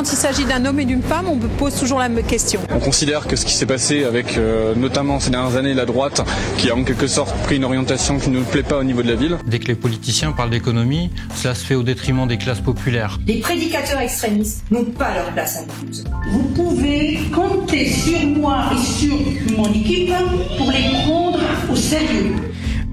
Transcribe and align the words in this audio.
quand 0.00 0.12
il 0.12 0.16
s'agit 0.16 0.46
d'un 0.46 0.64
homme 0.64 0.80
et 0.80 0.86
d'une 0.86 1.02
femme, 1.02 1.26
on 1.28 1.36
me 1.36 1.46
pose 1.46 1.74
toujours 1.74 1.98
la 1.98 2.08
même 2.08 2.24
question. 2.24 2.58
On 2.74 2.78
considère 2.78 3.26
que 3.26 3.36
ce 3.36 3.44
qui 3.44 3.52
s'est 3.52 3.66
passé 3.66 4.04
avec 4.04 4.38
euh, 4.38 4.74
notamment 4.74 5.20
ces 5.20 5.28
dernières 5.28 5.58
années 5.58 5.74
la 5.74 5.84
droite, 5.84 6.22
qui 6.56 6.70
a 6.70 6.74
en 6.74 6.84
quelque 6.84 7.06
sorte 7.06 7.36
pris 7.42 7.56
une 7.56 7.64
orientation 7.64 8.18
qui 8.18 8.30
ne 8.30 8.38
nous 8.38 8.44
plaît 8.46 8.62
pas 8.62 8.78
au 8.78 8.82
niveau 8.82 9.02
de 9.02 9.08
la 9.08 9.14
ville. 9.14 9.36
Dès 9.46 9.58
que 9.58 9.66
les 9.66 9.74
politiciens 9.74 10.32
parlent 10.32 10.48
d'économie, 10.48 11.10
cela 11.34 11.54
se 11.54 11.66
fait 11.66 11.74
au 11.74 11.82
détriment 11.82 12.26
des 12.26 12.38
classes 12.38 12.62
populaires. 12.62 13.18
Les 13.26 13.40
prédicateurs 13.40 14.00
extrémistes 14.00 14.64
n'ont 14.70 14.86
pas 14.86 15.14
leur 15.14 15.34
place 15.34 15.58
à 15.58 15.82
Mulhouse. 15.82 16.04
Vous 16.32 16.48
pouvez 16.54 17.18
compter 17.34 17.90
sur 17.90 18.26
moi 18.26 18.70
et 18.72 18.82
sur 18.82 19.14
mon 19.58 19.70
équipe 19.70 20.14
pour 20.56 20.72
les 20.72 20.88
prendre 21.04 21.40
au 21.70 21.76
sérieux. 21.76 22.36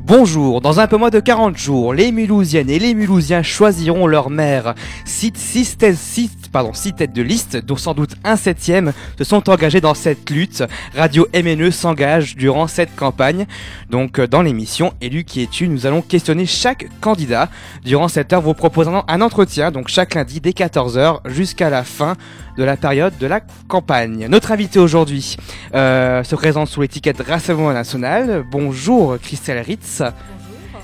Bonjour, 0.08 0.62
dans 0.62 0.80
un 0.80 0.88
peu 0.88 0.96
moins 0.96 1.10
de 1.10 1.20
40 1.20 1.58
jours, 1.58 1.94
les 1.94 2.14
Mulhousiennes 2.14 2.70
et 2.70 2.80
les 2.80 2.94
Mulhousiens 2.94 3.44
choisiront 3.44 4.08
leur 4.08 4.30
maire. 4.30 4.74
Six, 5.04 5.34
six, 5.36 5.76
six, 5.96 6.32
pardon, 6.50 6.72
six 6.74 6.94
têtes 6.94 7.12
de 7.12 7.22
liste, 7.22 7.58
dont 7.58 7.76
sans 7.76 7.94
doute 7.94 8.16
un 8.24 8.38
septième, 8.38 8.94
se 9.18 9.26
sont 9.26 9.50
engagés 9.50 9.82
dans 9.82 9.96
cette 9.96 10.30
lutte. 10.30 10.64
Radio 10.96 11.28
MNE 11.36 11.72
s'engage 11.72 12.38
durant 12.38 12.68
cette 12.68 12.96
campagne. 12.96 13.48
Donc, 13.90 14.20
euh, 14.20 14.28
dans 14.28 14.42
l'émission 14.42 14.94
Élu 15.02 15.26
qui 15.26 15.44
es-tu, 15.44 15.68
nous 15.68 15.86
allons 15.86 16.02
questionner 16.02 16.46
chaque 16.46 16.88
candidat. 17.02 17.50
Durant 17.84 18.08
cette 18.08 18.32
heure, 18.32 18.42
vous 18.42 18.54
proposant 18.54 19.04
un 19.10 19.20
entretien, 19.20 19.72
donc 19.72 19.90
chaque 19.90 20.16
lundi 20.16 20.40
dès 20.40 20.52
14h 20.52 21.20
jusqu'à 21.26 21.70
la 21.70 21.84
fin 21.84 22.16
de 22.58 22.64
la 22.64 22.76
période 22.76 23.18
de 23.18 23.28
la 23.28 23.42
campagne. 23.68 24.28
Notre 24.30 24.52
invité 24.52 24.80
aujourd'hui 24.80 25.38
euh, 25.74 26.24
se 26.24 26.36
présente 26.36 26.68
sous 26.68 26.82
l'étiquette 26.82 27.22
Rassemblement 27.22 27.74
National. 27.74 28.44
Bonjour 28.50 29.18
Christelle 29.20 29.60
Ritz. 29.60 30.02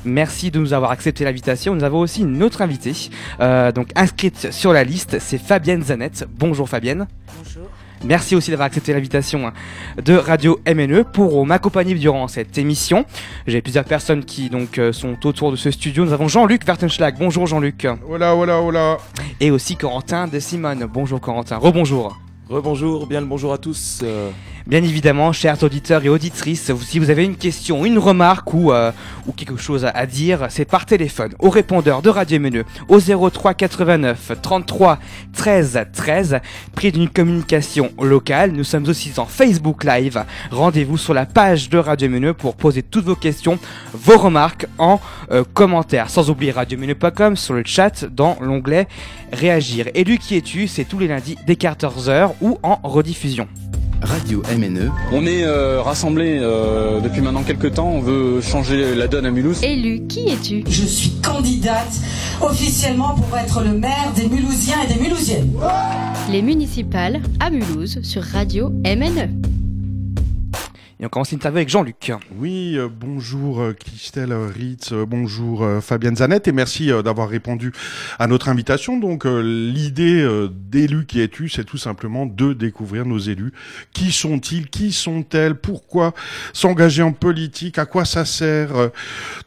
Merci 0.05 0.51
de 0.51 0.59
nous 0.59 0.73
avoir 0.73 0.91
accepté 0.91 1.23
l'invitation. 1.23 1.75
Nous 1.75 1.83
avons 1.83 1.99
aussi 1.99 2.21
une 2.21 2.43
autre 2.43 2.61
invitée, 2.61 2.93
euh, 3.39 3.71
donc 3.71 3.89
inscrite 3.95 4.51
sur 4.51 4.73
la 4.73 4.83
liste, 4.83 5.17
c'est 5.19 5.37
Fabienne 5.37 5.83
Zanette. 5.83 6.25
Bonjour 6.37 6.67
Fabienne. 6.69 7.07
Bonjour. 7.37 7.69
Merci 8.03 8.35
aussi 8.35 8.51
d'avoir 8.51 8.65
accepté 8.65 8.93
l'invitation 8.93 9.47
hein, 9.47 9.53
de 10.03 10.13
Radio 10.15 10.59
MNE 10.67 11.05
pour 11.05 11.45
m'accompagner 11.45 11.95
durant 11.95 12.27
cette 12.27 12.57
émission. 12.57 13.05
J'ai 13.47 13.61
plusieurs 13.61 13.85
personnes 13.85 14.25
qui 14.25 14.49
donc 14.49 14.77
euh, 14.77 14.91
sont 14.91 15.25
autour 15.25 15.51
de 15.51 15.55
ce 15.55 15.71
studio. 15.71 16.03
Nous 16.03 16.11
avons 16.11 16.27
Jean-Luc 16.27 16.65
Vertenschlag. 16.65 17.15
Bonjour 17.17 17.47
Jean-Luc. 17.47 17.87
Voilà, 18.05 18.33
voilà, 18.33 18.59
voilà. 18.59 18.97
Et 19.39 19.51
aussi 19.51 19.77
Corentin 19.77 20.27
de 20.27 20.39
Simone. 20.39 20.85
Bonjour 20.91 21.21
Corentin. 21.21 21.57
Rebonjour. 21.57 22.19
Rebonjour, 22.49 23.07
bien 23.07 23.21
le 23.21 23.27
bonjour 23.27 23.53
à 23.53 23.57
tous. 23.57 24.01
Euh, 24.03 24.29
Bien 24.65 24.81
évidemment, 24.81 25.33
chers 25.33 25.61
auditeurs 25.61 26.05
et 26.05 26.09
auditrices, 26.09 26.71
si 26.85 26.97
vous 26.97 27.09
avez 27.09 27.25
une 27.25 27.35
question, 27.35 27.83
une 27.85 27.97
remarque 27.97 28.53
ou, 28.53 28.71
euh, 28.71 28.93
ou 29.27 29.33
quelque 29.33 29.57
chose 29.57 29.85
à, 29.85 30.05
dire, 30.05 30.45
c'est 30.49 30.63
par 30.63 30.85
téléphone 30.85 31.33
au 31.39 31.49
répondeur 31.49 32.01
de 32.01 32.09
Radio 32.09 32.39
Menu 32.39 32.63
au 32.87 32.99
03 32.99 33.55
89 33.55 34.31
33 34.41 34.99
13 35.33 35.85
13. 35.91 36.39
Prix 36.73 36.93
d'une 36.93 37.09
communication 37.09 37.91
locale, 38.01 38.53
nous 38.53 38.63
sommes 38.63 38.87
aussi 38.87 39.11
en 39.17 39.25
Facebook 39.25 39.83
Live. 39.83 40.23
Rendez-vous 40.49 40.97
sur 40.97 41.13
la 41.13 41.25
page 41.25 41.69
de 41.69 41.77
Radio 41.77 42.07
Menu 42.07 42.33
pour 42.33 42.55
poser 42.55 42.83
toutes 42.83 43.05
vos 43.05 43.15
questions, 43.15 43.59
vos 43.93 44.17
remarques 44.17 44.67
en 44.77 45.01
euh, 45.31 45.43
commentaire. 45.53 46.09
Sans 46.09 46.29
oublier 46.29 46.53
radiomenu.com 46.53 47.35
sur 47.35 47.53
le 47.53 47.63
chat 47.65 48.05
dans 48.05 48.37
l'onglet 48.39 48.87
Réagir. 49.33 49.87
Élu 49.93 50.19
qui 50.19 50.37
es-tu? 50.37 50.67
C'est 50.69 50.85
tous 50.85 50.99
les 50.99 51.07
lundis 51.07 51.35
dès 51.45 51.55
14h 51.55 52.31
ou 52.41 52.59
en 52.63 52.79
rediffusion. 52.83 53.47
Radio 54.03 54.43
MNE, 54.57 54.91
On 55.13 55.25
est 55.25 55.43
euh, 55.43 55.81
rassemblés 55.81 56.37
euh, 56.41 56.99
depuis 56.99 57.21
maintenant 57.21 57.43
quelques 57.43 57.73
temps, 57.73 57.89
on 57.89 58.01
veut 58.01 58.41
changer 58.41 58.95
la 58.95 59.07
donne 59.07 59.25
à 59.25 59.31
Mulhouse. 59.31 59.63
Élu, 59.63 60.05
qui 60.07 60.27
es-tu? 60.29 60.63
Je 60.67 60.85
suis 60.85 61.11
candidate 61.21 61.93
officiellement 62.41 63.15
pour 63.15 63.37
être 63.37 63.61
le 63.63 63.73
maire 63.73 64.11
des 64.15 64.27
Mulhousiens 64.27 64.77
et 64.83 64.93
des 64.93 64.99
Mulhousiennes. 64.99 65.53
Les 66.29 66.41
municipales 66.41 67.21
à 67.39 67.49
Mulhouse 67.49 67.99
sur 68.03 68.23
Radio 68.23 68.69
MNE. 68.69 69.62
Et 71.03 71.05
on 71.05 71.09
commence 71.09 71.33
l'interview 71.33 71.57
avec 71.57 71.67
Jean-Luc. 71.67 72.13
Oui, 72.37 72.77
euh, 72.77 72.87
bonjour 72.89 73.59
euh, 73.59 73.73
Christelle 73.73 74.31
Ritz, 74.31 74.93
euh, 74.93 75.05
bonjour 75.05 75.67
Fabienne 75.81 76.15
Zanette 76.15 76.47
et 76.47 76.53
merci 76.53 76.91
d'avoir 77.03 77.27
répondu 77.27 77.73
à 78.19 78.27
notre 78.27 78.47
invitation. 78.47 78.97
Donc 78.97 79.25
l'idée 79.25 80.25
d'élu 80.49 81.05
qui 81.05 81.19
es-tu, 81.19 81.49
c'est 81.49 81.65
tout 81.65 81.77
simplement 81.77 82.25
de 82.25 82.53
découvrir 82.53 83.05
nos 83.05 83.17
élus. 83.17 83.51
Qui 83.91 84.13
sont-ils 84.13 84.69
Qui 84.69 84.93
sont-elles 84.93 85.55
Pourquoi 85.55 86.13
s'engager 86.53 87.03
en 87.03 87.11
politique 87.11 87.79
À 87.79 87.85
quoi 87.85 88.05
ça 88.05 88.23
sert 88.23 88.91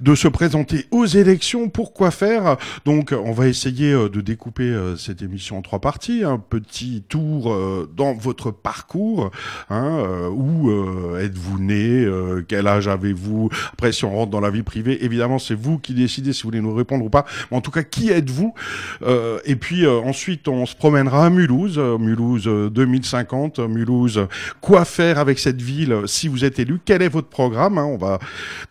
de 0.00 0.14
se 0.14 0.28
présenter 0.28 0.84
aux 0.90 1.06
élections 1.06 1.70
Pourquoi 1.70 2.10
faire 2.10 2.58
Donc 2.84 3.14
on 3.18 3.32
va 3.32 3.48
essayer 3.48 3.92
de 3.92 4.20
découper 4.20 4.76
cette 4.98 5.22
émission 5.22 5.56
en 5.56 5.62
trois 5.62 5.80
parties. 5.80 6.22
Un 6.22 6.38
petit 6.38 7.02
tour 7.08 7.56
dans 7.96 8.12
votre 8.12 8.50
parcours, 8.50 9.30
hein, 9.70 10.28
où 10.30 10.66
euh, 10.70 11.24
êtes-vous 11.46 11.62
né, 11.62 12.04
euh, 12.04 12.44
quel 12.46 12.66
âge 12.66 12.88
avez-vous? 12.88 13.50
Après, 13.72 13.92
si 13.92 14.04
on 14.04 14.10
rentre 14.10 14.30
dans 14.30 14.40
la 14.40 14.50
vie 14.50 14.62
privée, 14.62 15.04
évidemment, 15.04 15.38
c'est 15.38 15.54
vous 15.54 15.78
qui 15.78 15.94
décidez 15.94 16.32
si 16.32 16.42
vous 16.42 16.48
voulez 16.48 16.60
nous 16.60 16.74
répondre 16.74 17.04
ou 17.04 17.10
pas. 17.10 17.24
Mais 17.50 17.56
en 17.56 17.60
tout 17.60 17.70
cas, 17.70 17.82
qui 17.82 18.10
êtes-vous? 18.10 18.54
Euh, 19.02 19.38
Et 19.44 19.56
puis 19.56 19.84
euh, 19.84 20.00
ensuite, 20.00 20.48
on 20.48 20.66
se 20.66 20.74
promènera 20.74 21.26
à 21.26 21.30
Mulhouse, 21.30 21.78
Mulhouse 21.78 22.44
euh, 22.46 22.70
2050, 22.70 23.58
euh, 23.58 23.68
Mulhouse. 23.68 24.26
Quoi 24.60 24.84
faire 24.84 25.18
avec 25.18 25.38
cette 25.38 25.62
ville 25.62 26.02
si 26.06 26.28
vous 26.28 26.44
êtes 26.44 26.58
élu? 26.58 26.80
Quel 26.84 27.02
est 27.02 27.08
votre 27.08 27.28
programme 27.28 27.78
hein? 27.78 27.84
On 27.84 27.96
va 27.96 28.18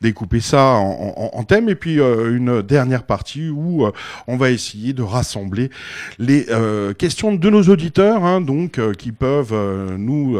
découper 0.01 0.39
ça 0.39 0.63
en, 0.73 1.13
en, 1.17 1.37
en 1.37 1.43
thème. 1.43 1.69
Et 1.69 1.75
puis 1.75 1.95
une 1.99 2.61
dernière 2.61 3.03
partie 3.03 3.49
où 3.49 3.85
on 4.27 4.37
va 4.37 4.51
essayer 4.51 4.93
de 4.93 5.01
rassembler 5.01 5.69
les 6.19 6.45
questions 6.97 7.33
de 7.33 7.49
nos 7.49 7.63
auditeurs, 7.63 8.23
hein, 8.23 8.41
donc 8.41 8.79
qui 8.97 9.11
peuvent 9.11 9.55
nous 9.97 10.37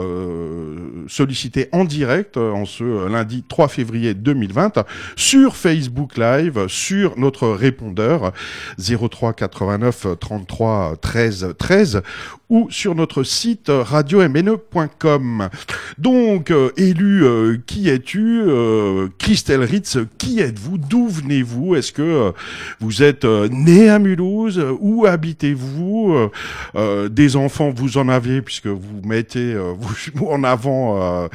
solliciter 1.07 1.69
en 1.71 1.85
direct 1.85 2.24
euh, 2.37 2.51
en 2.51 2.65
ce 2.65 2.83
euh, 2.83 3.09
lundi 3.09 3.43
3 3.47 3.67
février 3.67 4.13
2020 4.13 4.85
sur 5.15 5.55
Facebook 5.55 6.17
Live, 6.17 6.65
sur 6.67 7.17
notre 7.17 7.47
répondeur 7.49 8.31
03 8.77 9.33
89 9.33 10.07
33 10.19 10.95
13 11.01 11.53
13 11.57 12.01
ou 12.49 12.67
sur 12.69 12.95
notre 12.95 13.23
site 13.23 13.69
euh, 13.69 13.81
radiomne.com. 13.81 15.49
Donc, 15.97 16.53
élu, 16.77 17.25
qui 17.65 17.89
es-tu 17.89 18.43
Christelle 19.17 19.63
Ritz, 19.63 19.97
qui 20.17 20.39
êtes-vous 20.39 20.77
D'où 20.77 21.07
venez-vous 21.07 21.75
Est-ce 21.75 21.91
que 21.91 22.33
vous 22.79 23.01
êtes 23.01 23.23
né 23.25 23.89
à 23.89 23.99
Mulhouse 23.99 24.63
Où 24.79 25.05
habitez-vous 25.05 26.29
Des 27.09 27.35
enfants, 27.35 27.71
vous 27.73 27.97
en 27.97 28.09
avez, 28.09 28.41
puisque 28.41 28.67
vous 28.67 29.01
mettez 29.03 29.55
en 30.27 30.43
avant 30.43 31.29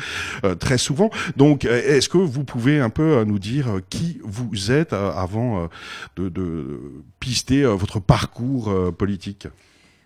très 0.59 0.79
souvent. 0.81 1.11
Donc, 1.37 1.65
euh, 1.65 1.81
est-ce 1.97 2.09
que 2.09 2.19
vous 2.19 2.45
pouvez 2.45 2.81
un 2.81 2.91
peu 2.91 3.19
euh, 3.19 3.25
nous 3.25 3.39
dire 3.39 3.69
euh, 3.69 3.81
qui 3.89 4.21
vous 4.25 4.73
êtes 4.73 4.93
avant 4.93 5.69
de, 6.17 6.29
de 6.29 6.81
pister 7.21 7.65
votre 7.65 8.01
parcours 8.01 8.73
politique? 8.97 9.47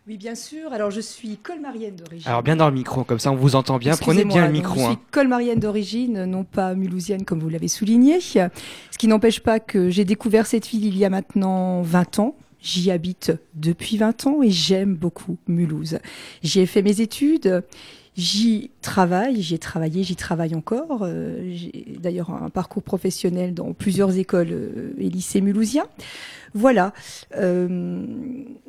Oui, 0.06 0.18
bien 0.18 0.34
sûr. 0.34 0.72
Alors, 0.72 0.90
je 0.90 1.00
suis 1.00 1.38
colmarienne 1.38 1.96
d'origine. 1.96 2.28
Alors 2.28 2.42
bien 2.42 2.56
dans 2.56 2.68
le 2.68 2.74
micro, 2.74 3.04
comme 3.04 3.18
ça 3.18 3.32
on 3.32 3.36
vous 3.36 3.56
entend 3.56 3.78
bien. 3.78 3.96
Prenez 3.96 4.24
bien 4.24 4.46
le 4.46 4.52
micro. 4.52 4.78
Je 4.78 4.84
hein. 4.84 4.88
suis 4.88 4.98
colmarienne 5.10 5.58
d'origine, 5.58 6.24
non 6.24 6.44
pas 6.44 6.74
mulhousienne 6.74 7.24
comme 7.24 7.40
vous 7.40 7.48
l'avez 7.48 7.68
souligné. 7.68 8.20
Ce 8.20 8.50
qui 8.98 9.08
n'empêche 9.08 9.40
pas 9.40 9.60
que 9.60 9.88
j'ai 9.88 10.04
découvert 10.04 10.46
cette 10.46 10.66
ville 10.66 10.84
il 10.84 10.98
y 10.98 11.06
a 11.06 11.10
maintenant 11.10 11.80
20 11.82 12.18
ans. 12.18 12.36
J'y 12.60 12.90
habite 12.90 13.32
depuis 13.54 13.98
20 13.98 14.26
ans 14.26 14.42
et 14.42 14.50
j'aime 14.50 14.94
beaucoup 14.94 15.36
Mulhouse. 15.46 15.98
J'y 16.42 16.60
ai 16.60 16.66
fait 16.66 16.82
mes 16.82 17.02
études. 17.02 17.62
J'y 18.16 18.70
travaille, 18.80 19.42
j'y 19.42 19.54
ai 19.54 19.58
travaillé, 19.58 20.04
j'y 20.04 20.14
travaille 20.14 20.54
encore. 20.54 21.00
Euh, 21.02 21.50
j'ai 21.52 21.98
d'ailleurs 22.00 22.30
un 22.30 22.48
parcours 22.48 22.82
professionnel 22.82 23.54
dans 23.54 23.72
plusieurs 23.72 24.16
écoles 24.16 24.52
euh, 24.52 24.94
et 24.98 25.08
lycées 25.08 25.40
mulhousiens. 25.40 25.86
Voilà. 26.54 26.92
Euh, 27.36 28.06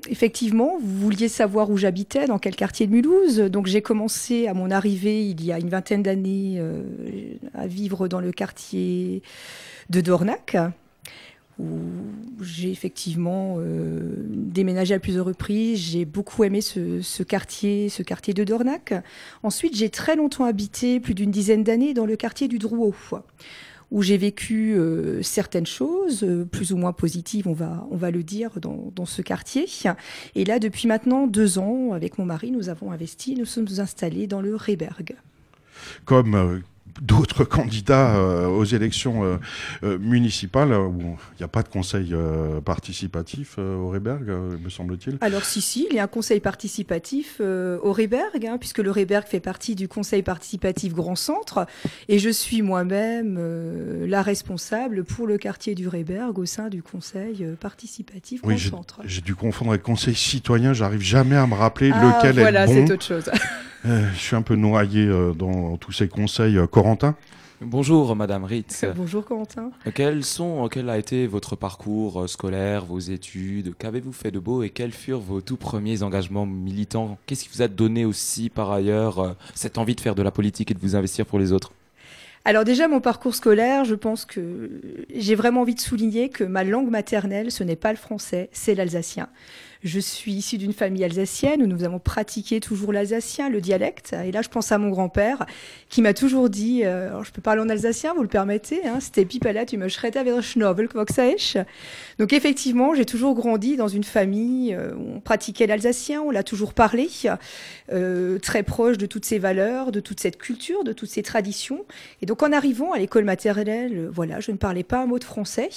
effectivement, 0.10 0.80
vous 0.82 1.00
vouliez 1.00 1.28
savoir 1.28 1.70
où 1.70 1.78
j'habitais, 1.78 2.26
dans 2.26 2.40
quel 2.40 2.56
quartier 2.56 2.88
de 2.88 2.92
Mulhouse. 2.92 3.38
Donc 3.38 3.68
j'ai 3.68 3.84
commencé 3.84 4.48
à 4.48 4.56
mon 4.56 4.72
arrivée 4.72 5.28
il 5.30 5.46
y 5.46 5.52
a 5.52 5.60
une 5.60 5.70
vingtaine 5.70 6.02
d'années 6.02 6.56
euh, 6.58 6.82
à 7.54 7.68
vivre 7.68 8.08
dans 8.08 8.20
le 8.20 8.32
quartier 8.32 9.22
de 9.92 10.02
Dornac 10.02 10.58
où 11.60 11.68
j'ai 12.42 12.72
effectivement 12.72 13.56
euh, 13.60 14.16
déménagé 14.28 14.94
à 14.94 15.00
plusieurs 15.00 15.26
reprises. 15.26 15.80
J'ai 15.80 16.06
beaucoup 16.06 16.44
aimé 16.44 16.62
ce, 16.62 17.24
quartier, 17.24 17.90
ce 17.90 18.04
quartier 18.04 18.34
de 18.34 18.44
Dornac. 18.44 18.94
Ensuite, 19.44 19.76
j'ai 19.76 19.90
très 19.90 20.16
longtemps 20.16 20.44
habité, 20.44 21.00
plus 21.00 21.14
d'une 21.14 21.32
dizaine 21.32 21.64
d'années, 21.64 21.94
dans 21.94 22.06
le 22.06 22.16
quartier 22.18 22.48
du 22.48 22.60
Drouot, 22.60 22.94
où 23.92 24.02
j'ai 24.02 24.18
vécu 24.18 24.76
euh, 24.76 25.22
certaines 25.22 25.66
choses, 25.66 26.24
euh, 26.24 26.44
plus 26.44 26.74
ou 26.74 26.78
moins 26.78 26.92
positives, 26.92 27.48
on 27.48 27.54
va, 27.54 27.88
on 27.90 27.96
va 27.96 28.12
le 28.12 28.24
dire, 28.24 28.60
dans, 28.60 29.06
ce 29.06 29.22
quartier. 29.22 29.66
Et 30.36 30.44
là, 30.44 30.60
depuis 30.60 30.88
maintenant 30.88 31.28
deux 31.28 31.58
ans, 31.58 31.94
avec 31.94 32.18
mon 32.18 32.26
mari, 32.26 32.52
nous 32.52 32.68
avons 32.68 32.92
investi, 32.92 33.36
nous 33.36 33.46
sommes 33.46 33.68
installés 33.78 34.28
dans 34.28 34.42
le 34.42 34.56
Réberg. 34.56 35.16
Comme 36.04 36.64
d'autres 37.02 37.44
candidats 37.44 38.16
euh, 38.16 38.48
aux 38.48 38.64
élections 38.64 39.24
euh, 39.24 39.38
euh, 39.84 39.98
municipales 40.00 40.74
où 40.74 41.02
il 41.02 41.40
n'y 41.40 41.44
a 41.44 41.48
pas 41.48 41.64
de 41.64 41.68
conseil 41.68 42.16
participatif 42.64 43.58
au 43.58 43.90
Réberg, 43.90 44.30
me 44.64 44.70
semble-t-il. 44.70 45.18
Alors 45.22 45.44
si, 45.44 45.62
si, 45.62 45.88
il 45.90 45.96
y 45.96 46.00
a 46.00 46.04
un 46.04 46.08
conseil 46.08 46.40
participatif 46.40 47.40
au 47.42 47.92
Réberg, 47.92 48.46
hein, 48.46 48.58
puisque 48.58 48.80
le 48.80 48.92
Réberg 48.92 49.26
fait 49.28 49.40
partie 49.40 49.76
du 49.76 49.88
conseil 49.88 50.22
participatif 50.22 50.94
Grand 50.94 51.16
Centre, 51.16 51.66
et 52.08 52.20
je 52.20 52.30
suis 52.30 52.62
moi-même 52.62 53.40
la 54.08 54.22
responsable 54.22 55.04
pour 55.04 55.28
le 55.28 55.38
quartier 55.38 55.76
du 55.76 55.88
Réberg 55.88 56.38
au 56.40 56.46
sein 56.46 56.70
du 56.70 56.82
conseil 56.82 57.46
participatif 57.60 58.42
Grand 58.42 58.58
Centre. 58.58 59.02
J'ai 59.06 59.22
dû 59.22 59.36
confondre 59.36 59.72
avec 59.72 59.84
conseil 59.84 60.16
citoyen, 60.16 60.74
j'arrive 60.74 61.02
jamais 61.02 61.36
à 61.36 61.48
me 61.48 61.56
rappeler 61.56 61.92
ah, 61.94 62.18
lequel 62.18 62.40
est 62.40 62.52
le 62.52 62.66
bon. 62.66 62.66
Voilà, 62.66 62.68
c'est 62.68 62.92
autre 62.92 63.06
chose. 63.06 63.30
je 63.86 64.18
suis 64.20 64.36
un 64.36 64.42
peu 64.42 64.56
noyé 64.56 65.08
dans 65.38 65.78
tous 65.78 65.92
ces 65.92 66.08
conseils. 66.08 66.60
Corentin 66.86 67.16
Bonjour 67.62 68.16
Madame 68.16 68.44
Ritz. 68.44 68.86
Bonjour 68.96 69.26
Corentin. 69.26 69.72
Quels 69.96 70.24
sont, 70.24 70.70
quel 70.72 70.88
a 70.92 71.00
été 71.00 71.26
votre 71.26 71.56
parcours 71.56 72.22
euh, 72.22 72.28
scolaire, 72.28 72.86
vos 72.86 73.00
études? 73.00 73.74
Qu'avez-vous 73.76 74.12
fait 74.12 74.30
de 74.30 74.38
beau 74.38 74.62
et 74.62 74.70
quels 74.70 74.92
furent 74.92 75.20
vos 75.20 75.42
tout 75.42 75.58
premiers 75.58 76.04
engagements 76.04 76.46
militants? 76.46 77.18
Qu'est-ce 77.26 77.46
qui 77.46 77.50
vous 77.52 77.64
a 77.64 77.68
donné 77.68 78.06
aussi 78.06 78.52
par 78.52 78.72
ailleurs 78.72 79.18
euh, 79.18 79.34
cette 79.56 79.80
envie 79.80 79.96
de 79.96 80.02
faire 80.02 80.14
de 80.14 80.22
la 80.22 80.30
politique 80.30 80.70
et 80.70 80.74
de 80.76 80.80
vous 80.80 80.96
investir 80.96 81.26
pour 81.26 81.40
les 81.40 81.54
autres? 81.54 81.72
Alors 82.48 82.64
déjà, 82.64 82.88
mon 82.88 83.02
parcours 83.02 83.34
scolaire, 83.34 83.86
je 83.86 83.96
pense 83.96 84.24
que 84.24 84.70
j'ai 85.16 85.34
vraiment 85.34 85.62
envie 85.62 85.74
de 85.74 85.80
souligner 85.80 86.30
que 86.30 86.44
ma 86.44 86.64
langue 86.64 86.92
maternelle, 86.92 87.52
ce 87.52 87.64
n'est 87.64 87.76
pas 87.76 87.90
le 87.90 87.98
français, 87.98 88.50
c'est 88.52 88.76
l'alsacien. 88.76 89.30
Je 89.84 90.00
suis 90.00 90.34
issue 90.34 90.58
d'une 90.58 90.74
famille 90.74 91.04
alsacienne 91.04 91.62
où 91.62 91.68
nous 91.68 91.84
avons 91.84 92.00
pratiqué 92.00 92.60
toujours 92.60 92.94
l'alsacien, 92.94 93.50
le 93.50 93.62
dialecte. 93.62 94.16
Et 94.26 94.32
là, 94.32 94.42
je 94.42 94.50
pense 94.50 94.72
à 94.72 94.78
mon 94.78 94.90
grand-père 94.90 95.46
qui 95.90 96.02
m'a 96.02 96.14
toujours 96.14 96.50
dit, 96.50 96.84
euh, 96.84 97.24
je 97.24 97.32
peux 97.32 97.42
parler 97.42 97.62
en 97.62 97.70
alsacien, 97.70 98.14
vous 98.14 98.22
le 98.22 98.28
permettez, 98.28 98.86
hein, 98.86 99.00
c'était 99.00 99.26
Pipala, 99.26 99.66
tu 99.66 99.78
me 99.78 99.88
schretter 99.88 100.20
avec 100.20 100.42
Schnovel, 100.42 100.88
Donc 102.20 102.34
effectivement, 102.34 102.96
j'ai 102.96 103.06
toujours 103.06 103.36
grandi 103.36 103.76
dans 103.76 103.88
une 103.88 104.04
famille 104.04 104.74
euh, 104.74 104.94
où 104.96 105.16
on 105.18 105.20
pratiquait 105.20 105.68
l'alsacien, 105.68 106.22
on 106.22 106.32
l'a 106.32 106.44
toujours 106.44 106.74
parlé, 106.74 107.10
euh, 107.92 108.40
très 108.40 108.64
proche 108.64 108.98
de 108.98 109.06
toutes 109.06 109.26
ces 109.26 109.40
valeurs, 109.40 109.92
de 109.92 110.00
toute 110.00 110.20
cette 110.20 110.38
culture, 110.38 110.84
de 110.84 110.94
toutes 110.94 111.10
ces 111.10 111.24
traditions. 111.24 111.86
Et 112.22 112.26
donc 112.26 112.44
en 112.44 112.52
arrivant 112.52 112.94
à 112.94 112.98
l'école 112.98 113.26
maternelle, 113.26 114.10
voilà, 114.12 114.40
je 114.40 114.52
ne 114.52 114.58
parlais 114.58 114.84
pas 114.84 115.02
un 115.02 115.06
mot 115.06 115.20
de 115.20 115.24
français. 115.24 115.70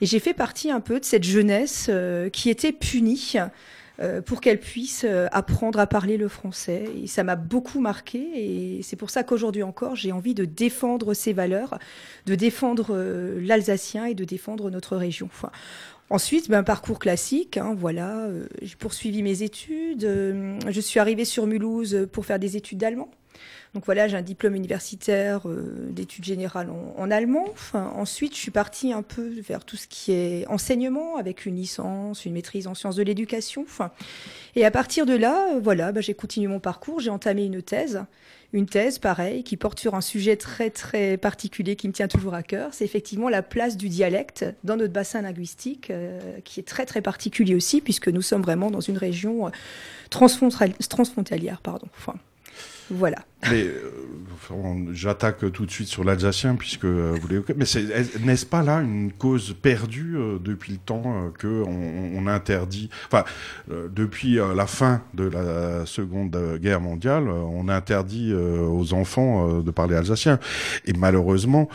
Et 0.00 0.06
j'ai 0.06 0.18
fait 0.18 0.34
partie 0.34 0.70
un 0.70 0.80
peu 0.80 0.98
de 1.00 1.04
cette 1.04 1.24
jeunesse 1.24 1.90
qui 2.32 2.50
était 2.50 2.72
punie 2.72 3.35
euh, 3.98 4.20
pour 4.20 4.42
qu'elle 4.42 4.60
puisse 4.60 5.06
euh, 5.08 5.26
apprendre 5.32 5.78
à 5.78 5.86
parler 5.86 6.18
le 6.18 6.28
français. 6.28 6.84
Et 7.02 7.06
ça 7.06 7.24
m'a 7.24 7.36
beaucoup 7.36 7.80
marqué 7.80 8.18
et 8.34 8.82
c'est 8.82 8.96
pour 8.96 9.08
ça 9.08 9.24
qu'aujourd'hui 9.24 9.62
encore, 9.62 9.96
j'ai 9.96 10.12
envie 10.12 10.34
de 10.34 10.44
défendre 10.44 11.14
ces 11.14 11.32
valeurs, 11.32 11.78
de 12.26 12.34
défendre 12.34 12.88
euh, 12.90 13.40
l'alsacien 13.40 14.04
et 14.04 14.14
de 14.14 14.24
défendre 14.24 14.70
notre 14.70 14.96
région. 14.96 15.30
Ensuite, 16.10 16.50
ben, 16.50 16.62
parcours 16.62 16.98
classique, 16.98 17.56
hein, 17.56 17.74
voilà, 17.76 18.28
j'ai 18.60 18.76
poursuivi 18.76 19.22
mes 19.22 19.42
études, 19.42 20.02
je 20.02 20.80
suis 20.80 21.00
arrivée 21.00 21.24
sur 21.24 21.46
Mulhouse 21.48 22.06
pour 22.12 22.26
faire 22.26 22.38
des 22.38 22.56
études 22.56 22.78
d'allemand. 22.78 23.10
Donc 23.76 23.84
voilà, 23.84 24.08
j'ai 24.08 24.16
un 24.16 24.22
diplôme 24.22 24.54
universitaire 24.54 25.46
euh, 25.46 25.90
d'études 25.90 26.24
générales 26.24 26.70
en, 26.96 27.10
allemand. 27.10 27.44
Ensuite, 27.74 28.34
je 28.34 28.38
suis 28.38 28.50
partie 28.50 28.90
un 28.90 29.02
peu 29.02 29.28
vers 29.46 29.66
tout 29.66 29.76
ce 29.76 29.86
qui 29.86 30.12
est 30.12 30.46
enseignement, 30.46 31.16
avec 31.18 31.44
une 31.44 31.56
licence, 31.56 32.24
une 32.24 32.32
maîtrise 32.32 32.68
en 32.68 32.74
sciences 32.74 32.96
de 32.96 33.02
l'éducation. 33.02 33.66
Et 34.54 34.64
à 34.64 34.70
partir 34.70 35.04
de 35.04 35.14
là, 35.14 35.48
euh, 35.52 35.60
voilà, 35.62 35.92
bah, 35.92 36.00
j'ai 36.00 36.14
continué 36.14 36.46
mon 36.46 36.58
parcours, 36.58 37.00
j'ai 37.00 37.10
entamé 37.10 37.44
une 37.44 37.60
thèse. 37.60 38.02
Une 38.54 38.64
thèse, 38.64 38.98
pareil, 38.98 39.44
qui 39.44 39.58
porte 39.58 39.78
sur 39.78 39.94
un 39.94 40.00
sujet 40.00 40.36
très 40.36 40.70
très 40.70 41.18
particulier 41.18 41.76
qui 41.76 41.86
me 41.86 41.92
tient 41.92 42.08
toujours 42.08 42.32
à 42.32 42.42
cœur. 42.42 42.72
C'est 42.72 42.86
effectivement 42.86 43.28
la 43.28 43.42
place 43.42 43.76
du 43.76 43.90
dialecte 43.90 44.46
dans 44.64 44.76
notre 44.76 44.94
bassin 44.94 45.20
linguistique, 45.20 45.90
euh, 45.90 46.18
qui 46.44 46.60
est 46.60 46.66
très 46.66 46.86
très 46.86 47.02
particulier 47.02 47.54
aussi, 47.54 47.82
puisque 47.82 48.08
nous 48.08 48.22
sommes 48.22 48.40
vraiment 48.40 48.70
dans 48.70 48.80
une 48.80 48.96
région 48.96 49.50
transfrontalière. 50.08 51.60
Pardon. 51.60 51.88
Voilà. 52.90 53.18
Mais 53.50 53.64
euh, 53.64 54.92
j'attaque 54.92 55.52
tout 55.52 55.66
de 55.66 55.70
suite 55.70 55.88
sur 55.88 56.04
l'Alsacien 56.04 56.56
puisque 56.56 56.84
euh, 56.84 57.16
vous 57.20 57.28
l'évoquez. 57.28 57.54
Mais 57.54 57.64
n'est-ce 58.24 58.46
pas 58.46 58.62
là 58.62 58.80
une 58.80 59.12
cause 59.12 59.54
perdue 59.60 60.16
euh, 60.16 60.38
depuis 60.38 60.72
le 60.72 60.78
temps 60.78 61.30
que 61.38 61.62
on, 61.66 62.26
interdit, 62.26 62.90
enfin 63.06 63.24
depuis 63.68 64.34
la 64.34 64.66
fin 64.66 65.02
de 65.14 65.24
la 65.24 65.86
Seconde 65.86 66.36
Guerre 66.60 66.80
mondiale, 66.80 67.28
on 67.28 67.68
interdit 67.68 68.34
aux 68.34 68.94
enfants 68.94 69.60
de 69.60 69.70
parler 69.70 69.94
alsacien 69.94 70.40
et 70.86 70.92
malheureusement 70.92 71.68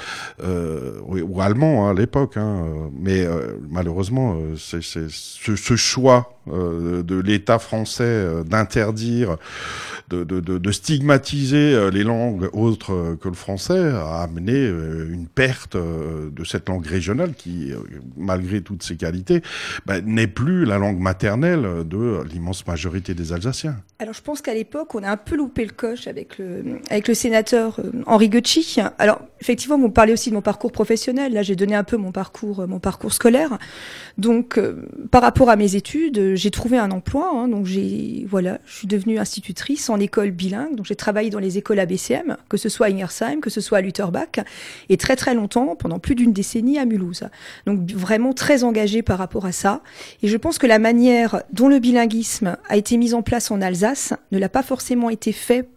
ou, 0.44 1.42
allemand 1.42 1.88
hein, 1.88 1.92
à 1.92 1.94
l'époque, 1.94 2.36
hein, 2.36 2.66
mais 3.00 3.26
malheureusement 3.70 4.38
c'est 4.58 4.82
ce, 4.82 5.08
ce, 5.08 5.76
choix 5.78 6.38
de 6.48 7.20
l'État 7.22 7.60
français 7.60 8.44
d'interdire, 8.46 9.38
de, 10.16 10.72
stigmatiser 10.72 11.74
euh, 11.74 11.90
les 11.90 12.04
langues 12.04 12.50
autres 12.54 12.94
euh, 12.94 13.16
que 13.16 13.28
le 13.28 13.34
français 13.36 13.80
a 13.80 14.22
amené 14.22 14.54
euh, 14.54 15.10
une 15.12 15.28
perte 15.28 15.76
de 15.76 16.44
cette 16.44 16.70
langue 16.70 16.86
régionale 16.86 17.34
qui, 17.34 17.72
malgré 18.18 18.62
toutes 18.62 18.84
ses 18.84 18.96
qualités, 18.96 19.42
bah, 19.86 20.02
n'est 20.02 20.28
plus 20.28 20.66
la 20.66 20.78
langue 20.78 21.00
maternelle 21.00 21.66
de 21.86 22.24
l'immense 22.24 22.66
majorité 22.68 23.14
des 23.14 23.34
Alsaciens. 23.34 23.78
Alors 24.00 24.14
je 24.14 24.22
pense 24.22 24.42
qu'à 24.42 24.54
l'époque, 24.54 24.96
on 24.96 25.04
a 25.04 25.10
un 25.10 25.18
peu 25.18 25.36
loupé 25.36 25.66
le 25.66 25.72
coche 25.72 26.08
avec 26.08 26.38
le, 26.38 26.80
avec 26.90 27.08
le 27.08 27.14
sénateur 27.14 27.80
Henri 28.06 28.30
Gucci. 28.30 28.78
Alors 28.98 29.22
effectivement, 29.40 29.78
vous 29.78 29.90
parlez 29.90 30.14
aussi 30.14 30.30
de 30.30 30.36
mon 30.36 30.42
parcours 30.42 30.72
professionnel. 30.72 31.34
Là, 31.34 31.44
j'ai 31.44 31.56
donné 31.56 31.76
un 31.76 31.84
peu 31.84 31.98
mon 31.98 32.12
parcours, 32.12 32.68
mon 32.68 32.80
parcours 32.80 33.14
scolaire. 33.14 33.58
Donc, 34.18 34.60
par 35.12 35.22
rapport 35.22 35.50
à 35.50 35.56
mes 35.56 35.76
études, 35.76 36.36
j'ai 36.36 36.52
trouvé 36.52 36.78
un 36.78 36.92
emploi. 36.92 37.30
Hein. 37.34 37.48
donc 37.48 37.66
j'ai, 37.66 38.26
voilà, 38.30 38.60
je 38.66 38.78
suis 38.78 38.88
devenue 38.88 39.20
institutrice 39.20 39.90
en 39.90 39.98
école 40.02 40.32
bilingue. 40.32 40.76
Donc 40.76 40.86
j'ai 40.86 40.96
travaillé 40.96 41.30
dans 41.30 41.40
les 41.40 41.58
écoles 41.58 41.80
ABCM, 41.80 42.38
que 42.50 42.58
ce 42.58 42.70
soit 42.70 42.88
à 42.88 42.90
Ingersheim, 42.90 43.40
que 43.42 43.50
ce 43.50 43.62
soit 43.62 43.80
à 43.80 43.82
Lutterbach, 43.82 44.40
et 44.90 44.98
très 44.98 45.16
très 45.16 45.34
longtemps, 45.34 45.76
pendant 45.76 46.00
plus 46.00 46.16
d'une 46.16 46.34
décennie, 46.34 46.78
à 46.78 46.86
Mulhouse. 46.86 47.24
Donc 47.66 47.92
vraiment 47.92 48.34
très 48.34 48.64
engagé 48.64 49.02
par 49.02 49.18
rapport 49.18 49.46
à 49.46 49.52
ça. 49.52 49.82
Et 50.24 50.28
je 50.28 50.38
pense 50.38 50.58
que 50.58 50.68
la 50.68 50.80
manière 50.80 51.44
dont 51.52 51.68
le 51.68 51.80
bilinguisme 51.80 52.58
a 52.68 52.78
été 52.78 52.98
mis 52.98 53.14
en 53.14 53.22
place 53.22 53.52
en 53.52 53.62
Alsace 53.62 54.14
ne 54.32 54.40
l'a 54.40 54.50
pas 54.50 54.64
forcément 54.64 55.10
été 55.10 55.32
fait 55.32 55.68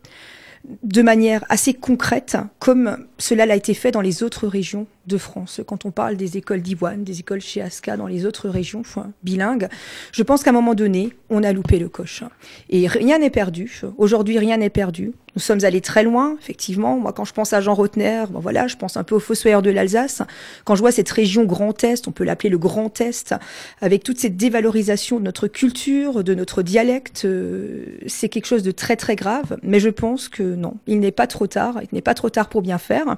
de 0.83 1.03
manière 1.03 1.45
assez 1.49 1.75
concrète, 1.75 2.39
comme 2.59 3.07
cela 3.19 3.45
l'a 3.47 3.57
été 3.57 3.75
fait 3.75 3.91
dans 3.91 4.01
les 4.01 4.23
autres 4.23 4.49
régions 4.49 4.87
de 5.07 5.19
France. 5.19 5.61
Quand 5.67 5.85
on 5.85 5.91
parle 5.91 6.17
des 6.17 6.37
écoles 6.37 6.63
d'Iwan, 6.63 7.05
des 7.05 7.21
écoles 7.21 7.41
chez 7.41 7.61
Aska, 7.61 7.97
dans 7.97 8.07
les 8.07 8.27
autres 8.27 8.49
régions 8.49 8.83
bilingues, 9.23 9.69
je 10.13 10.23
pense 10.23 10.43
qu'à 10.43 10.51
un 10.51 10.55
moment 10.55 10.75
donné, 10.75 11.13
on 11.31 11.43
a 11.43 11.53
loupé 11.53 11.79
le 11.79 11.89
coche. 11.89 12.25
Et 12.71 12.87
rien 12.87 13.19
n'est 13.19 13.31
perdu. 13.31 13.81
Aujourd'hui, 13.99 14.39
rien 14.39 14.57
n'est 14.57 14.71
perdu. 14.71 15.13
Nous 15.37 15.43
sommes 15.43 15.65
allés 15.65 15.81
très 15.81 16.05
loin, 16.05 16.37
effectivement. 16.41 16.97
Moi, 16.99 17.13
quand 17.13 17.25
je 17.25 17.33
pense 17.33 17.53
à 17.53 17.61
Jean 17.61 17.75
Rotner, 17.75 18.25
bon 18.31 18.39
voilà, 18.39 18.69
je 18.69 18.77
pense 18.77 18.97
un 18.97 19.03
peu 19.03 19.17
aux 19.17 19.21
fossoyeurs 19.21 19.63
de 19.63 19.71
l'Alsace. 19.71 20.23
Quand 20.65 20.77
je 20.77 20.81
vois 20.81 20.93
cette 20.93 21.11
région 21.11 21.45
Grand 21.45 21.83
Est, 21.83 22.07
on 22.07 22.13
peut 22.13 22.23
l'appeler 22.23 22.51
le 22.51 22.59
Grand 22.59 23.01
Est, 23.01 23.35
avec 23.81 24.05
toute 24.05 24.19
cette 24.19 24.37
dévalorisation 24.37 25.19
de 25.19 25.25
notre 25.25 25.49
culture, 25.49 26.23
de 26.23 26.35
notre 26.35 26.63
dialecte, 26.63 27.25
euh, 27.25 27.85
c'est 28.07 28.29
quelque 28.29 28.47
chose 28.47 28.63
de 28.63 28.71
très 28.71 28.95
très 28.95 29.17
grave. 29.17 29.57
Mais 29.65 29.81
je 29.81 29.89
pense 29.89 30.29
que 30.29 30.43
non, 30.43 30.75
il 30.87 31.01
n'est 31.01 31.11
pas 31.11 31.27
trop 31.27 31.49
tard. 31.49 31.81
Il 31.83 31.89
n'est 31.93 32.03
pas 32.03 32.15
trop 32.15 32.31
tard 32.31 32.49
pour 32.49 32.63
bien 32.63 32.79
faire. 32.79 33.17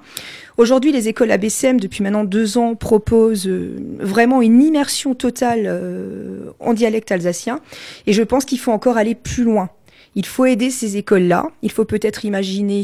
Aujourd'hui, 0.56 0.92
les 0.92 1.08
écoles 1.08 1.30
ABCM, 1.30 1.75
depuis 1.80 2.02
maintenant 2.02 2.24
deux 2.24 2.58
ans, 2.58 2.74
proposent 2.74 3.46
euh, 3.46 3.76
vraiment 3.98 4.42
une 4.42 4.62
immersion 4.62 5.14
totale 5.14 5.64
euh, 5.66 6.50
en 6.60 6.74
dialecte 6.74 7.12
alsacien. 7.12 7.60
Et 8.06 8.12
je 8.12 8.22
pense 8.22 8.44
qu'il 8.44 8.58
faut 8.58 8.72
encore 8.72 8.96
aller 8.96 9.14
plus 9.14 9.44
loin. 9.44 9.70
Il 10.14 10.24
faut 10.24 10.46
aider 10.46 10.70
ces 10.70 10.96
écoles-là. 10.96 11.50
Il 11.62 11.70
faut 11.70 11.84
peut-être 11.84 12.24
imaginer 12.24 12.82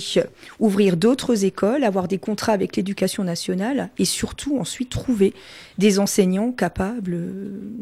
ouvrir 0.60 0.98
d'autres 0.98 1.44
écoles, 1.44 1.82
avoir 1.82 2.06
des 2.06 2.18
contrats 2.18 2.52
avec 2.52 2.76
l'éducation 2.76 3.24
nationale 3.24 3.88
et 3.98 4.04
surtout 4.04 4.58
ensuite 4.58 4.90
trouver 4.90 5.32
des 5.78 5.98
enseignants 5.98 6.52
capables 6.52 7.18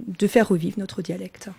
de 0.07 0.27
faire 0.29 0.49
revivre 0.49 0.79
notre 0.79 1.03
dialecte. 1.03 1.51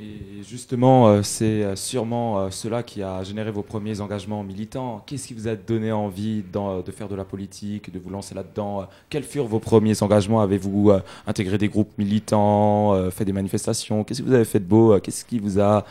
Et 0.00 0.42
justement, 0.42 1.06
euh, 1.06 1.22
c'est 1.22 1.62
euh, 1.62 1.76
sûrement 1.76 2.40
euh, 2.40 2.50
cela 2.50 2.82
qui 2.82 3.00
a 3.00 3.22
généré 3.22 3.52
vos 3.52 3.62
premiers 3.62 4.00
engagements 4.00 4.42
militants. 4.42 5.04
Qu'est-ce 5.06 5.28
qui 5.28 5.34
vous 5.34 5.46
a 5.46 5.54
donné 5.54 5.92
envie 5.92 6.42
de 6.42 6.90
faire 6.90 7.08
de 7.08 7.14
la 7.14 7.24
politique, 7.24 7.92
de 7.92 8.00
vous 8.00 8.10
lancer 8.10 8.34
là-dedans 8.34 8.88
Quels 9.08 9.22
furent 9.22 9.46
vos 9.46 9.60
premiers 9.60 10.02
engagements? 10.02 10.40
Avez-vous 10.40 10.90
intégré 11.28 11.58
des 11.58 11.68
groupes 11.68 11.96
militants, 11.96 13.10
fait 13.12 13.24
des 13.24 13.32
manifestations? 13.32 14.02
Qu'est-ce 14.02 14.22
que 14.22 14.26
vous 14.26 14.34
avez 14.34 14.44
fait 14.44 14.58
de 14.58 14.64
beau? 14.64 14.98
Qu'est-ce 14.98 15.24
qui 15.24 15.38
vous 15.38 15.60
a 15.60 15.84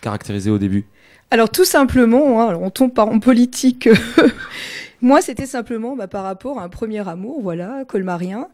caractérisé 0.00 0.50
au 0.50 0.58
début? 0.58 0.86
Alors 1.30 1.50
tout 1.50 1.64
simplement, 1.64 2.40
hein, 2.40 2.58
on 2.60 2.70
tombe 2.70 2.94
par 2.94 3.08
en 3.08 3.18
politique 3.18 3.88
Moi, 5.02 5.20
c'était 5.20 5.46
simplement 5.46 5.94
bah, 5.94 6.06
par 6.06 6.24
rapport 6.24 6.58
à 6.58 6.64
un 6.64 6.68
premier 6.68 7.06
amour, 7.06 7.40
voilà, 7.42 7.84
colmarien. 7.86 8.48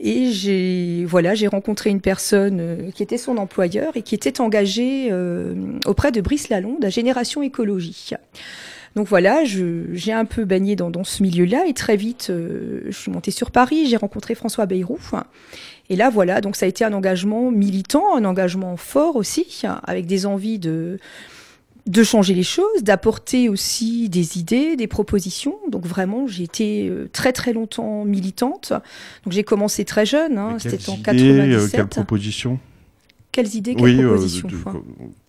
Et 0.00 0.30
j'ai, 0.32 1.04
voilà, 1.04 1.34
j'ai 1.34 1.46
rencontré 1.46 1.90
une 1.90 2.00
personne 2.00 2.58
euh, 2.60 2.90
qui 2.90 3.02
était 3.02 3.18
son 3.18 3.36
employeur 3.36 3.96
et 3.96 4.02
qui 4.02 4.14
était 4.14 4.40
engagée 4.40 5.08
euh, 5.12 5.54
auprès 5.86 6.10
de 6.10 6.20
Brice 6.20 6.48
Lalonde 6.48 6.84
à 6.84 6.90
Génération 6.90 7.42
Écologie. 7.42 8.10
Donc 8.96 9.08
voilà, 9.08 9.42
j'ai 9.44 10.12
un 10.12 10.24
peu 10.24 10.44
baigné 10.44 10.76
dans, 10.76 10.88
dans 10.88 11.02
ce 11.02 11.22
milieu-là 11.22 11.66
et 11.66 11.74
très 11.74 11.96
vite, 11.96 12.28
euh, 12.30 12.82
je 12.86 12.96
suis 12.96 13.10
montée 13.10 13.32
sur 13.32 13.50
Paris, 13.50 13.86
j'ai 13.86 13.96
rencontré 13.96 14.36
François 14.36 14.66
Bayrou. 14.66 14.98
Et 15.90 15.96
là, 15.96 16.10
voilà, 16.10 16.40
donc 16.40 16.54
ça 16.54 16.66
a 16.66 16.68
été 16.68 16.84
un 16.84 16.92
engagement 16.92 17.50
militant, 17.50 18.16
un 18.16 18.24
engagement 18.24 18.76
fort 18.76 19.16
aussi, 19.16 19.62
avec 19.84 20.06
des 20.06 20.26
envies 20.26 20.60
de, 20.60 20.98
de 21.86 22.02
changer 22.02 22.34
les 22.34 22.42
choses, 22.42 22.82
d'apporter 22.82 23.48
aussi 23.48 24.08
des 24.08 24.38
idées, 24.38 24.76
des 24.76 24.86
propositions. 24.86 25.56
Donc 25.68 25.84
vraiment, 25.86 26.26
j'ai 26.26 26.44
été 26.44 26.88
euh, 26.88 27.08
très 27.12 27.32
très 27.32 27.52
longtemps 27.52 28.04
militante. 28.04 28.72
Donc 29.24 29.32
j'ai 29.32 29.44
commencé 29.44 29.84
très 29.84 30.06
jeune, 30.06 30.38
hein, 30.38 30.56
c'était 30.58 30.88
en 30.88 30.96
97. 30.96 31.14
Euh, 31.18 31.68
quelles 31.70 31.86
propositions? 31.86 32.58
Quelles 33.32 33.54
idées, 33.54 33.74
quelles 33.74 33.84
oui, 33.84 34.02
propositions 34.02 34.48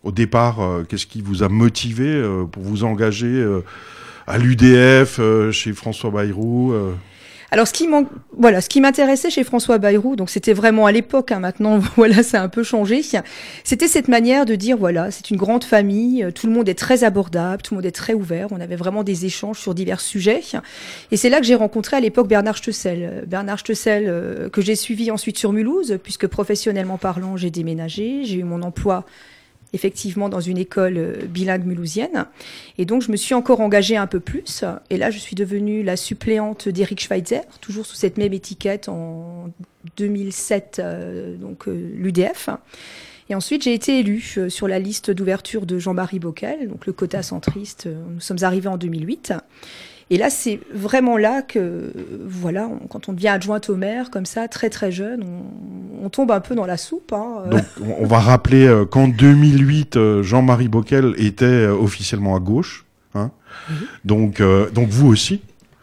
Au 0.03 0.11
départ, 0.11 0.59
qu'est-ce 0.87 1.07
qui 1.07 1.21
vous 1.21 1.41
a 1.41 1.49
motivé 1.49 2.23
pour 2.51 2.61
vous 2.61 2.83
engager 2.83 3.43
à 4.27 4.37
l'UDF, 4.37 5.19
chez 5.51 5.73
François 5.73 6.11
Bayrou 6.11 6.71
alors, 7.55 7.69
ce 7.69 7.71
qui 7.71 7.87
voilà, 8.37 8.59
ce 8.59 8.67
qui 8.67 8.81
m'intéressait 8.81 9.29
chez 9.29 9.45
François 9.45 9.77
Bayrou, 9.77 10.17
donc 10.17 10.29
c'était 10.29 10.51
vraiment 10.51 10.87
à 10.87 10.91
l'époque, 10.91 11.31
hein, 11.31 11.39
maintenant, 11.39 11.79
voilà, 11.95 12.21
ça 12.21 12.41
a 12.41 12.43
un 12.43 12.49
peu 12.49 12.63
changé. 12.63 13.01
C'était 13.63 13.87
cette 13.87 14.09
manière 14.09 14.45
de 14.45 14.55
dire, 14.55 14.75
voilà, 14.75 15.09
c'est 15.09 15.31
une 15.31 15.37
grande 15.37 15.63
famille, 15.63 16.21
euh, 16.21 16.31
tout 16.31 16.47
le 16.47 16.51
monde 16.51 16.67
est 16.67 16.77
très 16.77 17.05
abordable, 17.05 17.61
tout 17.61 17.73
le 17.73 17.77
monde 17.77 17.85
est 17.85 17.95
très 17.95 18.13
ouvert. 18.13 18.49
On 18.51 18.59
avait 18.59 18.75
vraiment 18.75 19.05
des 19.05 19.25
échanges 19.25 19.57
sur 19.57 19.73
divers 19.73 20.01
sujets. 20.01 20.41
Et 21.11 21.15
c'est 21.15 21.29
là 21.29 21.39
que 21.39 21.45
j'ai 21.45 21.55
rencontré 21.55 21.95
à 21.95 22.01
l'époque 22.01 22.27
Bernard 22.27 22.57
Stessel. 22.57 23.23
Bernard 23.25 23.59
Stessel, 23.59 24.03
euh, 24.09 24.49
que 24.49 24.59
j'ai 24.59 24.75
suivi 24.75 25.09
ensuite 25.09 25.37
sur 25.37 25.53
Mulhouse, 25.53 25.97
puisque 26.03 26.27
professionnellement 26.27 26.97
parlant, 26.97 27.37
j'ai 27.37 27.51
déménagé, 27.51 28.25
j'ai 28.25 28.39
eu 28.39 28.43
mon 28.43 28.63
emploi 28.63 29.05
effectivement 29.75 30.29
dans 30.29 30.39
une 30.39 30.57
école 30.57 30.97
euh, 30.97 31.13
bilingue 31.27 31.65
mulhousienne. 31.65 32.25
Et 32.77 32.85
donc, 32.85 33.01
je 33.03 33.11
me 33.11 33.17
suis 33.17 33.35
encore 33.35 33.59
engagée 33.59 33.97
un 33.97 34.07
peu 34.07 34.19
plus. 34.19 34.63
Et 34.89 34.97
là, 34.97 35.11
je 35.11 35.19
suis 35.19 35.35
devenue 35.35 35.83
la 35.83 35.97
suppléante 35.97 36.67
d'Eric 36.69 37.01
Schweitzer, 37.01 37.41
toujours 37.61 37.85
sous 37.85 37.95
cette 37.95 38.17
même 38.17 38.33
étiquette 38.33 38.89
en 38.89 39.51
2007, 39.97 40.79
euh, 40.79 41.35
donc 41.35 41.67
euh, 41.67 41.91
l'UDF. 41.95 42.49
Et 43.29 43.35
ensuite, 43.35 43.63
j'ai 43.63 43.73
été 43.73 43.99
élue 43.99 44.37
sur 44.49 44.67
la 44.67 44.77
liste 44.77 45.09
d'ouverture 45.09 45.65
de 45.65 45.79
Jean-Marie 45.79 46.19
Bockel, 46.19 46.67
donc 46.69 46.85
le 46.85 46.93
quota 46.93 47.23
centriste. 47.23 47.87
Nous 47.87 48.19
sommes 48.19 48.43
arrivés 48.43 48.69
en 48.69 48.77
2008. 48.77 49.33
Et 50.11 50.17
là, 50.17 50.29
c'est 50.29 50.59
vraiment 50.71 51.17
là 51.17 51.41
que, 51.41 51.91
voilà, 52.27 52.69
quand 52.89 53.09
on 53.09 53.13
devient 53.13 53.29
adjointe 53.29 53.69
au 53.69 53.75
maire, 53.75 54.11
comme 54.11 54.27
ça, 54.27 54.47
très 54.47 54.69
très 54.69 54.91
jeune, 54.91 55.25
on, 56.03 56.09
tombe 56.09 56.31
un 56.31 56.39
peu 56.39 56.53
dans 56.53 56.67
la 56.67 56.77
soupe. 56.77 57.11
Hein. 57.11 57.45
Donc, 57.49 57.63
on 57.97 58.05
va 58.05 58.19
rappeler 58.19 58.67
euh, 58.67 58.85
qu'en 58.85 59.07
2008, 59.07 59.97
euh, 59.97 60.21
Jean-Marie 60.21 60.67
Bockel 60.67 61.15
était 61.17 61.45
euh, 61.45 61.71
officiellement 61.73 62.35
à 62.35 62.39
gauche. 62.39 62.85
Hein. 63.15 63.31
donc, 64.03 64.41
donc, 64.73 64.89
vous 64.89 65.07
aussi? 65.07 65.41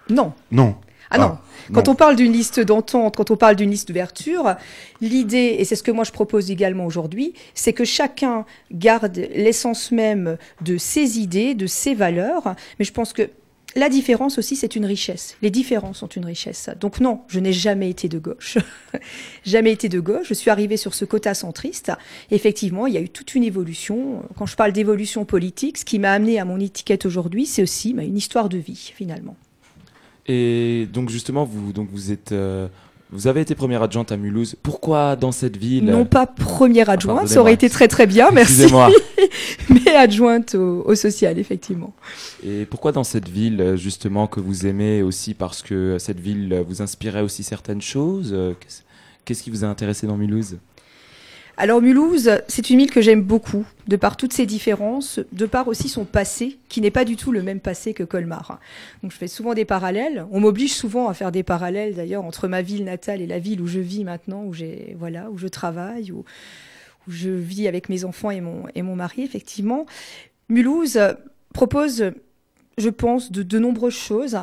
Non. 0.09 0.33
Non. 0.53 0.77
Ah, 1.11 1.19
non. 1.19 1.39
Ah, 1.39 1.41
quand 1.73 1.89
on 1.89 1.95
parle 1.95 2.15
d'une 2.15 2.33
liste 2.33 2.61
d'entente, 2.61 3.17
quand 3.17 3.31
on 3.31 3.37
parle 3.37 3.57
d'une 3.57 3.71
liste 3.71 3.89
d'ouverture, 3.89 4.55
l'idée, 5.01 5.57
et 5.59 5.65
c'est 5.65 5.77
ce 5.77 5.83
que 5.83 5.91
moi 5.91 6.05
je 6.05 6.13
propose 6.13 6.51
également 6.51 6.87
aujourd'hui, 6.87 7.35
c'est 7.55 7.73
que 7.73 7.85
chacun 7.85 8.45
garde 8.71 9.17
l'essence 9.35 9.91
même 9.91 10.37
de 10.61 10.77
ses 10.77 11.19
idées, 11.19 11.55
de 11.55 11.67
ses 11.67 11.95
valeurs. 11.95 12.55
Mais 12.79 12.85
je 12.85 12.93
pense 12.93 13.13
que 13.13 13.31
la 13.75 13.89
différence 13.89 14.39
aussi, 14.39 14.57
c'est 14.57 14.77
une 14.77 14.85
richesse. 14.85 15.37
Les 15.41 15.51
différences 15.51 15.99
sont 15.99 16.09
une 16.09 16.25
richesse. 16.25 16.69
Donc 16.79 17.01
non, 17.01 17.23
je 17.29 17.41
n'ai 17.41 17.53
jamais 17.53 17.89
été 17.89 18.09
de 18.09 18.19
gauche. 18.19 18.59
jamais 19.45 19.73
été 19.73 19.89
de 19.89 20.01
gauche. 20.01 20.27
Je 20.29 20.35
suis 20.35 20.51
arrivée 20.51 20.77
sur 20.77 20.95
ce 20.95 21.05
quota 21.05 21.35
centriste. 21.35 21.93
Effectivement, 22.31 22.87
il 22.87 22.95
y 22.95 22.99
a 22.99 23.01
eu 23.01 23.09
toute 23.09 23.35
une 23.35 23.45
évolution. 23.45 24.23
Quand 24.37 24.47
je 24.47 24.57
parle 24.57 24.73
d'évolution 24.73 25.25
politique, 25.25 25.79
ce 25.79 25.85
qui 25.85 25.99
m'a 25.99 26.13
amené 26.13 26.39
à 26.39 26.45
mon 26.45 26.61
étiquette 26.61 27.07
aujourd'hui, 27.07 27.47
c'est 27.47 27.63
aussi 27.63 27.95
bah, 27.95 28.05
une 28.05 28.17
histoire 28.17 28.49
de 28.49 28.59
vie, 28.59 28.93
finalement. 28.95 29.37
Et 30.27 30.87
donc 30.93 31.09
justement, 31.09 31.45
vous, 31.45 31.73
donc 31.73 31.89
vous 31.91 32.13
êtes... 32.13 32.33
Euh, 32.33 32.69
vous 33.13 33.27
avez 33.27 33.43
été 33.43 33.55
première 33.55 33.83
adjointe 33.83 34.11
à 34.11 34.17
Mulhouse. 34.17 34.57
Pourquoi 34.63 35.17
dans 35.17 35.33
cette 35.33 35.59
ville 35.59 35.85
Non 35.85 36.07
pas 36.07 36.27
première 36.27 36.89
ah, 36.89 36.95
adjointe, 36.95 37.29
ça 37.29 37.41
aurait 37.41 37.53
été 37.53 37.69
très 37.69 37.87
très 37.87 38.07
bien, 38.07 38.31
merci. 38.31 38.67
Mais 39.69 39.95
adjointe 39.95 40.55
au, 40.55 40.95
social, 40.95 41.39
effectivement. 41.39 41.95
Et 42.45 42.65
pourquoi 42.65 42.93
dans 42.93 43.05
cette 43.05 43.29
ville, 43.29 43.75
justement, 43.77 44.27
que 44.27 44.41
vous 44.41 44.67
aimez 44.67 45.03
aussi 45.03 45.35
parce 45.35 45.63
que 45.63 45.99
cette 45.99 46.21
ville 46.21 46.65
vous 46.67 46.81
inspirait 46.81 47.23
aussi 47.23 47.43
certaines 47.43 47.83
choses 47.83 48.35
Qu'est-ce 49.25 49.45
qui 49.45 49.51
vous 49.51 49.65
a 49.65 49.69
intéressé 49.69 50.07
dans 50.07 50.17
Mulhouse? 50.17 50.59
Alors 51.59 51.83
Mulhouse, 51.83 52.31
c'est 52.49 52.71
une 52.71 52.79
ville 52.79 52.91
que 52.91 53.03
j'aime 53.03 53.23
beaucoup, 53.23 53.67
de 53.87 53.97
par 53.97 54.17
toutes 54.17 54.33
ses 54.33 54.47
différences, 54.47 55.21
de 55.33 55.45
par 55.45 55.69
aussi 55.69 55.89
son 55.89 56.05
passé, 56.05 56.59
qui 56.69 56.81
n'est 56.81 56.91
pas 56.91 57.05
du 57.05 57.17
tout 57.17 57.31
le 57.31 57.43
même 57.43 57.61
passé 57.61 57.93
que 57.93 58.05
Colmar. 58.05 58.59
Donc 59.03 59.13
je 59.13 59.17
fais 59.17 59.29
souvent 59.29 59.53
des 59.53 59.67
parallèles. 59.67 60.27
On 60.31 60.41
m'oblige 60.41 60.73
souvent 60.73 61.09
à 61.09 61.15
faire 61.15 61.31
des 61.31 61.43
parallèles 61.43 61.95
d'ailleurs 61.95 62.25
entre 62.25 62.49
ma 62.49 62.63
ville 62.63 62.85
natale 62.85 63.21
et 63.21 63.27
la 63.27 63.39
ville 63.39 63.61
où 63.61 63.67
je 63.67 63.81
vis 63.81 64.05
maintenant, 64.05 64.45
où 64.45 64.55
j'ai 64.55 64.97
voilà, 64.99 65.31
où 65.31 65.37
je 65.37 65.47
travaille, 65.47 66.11
où, 66.11 66.25
je 67.09 67.31
vis 67.31 67.67
avec 67.67 67.89
mes 67.89 68.05
enfants 68.05 68.31
et 68.31 68.41
mon 68.41 68.65
et 68.75 68.83
mon 68.83 68.97
mari 68.97 69.23
effectivement. 69.23 69.87
Mulhouse 70.49 70.99
propose, 71.53 72.13
je 72.79 72.89
pense, 72.89 73.31
de, 73.31 73.59
nombreuses 73.59 73.95
choses 73.95 74.39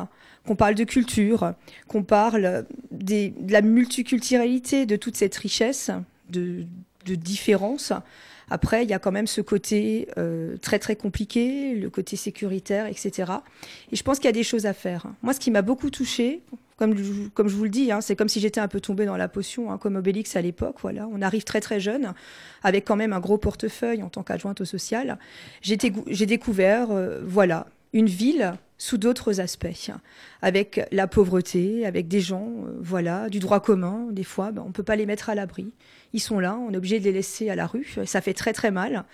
qu'on 0.46 0.56
parle 0.56 0.74
de 0.74 0.84
culture, 0.84 1.54
qu'on 1.88 2.02
parle 2.02 2.66
de 2.90 3.32
la 3.50 3.62
multiculturalité 3.62 4.86
de 4.86 4.96
toute 4.96 5.16
cette 5.16 5.36
richesse, 5.36 5.90
de, 6.28 6.66
de 7.04 7.14
différence. 7.14 7.92
Après, 8.50 8.82
il 8.82 8.90
y 8.90 8.92
a 8.92 8.98
quand 8.98 9.12
même 9.12 9.28
ce 9.28 9.40
côté 9.40 10.08
euh, 10.18 10.56
très 10.56 10.78
très 10.80 10.96
compliqué, 10.96 11.74
le 11.74 11.88
côté 11.88 12.16
sécuritaire, 12.16 12.86
etc. 12.86 13.32
Et 13.92 13.96
je 13.96 14.02
pense 14.02 14.18
qu'il 14.18 14.26
y 14.26 14.28
a 14.28 14.32
des 14.32 14.42
choses 14.42 14.66
à 14.66 14.74
faire. 14.74 15.06
Moi, 15.22 15.32
ce 15.32 15.40
qui 15.40 15.52
m'a 15.52 15.62
beaucoup 15.62 15.88
touché, 15.88 16.42
comme, 16.76 16.94
comme 17.32 17.48
je 17.48 17.54
vous 17.54 17.64
le 17.64 17.70
dis, 17.70 17.92
hein, 17.92 18.00
c'est 18.00 18.16
comme 18.16 18.28
si 18.28 18.40
j'étais 18.40 18.60
un 18.60 18.66
peu 18.66 18.80
tombée 18.80 19.06
dans 19.06 19.16
la 19.16 19.28
potion, 19.28 19.70
hein, 19.70 19.78
comme 19.78 19.96
Obélix 19.96 20.34
à 20.34 20.42
l'époque. 20.42 20.76
Voilà, 20.82 21.08
on 21.12 21.22
arrive 21.22 21.44
très 21.44 21.60
très 21.60 21.78
jeune, 21.78 22.12
avec 22.64 22.84
quand 22.84 22.96
même 22.96 23.12
un 23.12 23.20
gros 23.20 23.38
portefeuille 23.38 24.02
en 24.02 24.08
tant 24.08 24.24
qu'adjointe 24.24 24.60
au 24.60 24.64
social. 24.64 25.18
J'ai 25.62 25.76
découvert, 25.76 26.90
euh, 26.90 27.20
voilà, 27.24 27.66
une 27.92 28.06
ville 28.06 28.54
sous 28.80 28.96
d'autres 28.96 29.40
aspects, 29.40 29.90
avec 30.40 30.80
la 30.90 31.06
pauvreté, 31.06 31.84
avec 31.84 32.08
des 32.08 32.20
gens, 32.20 32.48
euh, 32.48 32.78
voilà, 32.80 33.28
du 33.28 33.38
droit 33.38 33.60
commun. 33.60 34.06
Des 34.10 34.24
fois, 34.24 34.52
ben, 34.52 34.64
on 34.66 34.72
peut 34.72 34.82
pas 34.82 34.96
les 34.96 35.04
mettre 35.04 35.28
à 35.28 35.34
l'abri 35.34 35.72
ils 36.12 36.20
sont 36.20 36.40
là, 36.40 36.56
on 36.56 36.72
est 36.72 36.76
obligé 36.76 36.98
de 36.98 37.04
les 37.04 37.12
laisser 37.12 37.50
à 37.50 37.54
la 37.54 37.66
rue, 37.66 37.96
ça 38.04 38.20
fait 38.20 38.34
très 38.34 38.52
très 38.52 38.70
mal. 38.70 39.04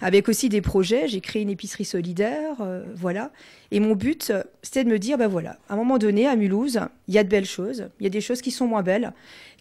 Avec 0.00 0.28
aussi 0.28 0.48
des 0.48 0.60
projets, 0.60 1.08
j'ai 1.08 1.20
créé 1.20 1.42
une 1.42 1.50
épicerie 1.50 1.84
solidaire, 1.84 2.56
euh, 2.60 2.84
voilà. 2.94 3.30
Et 3.70 3.80
mon 3.80 3.94
but, 3.94 4.32
c'était 4.62 4.84
de 4.84 4.90
me 4.90 4.98
dire, 4.98 5.16
ben 5.16 5.28
voilà, 5.28 5.58
à 5.68 5.74
un 5.74 5.76
moment 5.76 5.98
donné, 5.98 6.26
à 6.26 6.36
Mulhouse, 6.36 6.80
il 7.08 7.14
y 7.14 7.18
a 7.18 7.24
de 7.24 7.28
belles 7.28 7.46
choses, 7.46 7.88
il 8.00 8.04
y 8.04 8.06
a 8.06 8.10
des 8.10 8.20
choses 8.20 8.42
qui 8.42 8.50
sont 8.50 8.66
moins 8.66 8.82
belles. 8.82 9.12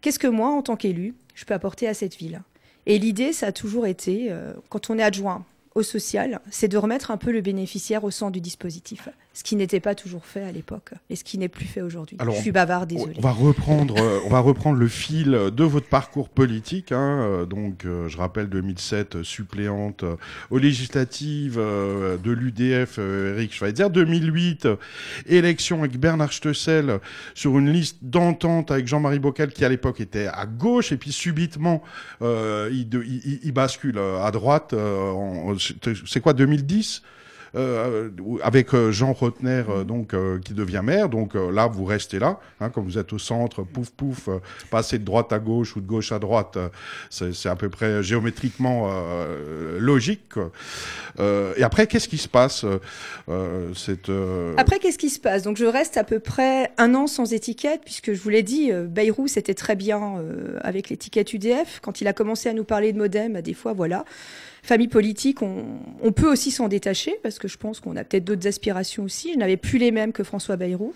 Qu'est-ce 0.01 0.19
que 0.19 0.27
moi, 0.27 0.49
en 0.49 0.61
tant 0.61 0.75
qu'élu, 0.75 1.13
je 1.35 1.45
peux 1.45 1.53
apporter 1.53 1.87
à 1.87 1.93
cette 1.93 2.15
ville? 2.15 2.41
Et 2.87 2.97
l'idée, 2.97 3.31
ça 3.31 3.47
a 3.47 3.51
toujours 3.51 3.85
été, 3.85 4.27
euh, 4.29 4.53
quand 4.69 4.89
on 4.89 4.97
est 4.97 5.03
adjoint 5.03 5.45
au 5.75 5.83
social, 5.83 6.41
c'est 6.49 6.67
de 6.67 6.77
remettre 6.77 7.11
un 7.11 7.17
peu 7.17 7.31
le 7.31 7.41
bénéficiaire 7.41 8.03
au 8.03 8.11
centre 8.11 8.31
du 8.31 8.41
dispositif 8.41 9.07
ce 9.33 9.43
qui 9.43 9.55
n'était 9.55 9.79
pas 9.79 9.95
toujours 9.95 10.25
fait 10.25 10.43
à 10.43 10.51
l'époque 10.51 10.91
et 11.09 11.15
ce 11.15 11.23
qui 11.23 11.37
n'est 11.37 11.47
plus 11.47 11.65
fait 11.65 11.81
aujourd'hui. 11.81 12.17
Je 12.23 12.31
suis 12.31 12.51
bavard, 12.51 12.85
désolé. 12.85 13.13
On 13.17 13.21
va 13.21 13.31
reprendre, 13.31 13.95
euh, 13.97 14.19
on 14.25 14.29
va 14.29 14.39
reprendre 14.39 14.77
le 14.77 14.89
fil 14.89 15.31
de 15.31 15.63
votre 15.63 15.87
parcours 15.87 16.27
politique. 16.27 16.91
Hein. 16.91 17.21
Euh, 17.21 17.45
donc, 17.45 17.85
euh, 17.85 18.09
je 18.09 18.17
rappelle 18.17 18.49
2007, 18.49 19.23
suppléante 19.23 20.03
aux 20.49 20.57
législatives 20.57 21.55
de 21.57 22.31
l'UDF, 22.31 22.97
Eric 22.97 23.53
Schweitzer. 23.53 23.89
2008, 23.89 24.67
élection 25.27 25.79
avec 25.79 25.97
Bernard 25.97 26.33
Stessel 26.33 26.99
sur 27.33 27.57
une 27.57 27.71
liste 27.71 27.99
d'entente 28.01 28.71
avec 28.71 28.87
Jean-Marie 28.87 29.19
Bockel 29.19 29.51
qui 29.51 29.63
à 29.63 29.69
l'époque 29.69 30.01
était 30.01 30.27
à 30.27 30.45
gauche 30.45 30.91
et 30.91 30.97
puis 30.97 31.11
subitement 31.11 31.81
il, 32.21 32.87
il, 33.43 33.51
bascule 33.51 33.97
à 33.97 34.29
droite. 34.31 34.75
C'est 36.05 36.19
quoi 36.19 36.33
2010 36.33 37.01
euh, 37.53 38.09
avec 38.43 38.73
euh, 38.73 38.91
Jean 38.91 39.11
Rotner 39.11 39.63
euh, 39.67 39.83
donc 39.83 40.15
qui 40.41 40.53
devient 40.53 40.81
maire. 40.83 41.09
Donc 41.09 41.33
là, 41.35 41.67
vous 41.67 41.85
restez 41.85 42.19
là, 42.19 42.39
hein, 42.59 42.69
quand 42.69 42.81
vous 42.81 42.97
êtes 42.97 43.11
au 43.13 43.19
centre, 43.19 43.63
pouf 43.63 43.89
pouf, 43.89 44.29
passer 44.69 44.99
de 44.99 45.03
droite 45.03 45.33
à 45.33 45.39
gauche 45.39 45.75
ou 45.75 45.81
de 45.81 45.87
gauche 45.87 46.11
à 46.11 46.19
droite, 46.19 46.57
c'est 47.09 47.49
à 47.49 47.55
peu 47.55 47.69
près 47.69 48.03
géométriquement 48.03 48.89
logique. 49.79 50.33
et 51.19 51.63
après, 51.63 51.87
qu'est-ce 51.87 52.07
qui 52.07 52.17
se 52.17 52.27
passe 52.27 52.65
cette, 53.75 54.11
Après, 54.57 54.79
qu'est-ce 54.79 54.97
qui 54.97 55.09
se 55.09 55.19
passe? 55.19 55.43
Donc 55.43 55.57
je 55.57 55.65
reste 55.65 55.97
à 55.97 56.03
peu 56.03 56.19
près 56.19 56.71
un 56.77 56.95
an 56.95 57.07
sans 57.07 57.33
étiquette, 57.33 57.81
puisque 57.83 58.13
je 58.13 58.21
vous 58.21 58.29
l'ai 58.29 58.43
dit, 58.43 58.71
Bayrou 58.71 59.27
c'était 59.27 59.53
très 59.53 59.75
bien 59.75 60.23
avec 60.61 60.89
l'étiquette 60.89 61.33
UDF. 61.33 61.79
Quand 61.81 62.01
il 62.01 62.07
a 62.07 62.13
commencé 62.13 62.49
à 62.49 62.53
nous 62.53 62.63
parler 62.63 62.93
de 62.93 62.97
modem, 62.97 63.41
des 63.41 63.53
fois, 63.53 63.73
voilà 63.73 64.05
famille 64.63 64.87
politique, 64.87 65.41
on, 65.41 66.11
peut 66.11 66.31
aussi 66.31 66.51
s'en 66.51 66.67
détacher 66.67 67.15
parce 67.23 67.39
que 67.39 67.47
je 67.47 67.57
pense 67.57 67.79
qu'on 67.79 67.95
a 67.95 68.03
peut-être 68.03 68.25
d'autres 68.25 68.47
aspirations 68.47 69.03
aussi. 69.03 69.33
Je 69.33 69.37
n'avais 69.37 69.57
plus 69.57 69.79
les 69.79 69.91
mêmes 69.91 70.11
que 70.11 70.23
François 70.23 70.55
Bayrou. 70.55 70.93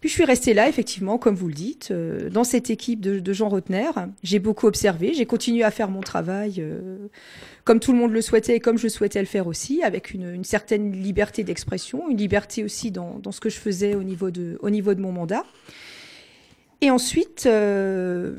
Puis 0.00 0.08
je 0.08 0.14
suis 0.14 0.24
restée 0.24 0.54
là, 0.54 0.68
effectivement, 0.68 1.18
comme 1.18 1.34
vous 1.34 1.48
le 1.48 1.54
dites, 1.54 1.88
euh, 1.90 2.30
dans 2.30 2.44
cette 2.44 2.70
équipe 2.70 3.00
de, 3.00 3.32
Jean 3.32 3.48
Rotner. 3.48 3.90
J'ai 4.22 4.38
beaucoup 4.38 4.66
observé, 4.66 5.12
j'ai 5.12 5.26
continué 5.26 5.64
à 5.64 5.72
faire 5.72 5.90
mon 5.90 6.00
travail 6.00 6.56
euh, 6.58 7.08
comme 7.64 7.80
tout 7.80 7.92
le 7.92 7.98
monde 7.98 8.12
le 8.12 8.22
souhaitait 8.22 8.56
et 8.56 8.60
comme 8.60 8.78
je 8.78 8.86
souhaitais 8.86 9.18
le 9.18 9.26
faire 9.26 9.48
aussi, 9.48 9.82
avec 9.82 10.12
une, 10.12 10.44
certaine 10.44 10.92
liberté 10.92 11.42
d'expression, 11.42 12.08
une 12.08 12.16
liberté 12.16 12.62
aussi 12.62 12.92
dans, 12.92 13.20
ce 13.30 13.40
que 13.40 13.50
je 13.50 13.58
faisais 13.58 13.96
au 13.96 14.04
niveau 14.04 14.30
de, 14.30 14.56
au 14.62 14.70
niveau 14.70 14.94
de 14.94 15.00
mon 15.00 15.10
mandat. 15.10 15.44
Et 16.80 16.90
ensuite, 16.90 17.44
euh, 17.46 18.34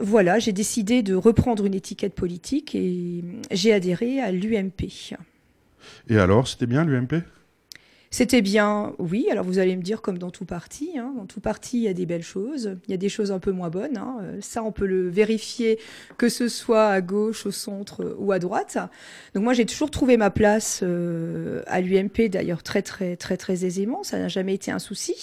voilà, 0.00 0.38
j'ai 0.38 0.52
décidé 0.52 1.02
de 1.02 1.14
reprendre 1.14 1.64
une 1.64 1.74
étiquette 1.74 2.14
politique 2.14 2.74
et 2.74 3.24
j'ai 3.50 3.72
adhéré 3.72 4.20
à 4.20 4.32
l'UMP. 4.32 5.16
Et 6.08 6.18
alors, 6.18 6.46
c'était 6.46 6.66
bien 6.66 6.84
l'UMP 6.84 7.22
c'était 8.12 8.42
bien, 8.42 8.92
oui. 8.98 9.28
Alors 9.30 9.44
vous 9.44 9.60
allez 9.60 9.76
me 9.76 9.82
dire, 9.82 10.02
comme 10.02 10.18
dans 10.18 10.32
tout 10.32 10.44
parti, 10.44 10.98
hein, 10.98 11.14
dans 11.16 11.26
tout 11.26 11.38
parti, 11.38 11.76
il 11.76 11.82
y 11.84 11.88
a 11.88 11.94
des 11.94 12.06
belles 12.06 12.24
choses, 12.24 12.76
il 12.88 12.90
y 12.90 12.94
a 12.94 12.96
des 12.96 13.08
choses 13.08 13.30
un 13.30 13.38
peu 13.38 13.52
moins 13.52 13.70
bonnes. 13.70 13.96
Hein. 13.96 14.16
Euh, 14.22 14.38
ça, 14.40 14.64
on 14.64 14.72
peut 14.72 14.86
le 14.86 15.08
vérifier, 15.08 15.78
que 16.18 16.28
ce 16.28 16.48
soit 16.48 16.88
à 16.88 17.00
gauche, 17.02 17.46
au 17.46 17.52
centre 17.52 18.16
ou 18.18 18.32
à 18.32 18.40
droite. 18.40 18.78
Donc 19.34 19.44
moi, 19.44 19.52
j'ai 19.52 19.64
toujours 19.64 19.92
trouvé 19.92 20.16
ma 20.16 20.30
place 20.30 20.80
euh, 20.82 21.62
à 21.68 21.80
l'UMP, 21.80 22.28
d'ailleurs 22.28 22.64
très 22.64 22.82
très 22.82 23.14
très 23.14 23.36
très 23.36 23.64
aisément. 23.64 24.02
Ça 24.02 24.18
n'a 24.18 24.26
jamais 24.26 24.54
été 24.54 24.72
un 24.72 24.80
souci. 24.80 25.14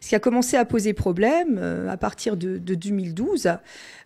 Ce 0.00 0.08
qui 0.08 0.14
a 0.14 0.20
commencé 0.20 0.56
à 0.56 0.64
poser 0.64 0.92
problème 0.92 1.58
euh, 1.58 1.88
à 1.88 1.96
partir 1.96 2.36
de, 2.36 2.56
2012. 2.56 3.48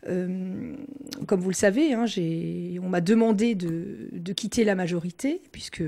comme 0.07 1.41
vous 1.41 1.51
le 1.51 1.55
savez, 1.55 1.93
hein, 1.93 2.07
on 2.83 2.89
m'a 2.89 3.03
demandé 3.03 3.55
de, 3.55 4.09
de, 4.13 4.33
quitter 4.33 4.65
la 4.65 4.75
majorité, 4.75 5.43
puisque 5.53 5.83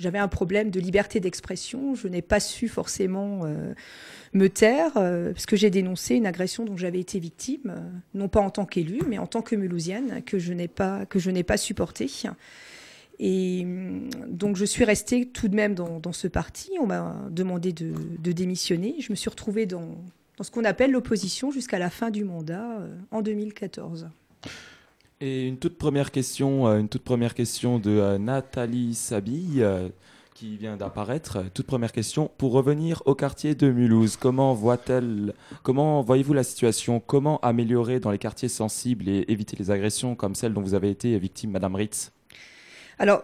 j'avais 0.00 0.18
un 0.18 0.28
problème 0.28 0.70
de 0.70 0.80
liberté 0.80 1.20
d'expression. 1.20 1.94
Je 1.94 2.08
n'ai 2.08 2.22
pas 2.22 2.40
su 2.40 2.68
forcément 2.68 3.42
euh, 3.44 3.74
me 4.32 4.48
taire, 4.48 4.92
euh, 4.96 5.32
parce 5.32 5.44
que 5.44 5.56
j'ai 5.56 5.68
dénoncé 5.68 6.14
une 6.14 6.26
agression 6.26 6.64
dont 6.64 6.76
j'avais 6.76 7.00
été 7.00 7.18
victime, 7.18 7.74
euh, 7.76 7.80
non 8.14 8.28
pas 8.28 8.40
en 8.40 8.48
tant 8.48 8.64
qu'élue, 8.64 9.02
mais 9.06 9.18
en 9.18 9.26
tant 9.26 9.42
que 9.42 9.54
Mulhousienne, 9.54 10.22
que 10.24 10.38
je 10.38 10.54
n'ai 10.54 10.68
pas, 10.68 11.04
que 11.04 11.18
je 11.18 11.30
n'ai 11.30 11.42
pas 11.42 11.58
supporté. 11.58 12.10
Et 13.18 13.64
mm, 13.66 14.08
donc 14.28 14.56
je 14.56 14.64
suis 14.64 14.84
restée 14.84 15.26
tout 15.26 15.48
de 15.48 15.54
même 15.54 15.74
dans, 15.74 16.12
ce 16.12 16.28
parti. 16.28 16.70
On 16.80 16.86
m'a 16.86 17.14
demandé 17.30 17.74
de, 17.74 18.32
démissionner. 18.32 18.96
Je 19.00 19.12
me 19.12 19.16
suis 19.16 19.28
retrouvée 19.28 19.66
dans, 19.66 20.02
dans 20.38 20.44
ce 20.44 20.50
qu'on 20.50 20.64
appelle 20.64 20.92
l'opposition 20.92 21.50
jusqu'à 21.50 21.78
la 21.78 21.90
fin 21.90 22.10
du 22.10 22.24
mandat 22.24 22.78
en 23.10 23.20
2014. 23.20 24.08
Et 25.22 25.46
une 25.46 25.58
toute 25.58 25.76
première 25.76 26.12
question, 26.12 26.66
euh, 26.66 26.78
une 26.78 26.88
toute 26.88 27.04
première 27.04 27.34
question 27.34 27.78
de 27.78 27.90
euh, 27.90 28.16
Nathalie 28.16 28.94
Sabille 28.94 29.62
euh, 29.62 29.90
qui 30.32 30.56
vient 30.56 30.78
d'apparaître. 30.78 31.44
Toute 31.52 31.66
première 31.66 31.92
question 31.92 32.30
pour 32.38 32.52
revenir 32.52 33.02
au 33.04 33.14
quartier 33.14 33.54
de 33.54 33.70
Mulhouse. 33.70 34.16
Comment 34.16 34.54
voit-elle 34.54 35.34
Comment 35.62 36.00
voyez-vous 36.00 36.32
la 36.32 36.42
situation? 36.42 37.00
Comment 37.00 37.38
améliorer 37.40 38.00
dans 38.00 38.10
les 38.10 38.16
quartiers 38.16 38.48
sensibles 38.48 39.10
et 39.10 39.26
éviter 39.28 39.58
les 39.58 39.70
agressions 39.70 40.14
comme 40.14 40.34
celle 40.34 40.54
dont 40.54 40.62
vous 40.62 40.72
avez 40.72 40.88
été 40.88 41.18
victime, 41.18 41.50
Madame 41.50 41.74
Ritz? 41.74 42.12
Alors 42.98 43.22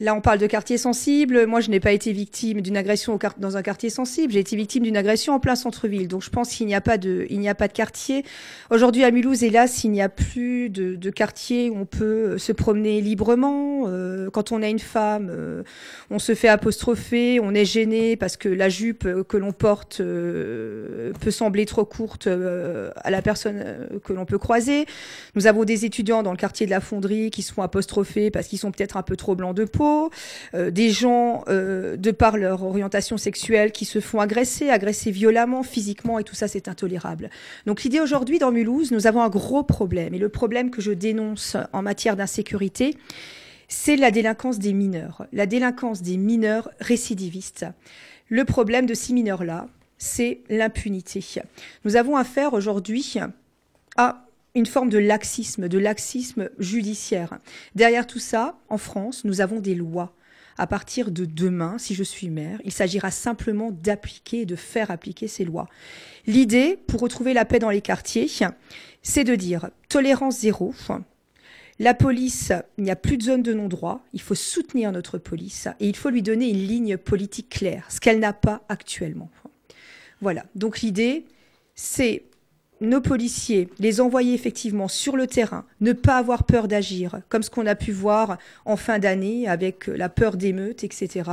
Là, 0.00 0.14
on 0.14 0.20
parle 0.20 0.38
de 0.38 0.46
quartier 0.46 0.78
sensible. 0.78 1.46
Moi, 1.46 1.60
je 1.60 1.70
n'ai 1.70 1.80
pas 1.80 1.92
été 1.92 2.12
victime 2.12 2.60
d'une 2.60 2.76
agression 2.76 3.18
dans 3.38 3.56
un 3.56 3.62
quartier 3.62 3.90
sensible. 3.90 4.32
J'ai 4.32 4.40
été 4.40 4.56
victime 4.56 4.84
d'une 4.84 4.96
agression 4.96 5.34
en 5.34 5.40
plein 5.40 5.56
centre-ville. 5.56 6.08
Donc, 6.08 6.22
je 6.22 6.30
pense 6.30 6.50
qu'il 6.50 6.66
n'y 6.66 6.74
a 6.74 6.80
pas 6.80 6.96
de, 6.96 7.26
il 7.28 7.38
n'y 7.40 7.48
a 7.48 7.54
pas 7.54 7.68
de 7.68 7.72
quartier. 7.72 8.24
Aujourd'hui, 8.70 9.04
à 9.04 9.10
Mulhouse, 9.10 9.44
hélas, 9.44 9.84
il 9.84 9.90
n'y 9.90 10.02
a 10.02 10.08
plus 10.08 10.70
de, 10.70 10.94
de, 10.94 11.10
quartier 11.10 11.70
où 11.70 11.76
on 11.76 11.84
peut 11.86 12.04
euh, 12.04 12.38
se 12.38 12.52
promener 12.52 13.00
librement. 13.00 13.84
Euh, 13.88 14.30
quand 14.30 14.52
on 14.52 14.62
a 14.62 14.68
une 14.68 14.78
femme, 14.78 15.28
euh, 15.30 15.62
on 16.10 16.18
se 16.18 16.34
fait 16.34 16.48
apostropher, 16.48 17.40
on 17.40 17.54
est 17.54 17.64
gêné 17.64 18.16
parce 18.16 18.36
que 18.36 18.48
la 18.48 18.68
jupe 18.68 19.06
que 19.28 19.36
l'on 19.36 19.52
porte 19.52 19.98
peut 19.98 21.30
sembler 21.30 21.66
trop 21.66 21.84
courte 21.84 22.26
à 22.26 23.10
la 23.10 23.22
personne 23.22 23.88
que 24.04 24.12
l'on 24.12 24.24
peut 24.24 24.38
croiser. 24.38 24.86
Nous 25.34 25.46
avons 25.46 25.64
des 25.64 25.84
étudiants 25.84 26.22
dans 26.22 26.30
le 26.30 26.36
quartier 26.36 26.66
de 26.66 26.70
la 26.70 26.80
Fonderie 26.80 27.30
qui 27.30 27.42
se 27.42 27.52
font 27.52 27.62
apostropher 27.62 28.30
parce 28.30 28.46
qu'ils 28.46 28.58
sont 28.58 28.70
peut-être 28.70 28.96
un 28.96 29.02
peu 29.02 29.16
trop 29.16 29.34
blancs 29.34 29.56
de 29.56 29.64
euh, 30.54 30.70
des 30.70 30.90
gens, 30.90 31.44
euh, 31.48 31.96
de 31.96 32.10
par 32.10 32.36
leur 32.36 32.62
orientation 32.62 33.16
sexuelle, 33.16 33.72
qui 33.72 33.84
se 33.84 34.00
font 34.00 34.20
agresser, 34.20 34.70
agresser 34.70 35.10
violemment, 35.10 35.62
physiquement, 35.62 36.18
et 36.18 36.24
tout 36.24 36.34
ça, 36.34 36.48
c'est 36.48 36.68
intolérable. 36.68 37.30
Donc 37.66 37.82
l'idée 37.82 38.00
aujourd'hui, 38.00 38.38
dans 38.38 38.52
Mulhouse, 38.52 38.90
nous 38.90 39.06
avons 39.06 39.22
un 39.22 39.28
gros 39.28 39.62
problème. 39.62 40.14
Et 40.14 40.18
le 40.18 40.28
problème 40.28 40.70
que 40.70 40.80
je 40.80 40.92
dénonce 40.92 41.56
en 41.72 41.82
matière 41.82 42.16
d'insécurité, 42.16 42.96
c'est 43.68 43.96
la 43.96 44.10
délinquance 44.10 44.58
des 44.58 44.72
mineurs, 44.72 45.26
la 45.32 45.46
délinquance 45.46 46.02
des 46.02 46.16
mineurs 46.16 46.70
récidivistes. 46.80 47.66
Le 48.28 48.44
problème 48.44 48.86
de 48.86 48.94
ces 48.94 49.12
mineurs-là, 49.12 49.68
c'est 49.98 50.40
l'impunité. 50.48 51.22
Nous 51.84 51.96
avons 51.96 52.16
affaire 52.16 52.54
aujourd'hui 52.54 53.16
à 53.96 54.24
une 54.54 54.66
forme 54.66 54.88
de 54.88 54.98
laxisme, 54.98 55.68
de 55.68 55.78
laxisme 55.78 56.50
judiciaire. 56.58 57.38
Derrière 57.74 58.06
tout 58.06 58.18
ça, 58.18 58.58
en 58.68 58.78
France, 58.78 59.24
nous 59.24 59.40
avons 59.40 59.60
des 59.60 59.74
lois. 59.74 60.14
À 60.58 60.66
partir 60.66 61.10
de 61.10 61.24
demain, 61.24 61.78
si 61.78 61.94
je 61.94 62.02
suis 62.02 62.28
maire, 62.28 62.60
il 62.64 62.72
s'agira 62.72 63.10
simplement 63.10 63.70
d'appliquer, 63.70 64.44
de 64.44 64.56
faire 64.56 64.90
appliquer 64.90 65.26
ces 65.26 65.44
lois. 65.44 65.68
L'idée, 66.26 66.78
pour 66.86 67.00
retrouver 67.00 67.32
la 67.32 67.44
paix 67.44 67.58
dans 67.58 67.70
les 67.70 67.80
quartiers, 67.80 68.28
c'est 69.02 69.24
de 69.24 69.34
dire 69.34 69.70
tolérance 69.88 70.40
zéro. 70.40 70.74
La 71.78 71.94
police, 71.94 72.52
il 72.76 72.84
n'y 72.84 72.90
a 72.90 72.96
plus 72.96 73.16
de 73.16 73.22
zone 73.22 73.42
de 73.42 73.54
non-droit. 73.54 74.04
Il 74.12 74.20
faut 74.20 74.34
soutenir 74.34 74.92
notre 74.92 75.16
police 75.16 75.66
et 75.78 75.88
il 75.88 75.96
faut 75.96 76.10
lui 76.10 76.20
donner 76.20 76.50
une 76.50 76.66
ligne 76.66 76.98
politique 76.98 77.48
claire, 77.48 77.86
ce 77.88 78.00
qu'elle 78.00 78.18
n'a 78.18 78.34
pas 78.34 78.62
actuellement. 78.68 79.30
Voilà. 80.20 80.44
Donc 80.54 80.80
l'idée, 80.80 81.24
c'est 81.74 82.24
nos 82.80 83.00
policiers, 83.00 83.68
les 83.78 84.00
envoyer 84.00 84.34
effectivement 84.34 84.88
sur 84.88 85.16
le 85.16 85.26
terrain, 85.26 85.64
ne 85.80 85.92
pas 85.92 86.16
avoir 86.16 86.44
peur 86.44 86.68
d'agir, 86.68 87.20
comme 87.28 87.42
ce 87.42 87.50
qu'on 87.50 87.66
a 87.66 87.74
pu 87.74 87.92
voir 87.92 88.38
en 88.64 88.76
fin 88.76 88.98
d'année 88.98 89.46
avec 89.48 89.86
la 89.86 90.08
peur 90.08 90.36
d'émeutes, 90.36 90.84
etc. 90.84 91.30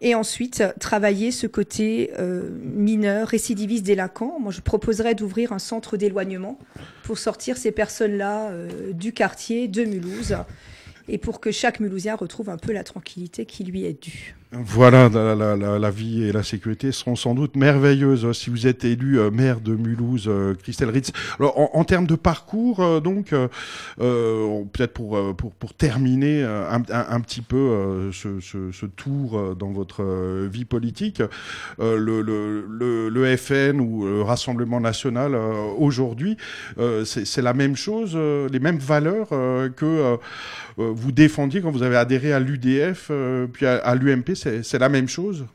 Et 0.00 0.14
ensuite, 0.14 0.62
travailler 0.80 1.30
ce 1.30 1.46
côté 1.46 2.10
euh, 2.18 2.50
mineur, 2.62 3.28
récidiviste, 3.28 3.84
délinquant. 3.84 4.38
Moi, 4.40 4.52
je 4.52 4.60
proposerais 4.60 5.14
d'ouvrir 5.14 5.52
un 5.52 5.58
centre 5.58 5.96
d'éloignement 5.96 6.58
pour 7.04 7.18
sortir 7.18 7.56
ces 7.56 7.72
personnes-là 7.72 8.50
euh, 8.50 8.92
du 8.92 9.12
quartier 9.12 9.68
de 9.68 9.84
Mulhouse 9.84 10.36
et 11.08 11.18
pour 11.18 11.40
que 11.40 11.50
chaque 11.50 11.80
Mulhousien 11.80 12.16
retrouve 12.16 12.50
un 12.50 12.56
peu 12.56 12.72
la 12.72 12.84
tranquillité 12.84 13.46
qui 13.46 13.64
lui 13.64 13.84
est 13.84 14.02
due. 14.02 14.34
Voilà, 14.56 15.08
la, 15.08 15.90
vie 15.90 16.24
et 16.24 16.32
la 16.32 16.44
sécurité 16.44 16.92
seront 16.92 17.16
sans 17.16 17.34
doute 17.34 17.56
merveilleuses 17.56 18.30
si 18.32 18.50
vous 18.50 18.68
êtes 18.68 18.84
élu 18.84 19.18
euh, 19.18 19.30
maire 19.30 19.60
de 19.60 19.74
Mulhouse, 19.74 20.26
euh, 20.28 20.54
Christelle 20.54 20.90
Ritz. 20.90 21.10
Alors, 21.40 21.76
en, 21.76 21.82
termes 21.82 22.06
de 22.06 22.14
parcours, 22.14 22.80
euh, 22.80 23.00
donc, 23.00 23.34
peut-être 23.98 24.92
pour, 24.92 25.34
pour, 25.36 25.74
terminer 25.74 26.44
un, 26.44 27.20
petit 27.20 27.40
peu 27.40 28.10
ce, 28.12 28.86
tour 28.86 29.56
dans 29.56 29.70
votre 29.70 30.46
vie 30.46 30.64
politique, 30.64 31.22
le, 31.78 32.20
le, 32.20 33.08
le, 33.08 33.36
FN 33.36 33.80
ou 33.80 34.04
le 34.04 34.22
Rassemblement 34.22 34.80
national 34.80 35.34
aujourd'hui, 35.78 36.36
c'est 37.04 37.42
la 37.42 37.54
même 37.54 37.76
chose, 37.76 38.16
les 38.16 38.60
mêmes 38.60 38.78
valeurs 38.78 39.28
que 39.76 40.18
vous 40.76 41.12
défendiez 41.12 41.60
quand 41.60 41.70
vous 41.70 41.82
avez 41.82 41.96
adhéré 41.96 42.32
à 42.32 42.40
l'UDF 42.40 43.10
puis 43.52 43.66
à 43.66 43.94
l'UMP 43.94 44.34
c'est 44.34 44.78
la 44.78 44.88
même 44.88 45.08
chose? 45.08 45.46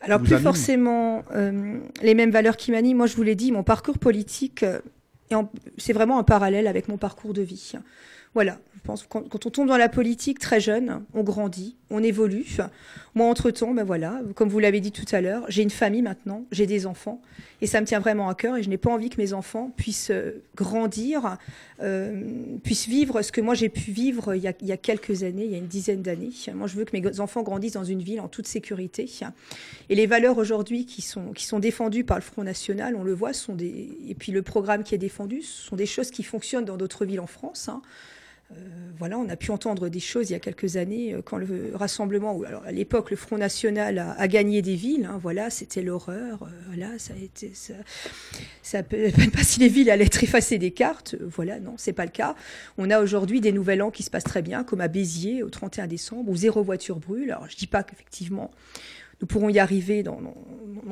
Alors, 0.00 0.20
plus 0.20 0.38
forcément 0.38 1.24
euh, 1.34 1.78
les 2.02 2.14
mêmes 2.14 2.30
valeurs 2.30 2.56
qui 2.56 2.70
m'animent. 2.70 2.98
Moi, 2.98 3.06
je 3.06 3.16
vous 3.16 3.22
l'ai 3.22 3.34
dit, 3.34 3.50
mon 3.50 3.64
parcours 3.64 3.98
politique, 3.98 4.62
euh, 4.62 4.80
c'est 5.76 5.92
vraiment 5.92 6.18
un 6.18 6.22
parallèle 6.22 6.66
avec 6.66 6.88
mon 6.88 6.96
parcours 6.96 7.34
de 7.34 7.42
vie. 7.42 7.72
Voilà, 8.34 8.58
je 8.76 8.80
pense 8.84 9.02
que 9.02 9.08
quand, 9.08 9.46
on 9.46 9.50
tombe 9.50 9.68
dans 9.68 9.76
la 9.76 9.88
politique 9.88 10.38
très 10.38 10.60
jeune, 10.60 11.02
on 11.14 11.22
grandit, 11.22 11.76
on 11.90 12.02
évolue. 12.02 12.46
Moi, 13.14 13.26
entre-temps, 13.26 13.72
ben 13.74 13.84
voilà, 13.84 14.20
comme 14.34 14.48
vous 14.48 14.58
l'avez 14.58 14.80
dit 14.80 14.92
tout 14.92 15.04
à 15.12 15.20
l'heure, 15.20 15.44
j'ai 15.48 15.62
une 15.62 15.70
famille 15.70 16.02
maintenant, 16.02 16.44
j'ai 16.52 16.66
des 16.66 16.86
enfants, 16.86 17.20
et 17.60 17.66
ça 17.66 17.80
me 17.80 17.86
tient 17.86 18.00
vraiment 18.00 18.28
à 18.28 18.34
cœur, 18.34 18.56
et 18.56 18.62
je 18.62 18.68
n'ai 18.68 18.76
pas 18.76 18.90
envie 18.90 19.08
que 19.08 19.20
mes 19.20 19.32
enfants 19.32 19.72
puissent 19.76 20.10
euh, 20.10 20.42
grandir, 20.54 21.38
euh, 21.82 22.22
puissent 22.62 22.86
vivre 22.86 23.22
ce 23.22 23.32
que 23.32 23.40
moi 23.40 23.54
j'ai 23.54 23.68
pu 23.68 23.90
vivre 23.90 24.34
il 24.34 24.42
y, 24.42 24.72
a, 24.72 24.76
quelques 24.76 25.22
années, 25.22 25.44
il 25.44 25.50
y 25.50 25.54
a 25.54 25.58
une 25.58 25.66
dizaine 25.66 26.02
d'années. 26.02 26.30
Moi, 26.54 26.66
je 26.66 26.76
veux 26.76 26.84
que 26.84 26.96
mes 26.96 27.20
enfants 27.20 27.42
grandissent 27.42 27.72
dans 27.72 27.84
une 27.84 28.02
ville 28.02 28.20
en 28.20 28.28
toute 28.28 28.46
sécurité. 28.46 29.10
Et 29.88 29.94
les 29.94 30.06
valeurs 30.06 30.38
aujourd'hui 30.38 30.86
qui 30.86 31.02
sont, 31.02 31.32
qui 31.32 31.46
sont 31.46 31.58
défendues 31.58 32.04
par 32.04 32.18
le 32.18 32.22
Front 32.22 32.44
National, 32.44 32.94
on 32.96 33.02
le 33.02 33.14
voit, 33.14 33.32
sont 33.32 33.54
des... 33.54 33.90
et 34.08 34.14
puis 34.14 34.32
le 34.32 34.42
programme 34.42 34.84
qui 34.84 34.94
est 34.94 34.98
défendu, 34.98 35.42
ce 35.42 35.68
sont 35.68 35.76
des 35.76 35.86
choses 35.86 36.10
qui 36.10 36.22
fonctionnent 36.22 36.64
dans 36.64 36.76
d'autres 36.76 37.04
villes 37.04 37.20
en 37.20 37.26
France. 37.26 37.68
Hein. 37.68 37.82
Euh, 38.50 38.54
voilà, 38.98 39.18
on 39.18 39.28
a 39.28 39.36
pu 39.36 39.50
entendre 39.50 39.90
des 39.90 40.00
choses 40.00 40.30
il 40.30 40.32
y 40.32 40.36
a 40.36 40.40
quelques 40.40 40.78
années 40.78 41.12
euh, 41.12 41.20
quand 41.22 41.36
le 41.36 41.72
rassemblement, 41.74 42.34
ou 42.34 42.44
alors 42.44 42.64
à 42.64 42.72
l'époque 42.72 43.10
le 43.10 43.16
Front 43.16 43.36
National 43.36 43.98
a, 43.98 44.28
gagné 44.28 44.62
des 44.62 44.74
villes. 44.74 45.04
Hein, 45.04 45.18
voilà, 45.20 45.50
c'était 45.50 45.82
l'horreur. 45.82 46.42
Euh, 46.42 46.46
voilà, 46.68 46.98
ça 46.98 47.12
a 47.12 47.22
été, 47.22 47.50
ça, 47.52 47.74
ça 48.62 48.82
même 48.90 49.30
pas 49.32 49.42
si 49.42 49.60
les 49.60 49.68
villes 49.68 49.90
allaient 49.90 50.06
être 50.06 50.24
effacées 50.24 50.58
des 50.58 50.70
cartes. 50.70 51.14
voilà, 51.20 51.60
non, 51.60 51.74
c'est 51.76 51.92
pas 51.92 52.06
le 52.06 52.10
cas. 52.10 52.34
On 52.78 52.90
a 52.90 53.00
aujourd'hui 53.00 53.42
des 53.42 53.52
nouvelles 53.52 53.82
an 53.82 53.90
qui 53.90 54.02
se 54.02 54.10
passent 54.10 54.24
très 54.24 54.42
bien, 54.42 54.64
comme 54.64 54.80
à 54.80 54.88
Béziers 54.88 55.42
au 55.42 55.50
31 55.50 55.86
décembre 55.86 56.30
où 56.30 56.36
zéro 56.36 56.62
voiture 56.62 56.98
brûle. 56.98 57.32
Alors 57.32 57.48
je 57.50 57.56
dis 57.56 57.66
pas 57.66 57.82
qu'effectivement 57.82 58.50
nous 59.20 59.26
pourrons 59.26 59.48
y 59.48 59.58
arriver 59.58 60.02
dans, 60.02 60.18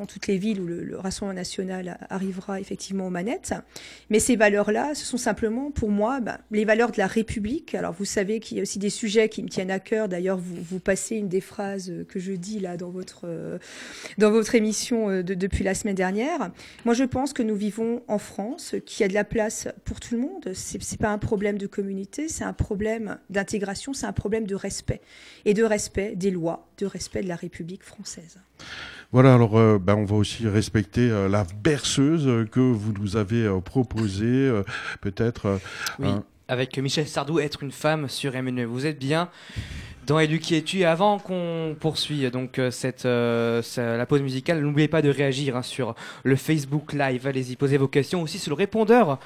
toutes 0.08 0.26
les 0.26 0.36
villes 0.36 0.60
où 0.60 0.66
le, 0.66 0.84
le, 0.84 0.98
Rassemblement 0.98 1.34
national 1.34 1.98
arrivera 2.10 2.60
effectivement 2.60 3.06
aux 3.06 3.10
manettes. 3.10 3.54
Mais 4.10 4.18
ces 4.18 4.36
valeurs-là, 4.36 4.94
ce 4.94 5.04
sont 5.04 5.16
simplement 5.16 5.70
pour 5.70 5.90
moi 5.90 6.20
bah, 6.20 6.40
les 6.50 6.64
valeurs 6.64 6.92
de 6.92 6.98
la 6.98 7.06
République. 7.06 7.74
Alors 7.74 7.92
vous 7.92 8.04
savez 8.04 8.40
qu'il 8.40 8.56
y 8.56 8.60
a 8.60 8.62
aussi 8.62 8.78
des 8.78 8.90
sujets 8.90 9.28
qui 9.28 9.42
me 9.42 9.48
tiennent 9.48 9.70
à 9.70 9.80
cœur. 9.80 10.08
D'ailleurs, 10.08 10.38
vous, 10.38 10.78
passez 10.80 11.16
une 11.16 11.28
des 11.28 11.40
phrases 11.40 11.92
que 12.08 12.20
je 12.20 12.32
dis 12.32 12.60
là 12.60 12.76
dans 12.76 12.90
votre, 12.90 13.22
euh, 13.24 13.58
émission 14.52 15.10
euh, 15.10 15.22
de, 15.22 15.34
depuis 15.34 15.64
la 15.64 15.74
semaine 15.74 15.94
dernière. 15.94 16.50
Moi, 16.84 16.94
je 16.94 17.04
pense 17.04 17.32
que 17.32 17.42
nous 17.42 17.56
vivons 17.56 18.02
en 18.08 18.18
France, 18.18 18.74
qu'il 18.84 19.02
y 19.02 19.04
a 19.04 19.08
de 19.08 19.14
la 19.14 19.24
place 19.24 19.68
pour 19.84 20.00
tout 20.00 20.14
le 20.14 20.20
monde. 20.20 20.50
C'est, 20.54 20.82
c'est 20.82 21.00
pas 21.00 21.10
un 21.10 21.18
problème 21.18 21.58
de 21.58 21.66
communauté, 21.66 22.28
c'est 22.28 22.44
un 22.44 22.52
problème 22.52 23.18
d'intégration, 23.30 23.92
c'est 23.92 24.06
un 24.06 24.12
problème 24.12 24.46
de 24.46 24.54
respect 24.54 25.00
et 25.44 25.54
de 25.54 25.64
respect 25.64 26.14
des 26.16 26.30
lois, 26.30 26.68
de 26.78 26.86
respect 26.86 27.22
de 27.22 27.28
la 27.28 27.36
République 27.36 27.82
française. 27.82 28.15
Voilà, 29.12 29.35
alors 29.35 29.57
euh, 29.57 29.79
ben, 29.79 29.94
on 29.94 30.05
va 30.05 30.16
aussi 30.16 30.48
respecter 30.48 31.09
euh, 31.11 31.29
la 31.29 31.44
berceuse 31.62 32.48
que 32.50 32.61
vous 32.61 32.92
nous 32.92 33.16
avez 33.16 33.44
euh, 33.44 33.61
proposée, 33.61 34.26
euh, 34.26 34.62
peut-être. 35.00 35.61
Oui, 35.98 36.09
avec 36.48 36.79
Michel 36.79 37.07
Sardou, 37.09 37.40
être 37.40 37.62
une 37.62 37.72
femme 37.72 38.09
sur 38.09 38.33
MNE. 38.40 38.64
Vous 38.64 38.87
êtes 38.87 38.98
bien 38.98 39.29
dans 40.07 40.20
Élu 40.20 40.38
qui 40.38 40.55
es-tu? 40.55 40.85
Avant 40.85 41.18
qu'on 41.18 41.76
poursuit 41.79 42.31
donc 42.31 42.61
cette 42.70 43.05
euh, 43.05 43.62
la 43.76 44.07
pause 44.07 44.22
musicale, 44.22 44.61
n'oubliez 44.61 44.88
pas 44.88 45.02
de 45.02 45.09
réagir 45.09 45.57
hein, 45.57 45.62
sur 45.62 45.94
le 46.22 46.37
Facebook 46.37 46.92
Live. 46.92 47.26
Allez-y, 47.26 47.57
posez 47.57 47.79
vos 47.79 47.88
questions 47.88 48.22
aussi 48.22 48.38
sur 48.38 48.50
le 48.50 48.57
répondeur 48.57 49.18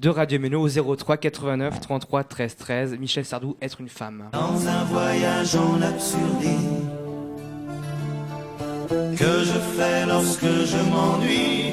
de 0.00 0.08
Radio 0.08 0.40
Meno 0.40 0.66
au 0.66 0.94
03 0.96 1.18
89 1.18 1.80
33 1.80 2.24
13 2.24 2.56
13. 2.56 2.98
Michel 2.98 3.24
Sardou, 3.24 3.56
être 3.60 3.80
une 3.80 3.90
femme. 3.90 4.24
Dans 4.32 4.66
un 4.66 4.84
voyage 4.84 5.54
en 5.56 5.82
absurdité 5.82 7.01
que 9.16 9.44
je 9.44 9.58
fais 9.76 10.06
lorsque 10.06 10.52
je 10.72 10.80
m'ennuie. 10.90 11.72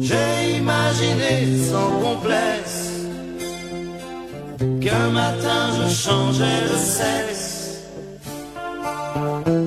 J'ai 0.00 0.56
imaginé 0.56 1.32
sans 1.70 1.90
complexe 2.06 2.90
qu'un 4.80 5.10
matin 5.10 5.60
je 5.78 5.88
changeais 5.94 6.62
de 6.72 6.76
sexe, 6.76 7.82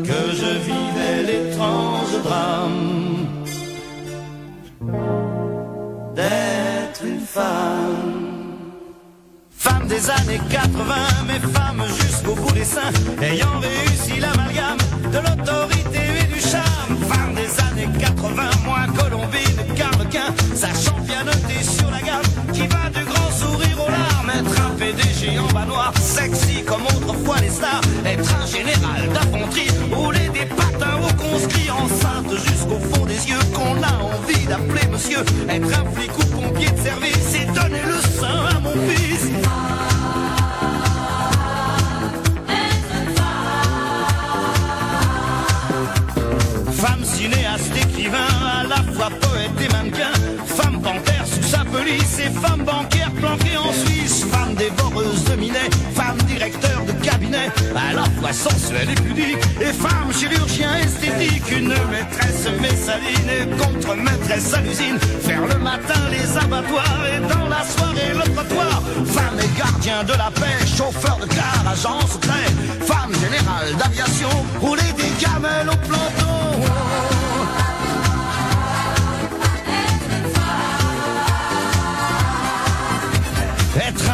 que 0.09 0.21
je 0.41 0.51
vivais 0.69 1.23
l'étrange 1.29 2.13
drame 2.23 3.27
d'être 6.15 7.03
une 7.05 7.25
femme. 7.37 8.21
Femme 9.51 9.87
des 9.87 10.09
années 10.09 10.41
80, 10.49 10.93
mais 11.27 11.39
femme 11.39 11.83
jusqu'au 11.99 12.35
bout 12.35 12.51
des 12.51 12.65
seins, 12.65 12.91
ayant 13.21 13.59
réussi 13.59 14.19
l'amalgame 14.19 14.77
de 15.11 15.17
l'autorité 15.17 15.99
et 16.21 16.33
du 16.33 16.39
charme. 16.39 16.95
Femme 17.09 17.33
des 17.35 17.51
années 17.67 17.89
80, 17.99 18.43
moins 18.65 18.87
colombine 18.97 19.75
qu'arlequin, 19.75 20.33
sachant 20.55 20.99
bien 21.01 21.23
noter 21.23 21.61
sur 21.63 21.89
la 21.91 22.01
gamme, 22.01 22.53
qui 22.53 22.67
va 22.67 22.89
du 22.89 23.03
grand 23.05 23.31
sourire 23.31 23.77
aux 23.85 23.91
larmes. 23.91 24.31
Être 24.39 24.61
un 24.61 24.71
PDG 24.77 25.37
en 25.39 25.51
bas 25.53 25.65
noir, 25.65 25.93
sexy 26.01 26.63
comme 26.63 26.85
autrefois 26.85 27.39
les 27.41 27.49
stars. 27.49 27.81
Être 28.05 28.29
un 28.41 28.45
général 28.45 29.09
d'infanterie, 29.13 29.71
rouler 29.91 30.29
des 30.33 30.45
patins 30.45 30.99
au 31.03 31.13
conscrit, 31.21 31.69
enceinte 31.69 32.33
jusqu'au 32.47 32.79
fond 32.91 33.05
des 33.05 33.29
yeux, 33.29 33.43
qu'on 33.53 33.81
a 33.83 33.93
envie 34.15 34.45
d'appeler 34.45 34.87
monsieur. 34.91 35.23
Être 35.49 35.79
un 35.79 35.85
flic 35.91 36.11
ou 36.17 36.25
pompier 36.25 36.71
de 36.71 36.79
service 36.79 37.35
et 37.35 37.45
donner 37.47 37.83
le 37.85 37.99
sein 38.19 38.45
à 38.55 38.59
mon 38.59 38.75
fils. 38.87 39.90
Cinéaste, 47.21 47.77
écrivain, 47.77 48.27
à 48.41 48.63
la 48.63 48.77
fois 48.93 49.09
poète 49.09 49.51
et 49.61 49.71
mannequin. 49.71 50.11
Femme 50.45 50.81
panthère 50.81 51.20
sa 51.51 51.65
police 51.65 52.19
et 52.19 52.31
femme 52.39 52.63
bancaire 52.63 53.11
planquée 53.11 53.57
en 53.57 53.73
Suisse. 53.73 54.25
Femme 54.31 54.55
dévoreuse 54.55 55.23
de 55.25 55.35
minet, 55.35 55.69
femme 55.93 56.17
directeur 56.27 56.79
de 56.87 56.93
cabinet, 57.05 57.49
à 57.75 57.93
la 57.93 58.05
fois 58.17 58.31
sensuelle 58.31 58.89
et 58.89 59.01
pudique. 59.05 59.43
Et 59.59 59.73
femme 59.85 60.11
chirurgien 60.17 60.71
esthétique, 60.77 61.51
une 61.51 61.75
maîtresse 61.93 62.47
messaline 62.61 63.29
et 63.37 63.45
contre-maîtresse 63.61 64.53
à 64.53 64.61
l'usine. 64.61 64.97
Faire 65.27 65.45
le 65.45 65.57
matin 65.59 66.01
les 66.09 66.37
abattoirs 66.37 67.03
et 67.13 67.19
dans 67.33 67.47
la 67.55 67.63
soirée 67.73 68.13
le 68.13 68.25
trottoir. 68.33 68.81
Femme 69.05 69.39
et 69.45 69.57
gardien 69.59 70.03
de 70.03 70.13
la 70.13 70.31
paix, 70.31 70.59
chauffeur 70.77 71.17
de 71.17 71.27
car, 71.27 71.63
agent 71.69 72.07
secret. 72.07 72.47
Femme 72.91 73.13
générale 73.25 73.75
d'aviation, 73.77 74.33
rouler 74.61 74.91
des 74.95 75.11
gamelles 75.23 75.69
au 75.69 75.77
planton. 75.87 76.31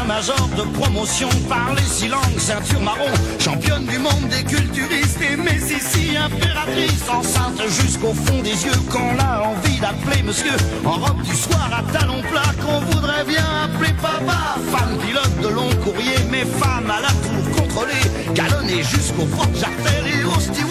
Major 0.08 0.48
de 0.56 0.64
promotion, 0.80 1.30
parler 1.50 1.84
six 1.84 2.08
langues, 2.08 2.40
ceinture 2.40 2.82
marron, 2.82 3.12
championne 3.40 3.86
du 3.86 4.00
monde 4.00 4.28
des 4.30 4.44
culturistes 4.44 5.22
et 5.22 5.36
Messissi 5.36 6.16
impératrice, 6.18 7.04
enceinte 7.10 7.62
jusqu'au 7.68 8.14
fond 8.14 8.42
des 8.42 8.58
yeux, 8.66 8.82
qu'on 8.90 9.20
a 9.20 9.42
envie 9.50 9.80
d'appeler 9.80 10.24
monsieur, 10.24 10.56
en 10.86 10.94
robe 10.94 11.22
du 11.24 11.36
soir 11.36 11.70
à 11.72 11.84
talons 11.92 12.22
plats, 12.32 12.54
qu'on 12.64 12.80
voudrait 12.92 13.26
bien 13.26 13.46
appeler 13.66 13.94
papa, 14.02 14.56
femme 14.72 14.98
pilote 15.06 15.42
de 15.42 15.50
long 15.50 15.70
courrier, 15.84 16.18
mais 16.32 16.46
femme 16.46 16.90
à 16.90 17.02
la 17.02 17.10
tour 17.10 17.58
contrôlée, 17.58 18.34
galonnée 18.34 18.84
jusqu'au 18.84 19.26
porte-jartel 19.26 20.04
et 20.08 20.24
au 20.24 20.40
steward 20.40 20.67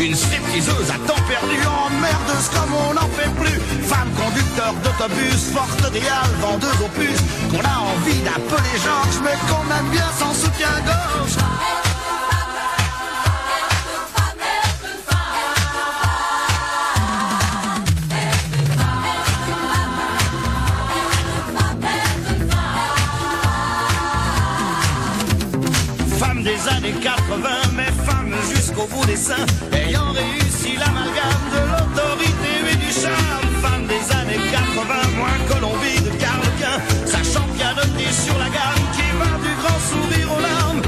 une 0.00 0.14
stripteaseuse 0.14 0.90
à 0.90 0.98
temps 1.06 1.22
perdu, 1.28 1.56
emmerdeuse 1.86 2.48
comme 2.52 2.74
on 2.74 2.94
n'en 2.94 3.08
fait 3.16 3.30
plus. 3.40 3.60
Femme 3.82 4.10
conducteur 4.16 4.74
d'autobus, 4.82 5.52
forte 5.52 5.92
des 5.92 6.00
halles, 6.00 6.36
vendeuse 6.40 6.80
aux 6.80 6.88
qu'on 7.50 7.64
a 7.64 7.78
envie 7.78 8.20
d'appeler 8.22 8.76
Georges, 8.84 9.20
mais 9.22 9.36
qu'on 9.48 9.62
aime 9.70 9.90
bien 9.90 10.10
sans 10.18 10.34
soutien-gorge. 10.34 11.91
Jusqu'au 28.72 28.86
bout 28.86 29.06
des 29.06 29.16
seins, 29.16 29.46
ayant 29.72 30.12
réussi 30.12 30.76
l'amalgame 30.78 31.46
de 31.52 31.60
l'autorité 31.72 32.52
et 32.72 32.76
du 32.76 32.92
charme. 32.92 33.46
Femme 33.60 33.86
des 33.86 34.14
années 34.16 34.40
80, 34.50 34.94
moins 35.16 35.38
Colombie 35.48 36.00
de 36.00 36.10
Carlequin, 36.18 36.76
sachant 37.06 37.46
bien 37.54 37.74
noter 37.74 38.12
sur 38.12 38.36
la 38.38 38.46
gamme 38.46 38.84
qui 38.94 39.06
va 39.18 39.30
du 39.44 39.54
grand 39.60 39.80
sourire 39.90 40.28
aux 40.36 40.40
larmes. 40.40 40.82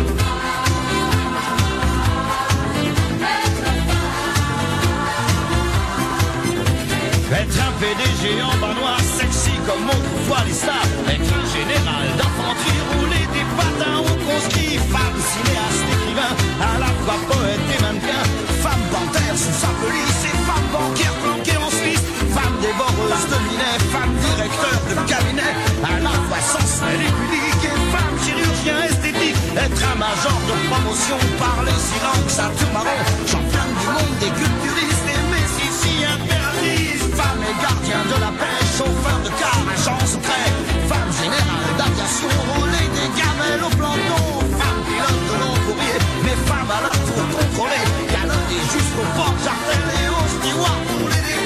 Être 7.33 7.59
un 7.67 7.73
PDG 7.81 8.43
en 8.43 8.57
bas 8.61 8.75
noir, 8.81 9.01
sexy 9.01 9.51
comme 9.67 9.89
autrefois 9.89 10.45
les 10.47 10.53
stars. 10.53 10.89
Être 11.09 11.33
un 11.41 11.47
général 11.57 12.07
d'infanterie, 12.17 12.83
rouler 12.95 13.27
des 13.35 13.47
patins 13.59 13.99
au 13.99 14.15
conscrit. 14.25 14.79
Femme 14.93 15.19
cinéaste, 15.33 15.74
panthère 19.65 19.71
sous 19.71 19.71
sa 19.71 19.73
police 19.81 20.21
et 20.25 20.37
femme 20.45 20.69
banquière 20.73 21.15
planquée 21.23 21.57
en 21.57 21.71
Suisse. 21.71 22.05
Femme 22.35 22.57
dévoreuse 22.61 23.27
de 23.33 23.39
minet, 23.49 23.77
femme 23.93 24.15
directeur 24.27 24.79
de 24.91 24.95
cabinet. 25.09 25.53
À 25.83 26.01
la 26.01 26.15
fois 26.27 26.41
sensuelle 26.41 27.01
et 27.01 27.13
et 27.65 27.79
femme 27.93 28.17
chirurgien 28.23 28.79
esthétique. 28.89 29.37
Être 29.57 29.83
un 29.93 29.99
major 29.99 30.39
de 30.49 30.55
promotion, 30.69 31.19
parler 31.39 31.79
six 31.79 32.01
langues, 32.03 32.29
ceinture 32.29 32.73
marron. 32.73 32.99
Championne 33.27 33.75
du 33.81 33.87
monde 33.95 34.17
des 34.21 34.33
culturistes 34.41 35.09
et 35.15 35.23
Messissi 35.33 35.95
impératrice. 36.05 37.05
Femme 37.15 37.43
et 37.49 37.57
gardien 37.63 38.03
de 38.13 38.17
la 38.21 38.33
paix, 38.39 38.54
Des 48.65 48.71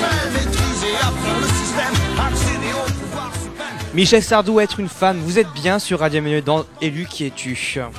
pelles, 0.00 0.32
maîtriser 0.32 0.94
à 1.00 1.06
fond 1.10 1.40
le 1.40 1.46
système, 1.48 1.94
accéder 2.18 2.72
au 2.72 2.90
pouvoir 2.92 3.32
suprême. 3.34 3.66
Michel 3.94 4.22
Sardou, 4.22 4.60
être 4.60 4.78
une 4.78 4.88
femme, 4.88 5.18
vous 5.24 5.38
êtes 5.38 5.52
bien 5.54 5.78
sur 5.80 5.98
Radio 6.00 6.22
MNE 6.22 6.42
dans 6.42 6.64
Élu 6.80 7.06
qui 7.10 7.24
es-tu 7.26 7.56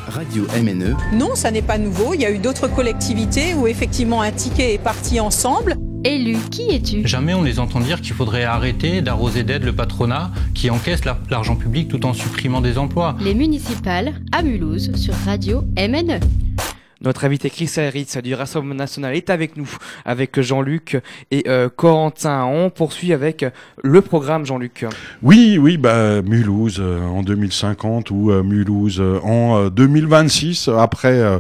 Radio 0.08 0.46
MNE. 0.62 0.96
Non, 1.14 1.36
ça 1.36 1.52
n'est 1.52 1.62
pas 1.62 1.78
nouveau. 1.78 2.14
Il 2.14 2.22
y 2.22 2.26
a 2.26 2.32
eu 2.32 2.38
d'autres 2.38 2.68
collectivités 2.68 3.54
où 3.56 3.68
effectivement 3.68 4.22
un 4.22 4.32
ticket 4.32 4.76
est 4.76 4.78
parti 4.84 5.20
ensemble. 5.20 5.76
Élu, 6.06 6.38
qui 6.50 6.70
es-tu 6.70 7.06
Jamais 7.06 7.34
on 7.34 7.42
les 7.44 7.60
entend 7.60 7.82
dire 7.82 8.00
qu'il 8.00 8.14
faudrait 8.14 8.46
arrêter 8.46 9.02
d'arroser 9.02 9.44
d'aide 9.44 9.66
le 9.66 9.74
patronat 9.74 10.32
qui 10.54 10.70
encaisse 10.70 11.04
la- 11.04 11.20
l'argent 11.30 11.58
public 11.58 11.90
tout 11.90 12.06
en 12.06 12.14
supprimant 12.14 12.62
des 12.62 12.78
emplois. 12.78 13.18
Les 13.20 13.34
municipales 13.34 14.14
à 14.32 14.42
Mulhouse 14.44 14.96
sur 14.96 15.14
Radio 15.26 15.64
MNE. 15.78 16.22
Notre 17.02 17.24
invité 17.24 17.50
Christelle 17.50 17.90
Ritz 17.90 18.18
du 18.18 18.34
Rassemblement 18.34 18.76
National 18.76 19.16
est 19.16 19.30
avec 19.30 19.56
nous, 19.56 19.70
avec 20.04 20.42
Jean-Luc 20.42 21.02
et 21.32 21.44
euh, 21.48 21.70
Corentin. 21.70 22.44
On 22.44 22.70
poursuit 22.70 23.14
avec 23.14 23.46
le 23.82 24.02
programme 24.02 24.46
Jean-Luc. 24.46 24.86
Oui, 25.22 25.58
oui, 25.58 25.78
bah, 25.78 26.22
Mulhouse 26.22 26.80
euh, 26.82 27.00
en 27.02 27.24
2050 27.24 28.12
ou 28.12 28.32
euh, 28.32 28.44
Mulhouse 28.44 29.00
euh, 29.00 29.20
en 29.24 29.58
euh, 29.58 29.70
2026, 29.70 30.68
après 30.68 31.20
euh, 31.20 31.40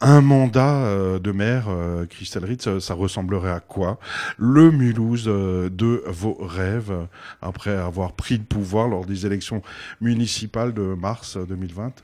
un 0.00 0.20
mandat 0.20 0.84
euh, 0.84 1.18
de 1.18 1.32
maire, 1.32 1.66
euh, 1.70 2.06
Christelle 2.06 2.44
Ritz, 2.44 2.68
euh, 2.68 2.78
ça 2.78 2.94
ressemblerait 2.94 3.50
à 3.50 3.60
quoi? 3.60 3.98
Le 4.38 4.70
Mulhouse 4.70 5.24
euh, 5.26 5.68
de 5.70 6.04
vos 6.06 6.38
rêves, 6.40 6.92
euh, 6.92 7.04
après 7.42 7.74
avoir 7.76 8.12
pris 8.12 8.38
le 8.38 8.44
pouvoir 8.44 8.86
lors 8.86 9.06
des 9.06 9.26
élections 9.26 9.60
municipales 10.00 10.72
de 10.72 10.94
mars 10.94 11.36
euh, 11.36 11.46
2020 11.46 11.94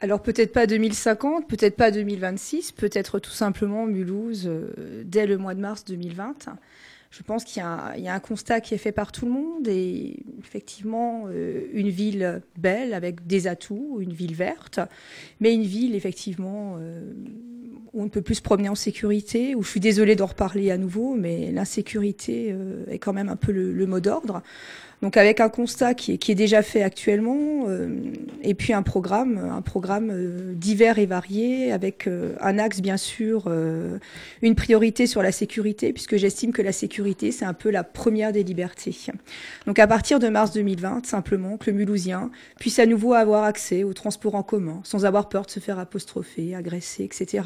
Alors 0.00 0.22
peut-être 0.22 0.52
pas 0.52 0.66
2050, 0.68 1.48
peut-être 1.48 1.74
pas 1.76 1.90
2026, 1.90 2.70
peut-être 2.72 3.18
tout 3.18 3.32
simplement 3.32 3.84
Mulhouse 3.86 4.44
euh, 4.46 5.02
dès 5.04 5.26
le 5.26 5.38
mois 5.38 5.54
de 5.54 5.60
mars 5.60 5.84
2020. 5.84 6.36
Je 7.10 7.22
pense 7.22 7.42
qu'il 7.44 7.60
y, 7.62 7.64
a 7.64 8.14
un- 8.14 8.20
constat 8.20 8.60
qui 8.60 8.74
est 8.74 8.78
fait 8.78 8.92
par 8.92 9.10
tout 9.10 9.24
le 9.26 9.32
monde 9.32 9.66
et 9.66 10.22
effectivement 10.38 11.24
euh, 11.28 11.62
une 11.72 11.88
ville 11.88 12.42
belle 12.56 12.94
avec 12.94 13.26
des 13.26 13.48
atouts, 13.48 13.98
une 14.00 14.12
ville 14.12 14.34
verte, 14.36 14.78
mais 15.40 15.52
une 15.52 15.62
ville 15.62 15.96
effectivement 15.96 16.76
euh, 16.78 17.00
où 17.92 18.02
on 18.02 18.04
ne 18.04 18.10
peut 18.10 18.22
plus 18.22 18.36
se 18.36 18.42
promener 18.42 18.68
en 18.68 18.76
sécurité, 18.76 19.56
où 19.56 19.62
je 19.62 19.70
suis 19.70 19.80
désolée 19.80 20.14
d'en 20.14 20.26
reparler 20.26 20.70
à 20.70 20.76
nouveau, 20.76 21.16
mais 21.16 21.50
l'insécurité 21.50 22.54
est 22.88 22.98
quand 22.98 23.14
même 23.14 23.30
un 23.30 23.36
peu 23.36 23.50
le 23.50 23.86
mot 23.86 23.98
d'ordre. 23.98 24.42
Donc 25.00 25.16
avec 25.16 25.40
un 25.40 25.48
constat 25.48 25.94
qui 25.94 26.12
est, 26.12 26.18
qui 26.18 26.32
est 26.32 26.34
déjà 26.34 26.62
fait 26.62 26.82
actuellement, 26.82 27.66
euh, 27.68 27.88
et 28.42 28.54
puis 28.54 28.72
un 28.72 28.82
programme, 28.82 29.38
un 29.38 29.62
programme 29.62 30.10
euh, 30.10 30.54
divers 30.54 30.98
et 30.98 31.06
varié, 31.06 31.70
avec 31.70 32.08
euh, 32.08 32.34
un 32.40 32.58
axe 32.58 32.80
bien 32.80 32.96
sûr, 32.96 33.44
euh, 33.46 33.98
une 34.42 34.56
priorité 34.56 35.06
sur 35.06 35.22
la 35.22 35.30
sécurité, 35.30 35.92
puisque 35.92 36.16
j'estime 36.16 36.52
que 36.52 36.62
la 36.62 36.72
sécurité 36.72 37.30
c'est 37.30 37.44
un 37.44 37.54
peu 37.54 37.70
la 37.70 37.84
première 37.84 38.32
des 38.32 38.42
libertés. 38.42 38.96
Donc 39.66 39.78
à 39.78 39.86
partir 39.86 40.18
de 40.18 40.28
mars 40.28 40.52
2020, 40.52 41.06
simplement 41.06 41.56
que 41.56 41.70
le 41.70 41.76
Mulhousien 41.76 42.30
puisse 42.58 42.78
à 42.80 42.86
nouveau 42.86 43.14
avoir 43.14 43.44
accès 43.44 43.84
aux 43.84 43.92
transports 43.92 44.34
en 44.34 44.42
commun, 44.42 44.80
sans 44.82 45.04
avoir 45.04 45.28
peur 45.28 45.46
de 45.46 45.50
se 45.50 45.60
faire 45.60 45.78
apostropher, 45.78 46.56
agresser, 46.56 47.04
etc. 47.04 47.44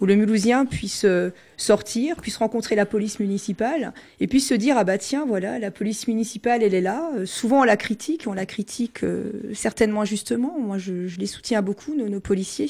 Où 0.00 0.06
le 0.06 0.16
Mulhousien 0.16 0.66
puisse 0.66 1.04
euh, 1.04 1.30
sortir, 1.56 2.16
puisse 2.16 2.36
rencontrer 2.36 2.74
la 2.74 2.86
police 2.86 3.20
municipale, 3.20 3.92
et 4.18 4.26
puisse 4.26 4.48
se 4.48 4.54
dire 4.54 4.76
ah 4.76 4.84
bah 4.84 4.98
tiens 4.98 5.24
voilà 5.24 5.58
la 5.58 5.70
police 5.70 6.08
municipale 6.08 6.62
elle 6.62 6.74
est 6.74 6.79
Euh, 6.86 7.26
souvent 7.26 7.60
on 7.60 7.64
la 7.64 7.76
critique, 7.76 8.24
on 8.26 8.32
la 8.32 8.46
critique 8.46 9.04
euh, 9.04 9.30
certainement 9.54 10.04
justement. 10.04 10.58
Moi 10.58 10.78
je, 10.78 11.18
les 11.18 11.26
soutiens 11.26 11.62
beaucoup 11.62 11.94
nos, 11.94 12.20
policiers. 12.20 12.68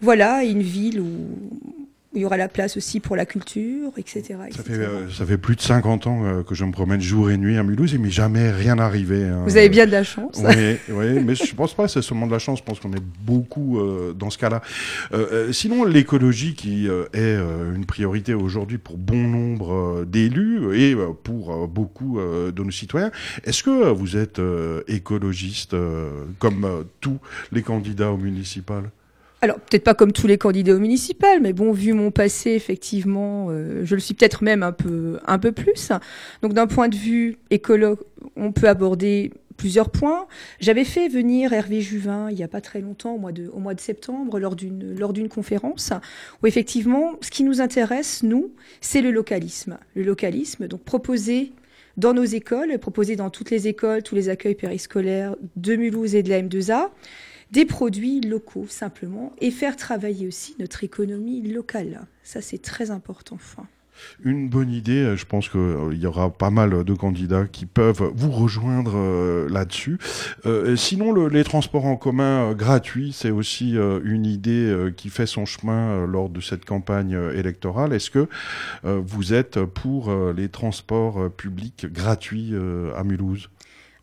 Voilà 0.00 0.44
une 0.44 0.62
ville 0.62 1.00
où 1.00 1.16
il 2.14 2.20
y 2.20 2.24
aura 2.24 2.36
la 2.36 2.48
place 2.48 2.76
aussi 2.76 3.00
pour 3.00 3.16
la 3.16 3.24
culture, 3.24 3.90
etc. 3.96 4.34
ça 4.54 4.62
fait, 4.62 4.72
euh, 4.72 5.08
ça 5.10 5.24
fait 5.24 5.38
plus 5.38 5.56
de 5.56 5.60
50 5.62 6.06
ans 6.06 6.24
euh, 6.24 6.42
que 6.42 6.54
je 6.54 6.64
me 6.64 6.72
promène 6.72 7.00
jour 7.00 7.30
et 7.30 7.38
nuit 7.38 7.56
à 7.56 7.62
Mulhouse 7.62 7.94
et 7.94 7.98
mais 7.98 8.10
jamais 8.10 8.50
rien 8.50 8.78
arrivé. 8.78 9.24
hein. 9.24 9.42
Vous 9.46 9.56
avez 9.56 9.68
bien 9.68 9.86
de 9.86 9.92
la 9.92 10.04
chance. 10.04 10.40
Oui, 10.44 10.76
oui, 10.90 11.20
mais 11.24 11.34
je 11.34 11.54
pense 11.54 11.74
pas 11.74 11.84
que 11.84 11.90
c'est 11.90 12.02
seulement 12.02 12.26
de 12.26 12.32
la 12.32 12.38
chance, 12.38 12.58
je 12.58 12.64
pense 12.64 12.80
qu'on 12.80 12.92
est 12.92 13.02
beaucoup 13.24 13.78
euh, 13.80 14.12
dans 14.12 14.28
ce 14.30 14.38
cas-là. 14.38 14.60
Euh, 15.14 15.26
euh, 15.32 15.52
sinon, 15.52 15.84
l'écologie 15.84 16.54
qui 16.54 16.88
euh, 16.88 17.04
est 17.14 17.18
euh, 17.20 17.74
une 17.74 17.86
priorité 17.86 18.34
aujourd'hui 18.34 18.78
pour 18.78 18.98
bon 18.98 19.16
nombre 19.28 19.72
euh, 19.72 20.04
d'élus 20.04 20.74
et 20.74 20.94
euh, 20.94 21.08
pour 21.22 21.52
euh, 21.52 21.66
beaucoup 21.66 22.18
euh, 22.18 22.52
de 22.52 22.62
nos 22.62 22.70
citoyens, 22.70 23.10
est-ce 23.44 23.62
que 23.62 23.90
vous 23.90 24.16
êtes 24.16 24.38
euh, 24.38 24.82
écologiste 24.86 25.74
euh, 25.74 26.10
comme 26.38 26.64
euh, 26.64 26.82
tous 27.00 27.18
les 27.52 27.62
candidats 27.62 28.10
au 28.12 28.16
municipal? 28.18 28.90
Alors, 29.44 29.58
peut-être 29.58 29.82
pas 29.82 29.94
comme 29.94 30.12
tous 30.12 30.28
les 30.28 30.38
candidats 30.38 30.72
au 30.72 30.78
municipal, 30.78 31.40
mais 31.40 31.52
bon, 31.52 31.72
vu 31.72 31.92
mon 31.94 32.12
passé, 32.12 32.52
effectivement, 32.52 33.48
euh, 33.50 33.84
je 33.84 33.96
le 33.96 34.00
suis 34.00 34.14
peut-être 34.14 34.44
même 34.44 34.62
un 34.62 34.70
peu, 34.70 35.18
un 35.26 35.40
peu 35.40 35.50
plus. 35.50 35.90
Donc, 36.42 36.52
d'un 36.52 36.68
point 36.68 36.88
de 36.88 36.94
vue 36.94 37.38
écolo, 37.50 37.98
on 38.36 38.52
peut 38.52 38.68
aborder 38.68 39.32
plusieurs 39.56 39.90
points. 39.90 40.28
J'avais 40.60 40.84
fait 40.84 41.08
venir 41.08 41.52
Hervé 41.52 41.80
Juvin 41.80 42.30
il 42.30 42.38
y 42.38 42.44
a 42.44 42.48
pas 42.48 42.60
très 42.60 42.80
longtemps, 42.80 43.16
au 43.16 43.18
mois 43.18 43.32
de, 43.32 43.48
au 43.48 43.58
mois 43.58 43.74
de 43.74 43.80
septembre, 43.80 44.38
lors 44.38 44.54
d'une, 44.54 44.96
lors 44.96 45.12
d'une 45.12 45.28
conférence, 45.28 45.92
où 46.40 46.46
effectivement, 46.46 47.14
ce 47.20 47.32
qui 47.32 47.42
nous 47.42 47.60
intéresse, 47.60 48.22
nous, 48.22 48.52
c'est 48.80 49.00
le 49.00 49.10
localisme. 49.10 49.76
Le 49.96 50.04
localisme, 50.04 50.68
donc 50.68 50.84
proposer 50.84 51.50
dans 51.96 52.14
nos 52.14 52.24
écoles, 52.24 52.78
proposer 52.78 53.16
dans 53.16 53.28
toutes 53.28 53.50
les 53.50 53.66
écoles, 53.66 54.04
tous 54.04 54.14
les 54.14 54.28
accueils 54.28 54.54
périscolaires 54.54 55.34
de 55.56 55.74
Mulhouse 55.74 56.14
et 56.14 56.22
de 56.22 56.28
la 56.28 56.40
M2A, 56.40 56.90
des 57.52 57.64
produits 57.66 58.20
locaux 58.20 58.66
simplement 58.68 59.32
et 59.40 59.50
faire 59.50 59.76
travailler 59.76 60.26
aussi 60.26 60.56
notre 60.58 60.84
économie 60.84 61.42
locale. 61.42 62.06
Ça, 62.22 62.40
c'est 62.40 62.62
très 62.62 62.90
important. 62.90 63.38
Une 64.24 64.48
bonne 64.48 64.70
idée, 64.70 65.02
euh, 65.04 65.16
je 65.16 65.26
pense 65.26 65.50
qu'il 65.50 65.98
y 66.00 66.06
aura 66.06 66.30
pas 66.30 66.48
mal 66.50 66.82
de 66.82 66.94
candidats 66.94 67.44
qui 67.46 67.66
peuvent 67.66 68.10
vous 68.14 68.30
rejoindre 68.30 68.94
euh, 68.96 69.48
là-dessus. 69.50 69.98
Euh, 70.46 70.76
sinon, 70.76 71.12
le- 71.12 71.28
les 71.28 71.44
transports 71.44 71.84
en 71.84 71.96
commun 71.96 72.50
euh, 72.50 72.54
gratuits, 72.54 73.12
c'est 73.12 73.30
aussi 73.30 73.76
euh, 73.76 74.00
une 74.02 74.24
idée 74.24 74.66
euh, 74.66 74.90
qui 74.90 75.10
fait 75.10 75.26
son 75.26 75.44
chemin 75.44 75.90
euh, 75.90 76.06
lors 76.06 76.30
de 76.30 76.40
cette 76.40 76.64
campagne 76.64 77.14
euh, 77.14 77.36
électorale. 77.36 77.92
Est-ce 77.92 78.10
que 78.10 78.28
euh, 78.86 79.00
vous 79.04 79.34
êtes 79.34 79.62
pour 79.62 80.10
euh, 80.10 80.32
les 80.34 80.48
transports 80.48 81.20
euh, 81.20 81.28
publics 81.28 81.86
gratuits 81.92 82.50
euh, 82.54 82.96
à 82.96 83.04
Mulhouse? 83.04 83.50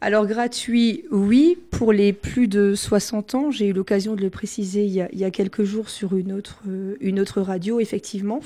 Alors 0.01 0.27
gratuit, 0.27 1.03
oui, 1.11 1.57
pour 1.71 1.91
les 1.91 2.13
plus 2.13 2.47
de 2.47 2.73
60 2.73 3.35
ans. 3.35 3.51
J'ai 3.51 3.67
eu 3.67 3.73
l'occasion 3.73 4.15
de 4.15 4.21
le 4.21 4.29
préciser 4.29 4.85
il 4.85 4.93
y 4.93 5.23
a, 5.23 5.31
quelques 5.31 5.63
jours 5.63 5.89
sur 5.89 6.15
une 6.15 6.31
autre, 6.31 6.61
euh, 6.69 6.95
une 7.01 7.19
autre 7.19 7.41
radio, 7.41 7.81
effectivement. 7.81 8.39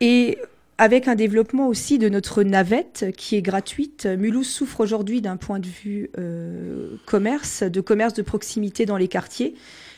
Et 0.00 0.38
avec 0.78 1.08
un 1.08 1.16
développement 1.16 1.66
aussi 1.66 1.98
de 1.98 2.08
notre 2.08 2.44
navette 2.44 3.06
qui 3.16 3.34
est 3.36 3.42
gratuite. 3.42 4.06
Mulhouse 4.06 4.48
souffre 4.48 4.80
aujourd'hui 4.80 5.20
d'un 5.20 5.36
point 5.36 5.58
de 5.58 5.66
vue 5.66 6.10
euh, 6.16 6.96
commerce, 7.06 7.64
de 7.64 7.80
commerce 7.80 8.14
de 8.14 8.22
proximité 8.22 8.86
dans 8.86 8.96
les 8.96 9.08
quartiers. 9.08 9.54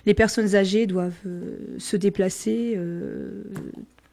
Les 0.06 0.14
personnes 0.14 0.56
âgées 0.56 0.86
doivent 0.86 1.12
euh, 1.26 1.58
se 1.78 1.96
déplacer 1.96 2.76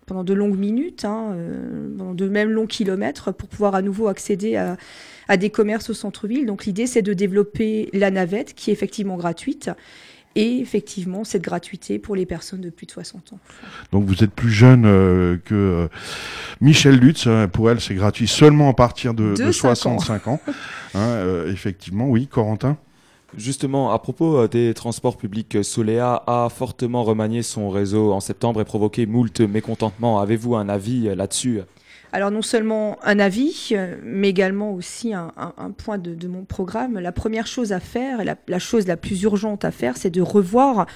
pendant 0.10 0.24
de 0.24 0.34
longues 0.34 0.58
minutes, 0.58 1.06
hein, 1.06 1.34
euh, 1.34 1.88
pendant 1.98 2.13
de 2.15 2.28
même 2.28 2.50
longs 2.50 2.65
kilomètres, 2.65 3.32
pour 3.32 3.48
pouvoir 3.48 3.76
à 3.76 3.84
nouveau 3.84 4.08
accéder 4.08 4.56
à, 4.56 4.76
à 5.28 5.38
des 5.38 5.52
commerces 5.52 5.91
au 5.91 5.93
centre-ville. 5.93 6.48
Donc 6.48 6.65
l'idée, 6.65 6.88
c'est 6.88 7.04
de 7.04 7.13
développer 7.13 7.89
la 7.93 8.10
navette, 8.10 8.56
qui 8.56 8.72
est 8.72 8.74
effectivement 8.74 9.17
gratuite, 9.17 9.69
et 10.36 10.60
effectivement 10.60 11.24
cette 11.24 11.43
gratuité 11.43 12.00
pour 12.00 12.15
les 12.15 12.26
personnes 12.26 12.62
de 12.62 12.69
plus 12.72 12.88
de 12.88 12.91
60 12.91 13.34
ans. 13.34 13.39
Donc 13.91 14.06
vous 14.06 14.24
êtes 14.24 14.32
plus 14.32 14.52
jeune 14.52 14.86
euh, 14.86 15.38
que 15.45 15.54
euh, 15.54 15.88
Michel 16.60 16.95
Lutz. 16.98 17.28
hein, 17.28 17.48
pour 17.48 17.69
elle, 17.69 17.80
c'est 17.80 17.95
gratuit 17.95 18.28
seulement 18.28 18.69
à 18.69 18.74
partir 18.74 19.13
de, 19.13 19.36
De 19.36 19.45
de 19.45 19.52
cinq 19.52 19.69
ans. 19.69 20.00
65 20.00 20.28
ans. 20.28 20.41
Hein, 20.95 21.00
euh, 21.00 21.52
effectivement, 21.52 22.10
oui, 22.10 22.26
Corentin? 22.26 22.78
Justement, 23.38 23.92
à 23.92 24.00
propos 24.00 24.38
euh, 24.38 24.48
des 24.48 24.74
transports 24.74 25.18
publics, 25.18 25.56
euh, 25.56 25.63
Solea 25.63 26.24
a 26.26 26.50
fortement 26.50 27.04
remanié 27.04 27.44
son 27.44 27.70
réseau 27.70 28.12
en 28.12 28.20
septembre 28.20 28.62
et 28.62 28.65
provoqué 28.65 29.06
moult 29.06 29.39
mécontentements. 29.42 30.20
Avez-vous 30.20 30.56
un 30.56 30.68
avis 30.68 31.08
euh, 31.08 31.15
là-dessus? 31.15 31.62
Alors 32.12 32.32
non 32.32 32.42
seulement 32.42 32.98
un 33.04 33.20
avis, 33.20 33.76
mais 34.04 34.30
également 34.30 34.74
aussi 34.74 35.13
un, 35.13 35.32
point 35.78 36.00
de, 36.00 36.28
mon 36.28 36.44
programme. 36.44 36.98
La 36.98 37.12
première 37.12 37.46
chose 37.46 37.72
à 37.72 37.80
faire, 37.80 38.26
la, 38.26 38.36
la 38.48 38.58
chose 38.58 38.88
la 38.88 38.98
plus 38.98 39.22
urgente 39.22 39.63
à 39.63 39.70
faire, 39.70 39.96
c'est 39.96 40.10
de 40.10 40.24
revoir 40.24 40.88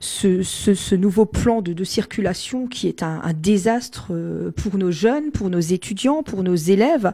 ce, 0.00 0.94
nouveau 0.96 1.24
plan 1.24 1.62
de, 1.62 1.84
circulation 1.84 2.66
qui 2.66 2.88
est 2.88 3.04
un, 3.04 3.32
désastre 3.32 4.12
pour 4.56 4.76
nos 4.76 4.90
jeunes, 4.90 5.30
pour 5.30 5.50
nos 5.50 5.60
étudiants, 5.60 6.24
pour 6.24 6.42
nos 6.42 6.56
élèves. 6.56 7.12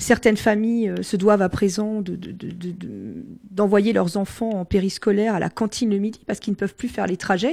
Certaines 0.00 0.36
familles 0.38 0.88
euh, 0.88 1.02
se 1.02 1.16
doivent 1.16 1.42
à 1.42 1.48
présent 1.48 2.00
de- 2.00 2.16
de- 2.16 2.32
de- 2.32 2.50
de- 2.72 3.24
d'envoyer 3.50 3.92
leurs 3.92 4.16
enfants 4.16 4.50
en 4.50 4.64
périscolaire 4.64 5.34
à 5.34 5.38
la 5.40 5.50
cantine 5.50 5.90
le 5.90 5.98
midi 5.98 6.20
parce 6.26 6.40
qu'ils 6.40 6.52
ne 6.52 6.56
peuvent 6.56 6.74
plus 6.74 6.88
faire 6.88 7.06
les 7.06 7.16
trajets. 7.16 7.52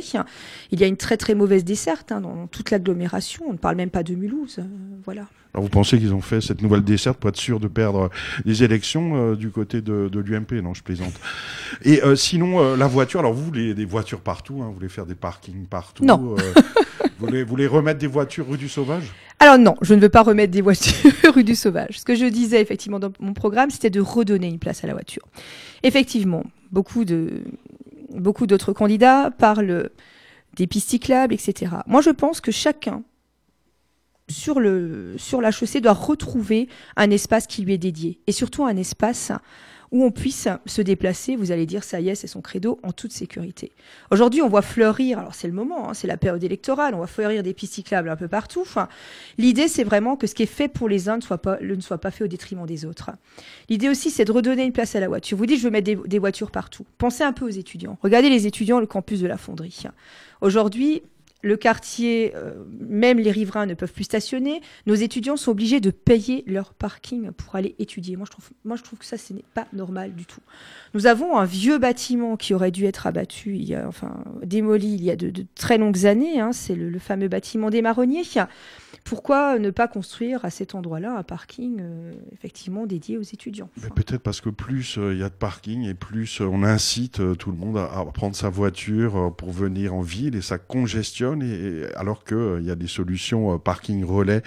Il 0.72 0.80
y 0.80 0.84
a 0.84 0.88
une 0.88 0.98
très 0.98 1.18
très 1.18 1.36
mauvaise 1.36 1.64
desserte 1.66 2.12
hein, 2.12 2.22
dans 2.22 2.48
toute 2.48 2.72
l'agglomération. 2.72 3.44
On 3.48 3.54
ne 3.54 3.58
parle 3.58 3.76
même 3.76 3.90
pas 3.90 4.04
de 4.04 4.16
Mulhouse. 4.16 4.58
euh, 4.60 4.64
voilà. 5.06 5.28
Alors 5.54 5.64
vous 5.64 5.70
pensez 5.70 5.98
qu'ils 5.98 6.14
ont 6.14 6.22
fait 6.22 6.40
cette 6.40 6.62
nouvelle 6.62 6.84
desserte 6.84 7.18
pour 7.20 7.30
être 7.30 7.38
sûr 7.38 7.60
de 7.60 7.68
perdre 7.68 8.10
les 8.46 8.64
élections 8.64 9.16
euh, 9.32 9.36
du 9.36 9.50
côté 9.50 9.82
de, 9.82 10.08
de 10.08 10.20
l'UMP 10.20 10.54
Non, 10.62 10.74
je 10.74 10.84
plaisante. 10.84 11.14
Et 11.84 12.04
euh, 12.04 12.16
sinon, 12.16 12.62
euh, 12.62 12.78
la 12.78 12.88
voiture, 12.88 13.20
alors 13.22 13.34
vous, 13.34 13.52
les, 13.52 13.74
des 13.74 13.86
voitures 13.86 14.22
partout, 14.22 14.62
hein, 14.62 14.68
vous 14.68 14.74
voulez 14.76 14.90
faire 14.90 15.06
des 15.06 15.16
parkings 15.16 15.66
partout 15.66 16.06
Non. 16.06 16.36
Vous 17.20 17.26
voulez, 17.26 17.44
vous 17.44 17.50
voulez 17.50 17.68
remettre 17.68 18.00
des 18.00 18.08
voitures 18.08 18.48
rue 18.48 18.58
du 18.58 18.70
Sauvage? 18.70 19.12
Alors 19.40 19.58
non, 19.58 19.76
je 19.82 19.94
ne 19.94 20.00
veux 20.00 20.10
pas 20.10 20.22
remettre 20.22 20.52
des 20.52 20.62
voitures 20.62 21.12
rue 21.34 21.44
du 21.44 21.56
Sauvage. 21.56 22.00
Ce 22.00 22.06
que 22.06 22.16
je 22.16 22.26
disais 22.26 22.62
effectivement 22.62 23.00
dans 23.00 23.12
mon 23.20 23.34
programme, 23.34 23.72
c'était 23.72 23.90
de 23.90 24.02
redonner 24.02 24.48
une 24.48 24.60
place 24.60 24.84
à 24.84 24.88
la 24.88 24.94
voiture. 24.94 25.24
Effectivement, 25.84 26.44
beaucoup 26.72 27.06
de 27.06 27.44
beaucoup 28.14 28.48
d'autres 28.48 28.74
candidats 28.74 29.32
parlent 29.32 29.90
des 30.56 30.68
pistes 30.68 30.90
cyclables, 30.90 31.34
etc. 31.34 31.72
Moi, 31.88 32.02
je 32.02 32.10
pense 32.10 32.40
que 32.42 32.52
chacun 32.52 33.04
sur 34.30 34.60
le 34.60 35.16
sur 35.18 35.42
la 35.42 35.52
chaussée 35.52 35.82
doit 35.82 35.94
retrouver 35.94 36.68
un 36.96 37.10
espace 37.10 37.48
qui 37.48 37.64
lui 37.64 37.74
est 37.74 37.78
dédié 37.78 38.20
et 38.28 38.32
surtout 38.32 38.66
un 38.66 38.76
espace 38.76 39.32
où 39.92 40.04
on 40.04 40.12
puisse 40.12 40.48
se 40.66 40.82
déplacer, 40.82 41.36
vous 41.36 41.52
allez 41.52 41.66
dire 41.66 41.84
ça 41.84 42.00
y 42.00 42.10
est, 42.10 42.16
c'est 42.16 42.28
son 42.28 42.42
credo, 42.42 42.80
en 42.84 42.92
toute 42.92 43.12
sécurité. 43.12 43.72
Aujourd'hui, 44.12 44.42
on 44.42 44.50
voit 44.50 44.62
fleurir, 44.62 45.20
alors 45.20 45.36
c'est 45.36 45.48
le 45.48 45.54
moment, 45.54 45.90
hein, 45.90 45.94
c'est 45.94 46.08
la 46.08 46.18
période 46.18 46.44
électorale, 46.44 46.94
on 46.94 46.98
voit 46.98 47.08
fleurir 47.08 47.44
des 47.44 47.54
pistes 47.54 47.74
cyclables 47.74 48.10
un 48.10 48.16
peu 48.16 48.28
partout. 48.28 48.66
L'idée, 49.38 49.68
c'est 49.68 49.84
vraiment 49.84 50.16
que 50.16 50.28
ce 50.28 50.36
qui 50.36 50.44
est 50.44 50.46
fait 50.46 50.68
pour 50.68 50.90
les 50.90 51.10
uns 51.10 51.18
ne 51.18 51.22
soit 51.22 51.38
pas, 51.38 52.12
fait 52.12 52.24
au 52.24 52.28
détriment 52.28 52.66
des 52.66 52.86
autres. 52.86 53.12
L'idée 53.70 53.90
aussi, 53.90 54.12
c'est 54.12 54.26
de 54.26 54.32
redonner 54.32 54.64
une 54.64 54.74
place 54.74 54.96
à 54.96 55.00
la 55.00 55.08
voiture. 55.08 55.38
Vous 55.38 55.46
dites, 55.46 55.60
je 55.60 55.64
veux 55.64 55.72
mettre 55.72 56.08
des 56.08 56.20
voitures 56.20 56.52
partout. 56.52 56.86
Pensez 56.98 57.24
un 57.24 57.34
peu 57.34 57.46
aux 57.46 57.50
étudiants. 57.50 57.98
Regardez 58.02 58.30
les 58.30 58.48
étudiants, 58.48 58.80
le 58.80 58.88
campus 58.88 59.20
de 59.22 59.28
la 59.28 59.38
fonderie. 59.38 59.84
Aujourd'hui, 60.42 61.02
le 61.44 61.56
quartier, 61.56 62.34
euh, 62.36 62.54
même 62.80 63.20
les 63.20 63.32
riverains 63.32 63.66
ne 63.66 63.74
peuvent 63.74 63.94
plus 63.94 64.06
stationner. 64.06 64.62
Nos 64.86 64.96
étudiants 64.96 65.38
sont 65.38 65.52
obligés 65.52 65.80
de 65.80 65.92
payer 65.92 66.44
leur 66.48 66.74
parking 66.74 67.32
pour 67.32 67.56
aller 67.56 67.76
étudier. 67.80 68.16
Moi, 68.16 68.26
je 68.26 68.32
trouve, 68.32 68.50
moi, 68.66 68.76
je 68.76 68.84
trouve 68.84 69.00
que 69.00 69.06
ça, 69.06 69.18
ce 69.18 69.34
n'est 69.34 69.46
pas 69.54 69.68
normal 69.74 70.14
du 70.14 70.26
tout. 70.26 70.42
Nous 70.94 71.06
avons 71.06 71.38
un 71.38 71.46
vieux 71.46 71.78
bâtiment 71.78 72.38
qui 72.38 72.54
aurait 72.54 72.72
dû 72.72 72.86
être 72.86 73.06
abattu, 73.06 73.56
il 73.56 73.66
y 73.66 73.76
a, 73.76 73.88
enfin, 73.88 74.24
démoli 74.44 74.96
il 74.96 75.04
y 75.04 75.12
a 75.12 75.16
de, 75.16 75.32
très 75.56 75.78
longues 75.78 76.06
années. 76.06 76.40
Hein, 76.40 76.54
C'est 76.54 76.76
le, 76.76 76.90
le, 76.90 77.00
fameux 77.00 77.28
bâtiment 77.28 77.70
des 77.70 77.82
marronniers. 77.82 78.24
Pourquoi 79.04 79.60
ne 79.60 79.70
pas 79.70 79.88
construire 79.88 80.44
à 80.44 80.50
cet 80.50 80.76
endroit-là 80.76 81.18
un 81.18 81.24
parking 81.24 81.78
euh, 81.80 82.14
effectivement 82.34 82.86
dédié 82.86 83.18
aux 83.18 83.24
étudiants? 83.24 83.70
Peut-être 83.96 84.22
parce 84.22 84.42
que 84.42 84.50
plus 84.50 84.98
euh, 84.98 85.14
il 85.14 85.20
y 85.20 85.24
a 85.24 85.30
de 85.30 85.34
parking 85.34 85.84
et 85.86 85.94
plus 85.94 86.42
euh, 86.42 86.46
on 86.46 86.64
incite 86.64 87.22
tout 87.38 87.52
le 87.52 87.58
monde 87.58 87.78
à, 87.78 88.06
prendre 88.14 88.36
sa 88.36 88.50
voiture 88.50 89.34
pour 89.36 89.52
venir 89.52 89.94
en 89.94 90.02
ville 90.02 90.36
et 90.36 90.42
ça 90.42 90.58
congestionne 90.58 91.42
et 91.42 91.86
alors 91.96 92.24
qu'il 92.24 92.64
y 92.64 92.72
a 92.72 92.76
des 92.76 92.88
solutions 92.88 93.58
parking 93.60 94.04
relais 94.04 94.42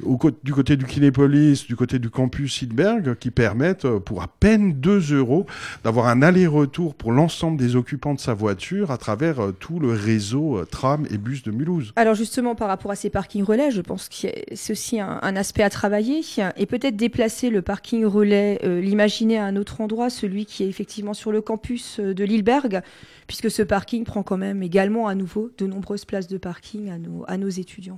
du 0.00 0.52
côté 0.52 0.76
du 0.76 0.84
Kinépolis, 0.84 1.66
du 1.66 1.76
côté 1.76 1.98
du 1.98 2.10
campus 2.10 2.62
Hidberg, 2.62 3.16
qui 3.16 3.30
permettent, 3.30 3.86
pour 3.98 4.22
à 4.22 4.28
peine 4.28 4.74
2 4.74 5.14
euros, 5.14 5.46
d'avoir 5.84 6.06
un 6.06 6.22
aller-retour 6.22 6.94
pour 6.94 7.12
l'ensemble 7.12 7.58
des 7.58 7.76
occupants 7.76 8.14
de 8.14 8.20
sa 8.20 8.34
voiture 8.34 8.90
à 8.90 8.98
travers 8.98 9.52
tout 9.58 9.78
le 9.80 9.92
réseau 9.92 10.64
tram 10.70 11.06
et 11.10 11.18
bus 11.18 11.42
de 11.42 11.50
Mulhouse. 11.50 11.92
Alors 11.96 12.14
justement, 12.14 12.54
par 12.54 12.68
rapport 12.68 12.90
à 12.90 12.96
ces 12.96 13.10
parkings 13.10 13.44
relais, 13.44 13.70
je 13.70 13.80
pense 13.80 14.08
que 14.08 14.28
c'est 14.54 14.72
aussi 14.72 15.00
un, 15.00 15.36
aspect 15.36 15.62
à 15.62 15.70
travailler 15.70 16.22
et 16.56 16.66
peut-être 16.66 16.96
déplacer 16.96 17.50
le 17.50 17.62
parking 17.62 18.04
relais, 18.04 18.58
euh, 18.64 18.80
l'imaginer 18.80 19.38
à 19.38 19.44
un 19.44 19.56
autre 19.56 19.80
endroit, 19.80 20.10
celui 20.10 20.46
qui 20.46 20.64
est 20.64 20.68
effectivement 20.68 21.14
sur 21.14 21.32
le 21.32 21.40
campus 21.40 22.00
de 22.00 22.24
Lilleberg, 22.24 22.82
puisque 23.26 23.50
ce 23.50 23.62
parking 23.62 24.04
prend 24.04 24.22
quand 24.22 24.38
même 24.38 24.62
également 24.62 25.06
à 25.06 25.14
nouveau 25.14 25.50
de 25.58 25.66
nombreuses 25.66 26.04
places 26.04 26.28
de 26.28 26.38
parking 26.38 26.90
à 27.26 27.36
nos 27.36 27.48
étudiants. 27.48 27.96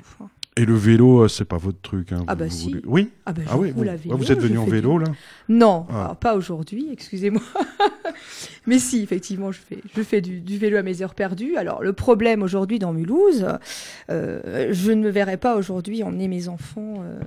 Et 0.57 0.65
le 0.65 0.75
vélo, 0.75 1.29
c'est 1.29 1.45
pas 1.45 1.59
votre 1.59 1.81
truc. 1.81 2.13
Hein, 2.13 2.25
ah 2.27 2.35
bah 2.35 2.47
vous, 2.47 2.51
si. 2.51 2.73
Vous... 2.73 2.81
Oui. 2.87 3.11
Ah, 3.25 3.33
bah, 3.33 3.43
ah 3.49 3.57
oui. 3.57 3.71
Vous, 3.71 3.85
vous, 3.85 4.17
vous 4.17 4.33
êtes 4.33 4.41
venu 4.41 4.59
en 4.59 4.65
vélo 4.65 4.99
du... 4.99 5.05
là 5.05 5.13
Non, 5.49 5.87
ah. 5.91 6.05
alors, 6.05 6.17
pas 6.17 6.35
aujourd'hui, 6.35 6.89
excusez-moi. 6.93 7.43
Mais 8.67 8.81
si, 8.81 9.01
effectivement, 9.03 9.53
je 9.53 9.61
fais, 9.61 9.79
je 9.95 10.03
fais 10.03 10.21
du, 10.21 10.41
du, 10.41 10.59
vélo 10.59 10.77
à 10.77 10.83
mes 10.83 11.03
heures 11.03 11.15
perdues. 11.15 11.57
Alors 11.57 11.83
le 11.83 11.93
problème 11.93 12.43
aujourd'hui 12.43 12.79
dans 12.81 12.93
Mulhouse, 12.93 13.47
euh, 14.11 14.69
je 14.73 14.91
ne 14.91 15.03
me 15.03 15.09
verrais 15.09 15.37
pas 15.37 15.57
aujourd'hui 15.57 16.03
emmener 16.03 16.27
mes 16.27 16.49
enfants 16.49 16.95
euh, 16.99 17.21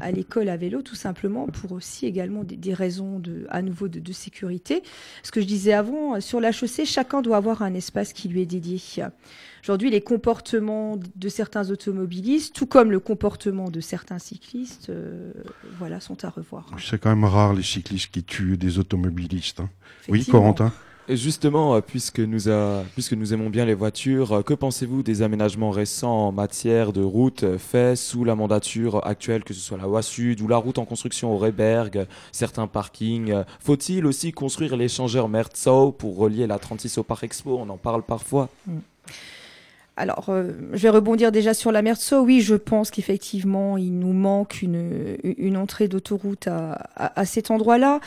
à 0.00 0.10
l'école 0.10 0.48
à 0.48 0.56
vélo, 0.56 0.80
tout 0.80 0.96
simplement 0.96 1.46
pour 1.46 1.72
aussi 1.72 2.06
également 2.06 2.44
des, 2.44 2.56
des 2.56 2.74
raisons 2.74 3.18
de, 3.18 3.46
à 3.50 3.60
nouveau 3.60 3.88
de, 3.88 4.00
de, 4.00 4.12
sécurité. 4.12 4.82
Ce 5.22 5.30
que 5.30 5.40
je 5.40 5.46
disais 5.46 5.74
avant, 5.74 6.20
sur 6.20 6.40
la 6.40 6.50
chaussée, 6.50 6.86
chacun 6.86 7.20
doit 7.20 7.36
avoir 7.36 7.62
un 7.62 7.74
espace 7.74 8.12
qui 8.12 8.28
lui 8.28 8.40
est 8.40 8.46
dédié. 8.46 8.80
Aujourd'hui, 9.64 9.88
les 9.88 10.02
comportements 10.02 10.98
de 11.16 11.28
certains 11.30 11.70
automobilistes, 11.70 12.54
tout 12.54 12.66
comme 12.66 12.90
le 12.90 13.00
comportement 13.00 13.70
de 13.70 13.80
certains 13.80 14.18
cyclistes, 14.18 14.90
euh, 14.90 15.32
voilà, 15.78 16.00
sont 16.00 16.22
à 16.22 16.28
revoir. 16.28 16.66
C'est 16.78 17.00
quand 17.00 17.08
même 17.08 17.24
rare 17.24 17.54
les 17.54 17.62
cyclistes 17.62 18.10
qui 18.10 18.22
tuent 18.22 18.58
des 18.58 18.78
automobilistes. 18.78 19.60
Hein. 19.60 19.70
Oui, 20.10 20.26
Corentin? 20.26 20.70
Et 21.08 21.16
justement, 21.16 21.80
puisque 21.80 22.20
nous, 22.20 22.50
a, 22.50 22.82
puisque 22.92 23.14
nous 23.14 23.32
aimons 23.32 23.48
bien 23.48 23.64
les 23.64 23.72
voitures, 23.72 24.44
que 24.44 24.52
pensez-vous 24.52 25.02
des 25.02 25.22
aménagements 25.22 25.70
récents 25.70 26.28
en 26.28 26.32
matière 26.32 26.92
de 26.92 27.00
routes 27.00 27.56
faits 27.56 27.96
sous 27.96 28.22
la 28.22 28.34
mandature 28.34 29.06
actuelle, 29.06 29.44
que 29.44 29.54
ce 29.54 29.60
soit 29.60 29.78
la 29.78 29.86
Voie 29.86 30.02
Sud 30.02 30.42
ou 30.42 30.48
la 30.48 30.58
route 30.58 30.76
en 30.76 30.84
construction 30.84 31.32
au 31.32 31.38
Reberg, 31.38 32.06
certains 32.32 32.66
parkings 32.66 33.34
Faut-il 33.60 34.04
aussi 34.04 34.32
construire 34.32 34.76
l'échangeur 34.76 35.30
Merzau 35.30 35.90
pour 35.90 36.18
relier 36.18 36.46
la 36.46 36.58
36 36.58 36.98
au 36.98 37.02
Parc 37.02 37.24
Expo? 37.24 37.58
On 37.58 37.70
en 37.70 37.78
parle 37.78 38.02
parfois. 38.02 38.50
Mm. 38.66 38.78
Alors, 39.96 40.26
euh, 40.28 40.50
je 40.72 40.82
vais 40.82 40.88
rebondir 40.88 41.30
déjà 41.30 41.54
sur 41.54 41.70
la 41.70 41.80
Merceau. 41.80 42.22
Oui, 42.22 42.40
je 42.40 42.56
pense 42.56 42.90
qu'effectivement, 42.90 43.78
il 43.78 43.96
nous 43.96 44.12
manque 44.12 44.60
une, 44.60 45.16
une 45.22 45.56
entrée 45.56 45.86
d'autoroute 45.86 46.48
à, 46.48 46.88
à, 46.96 47.24
cet 47.24 47.52
endroit-là. 47.52 48.00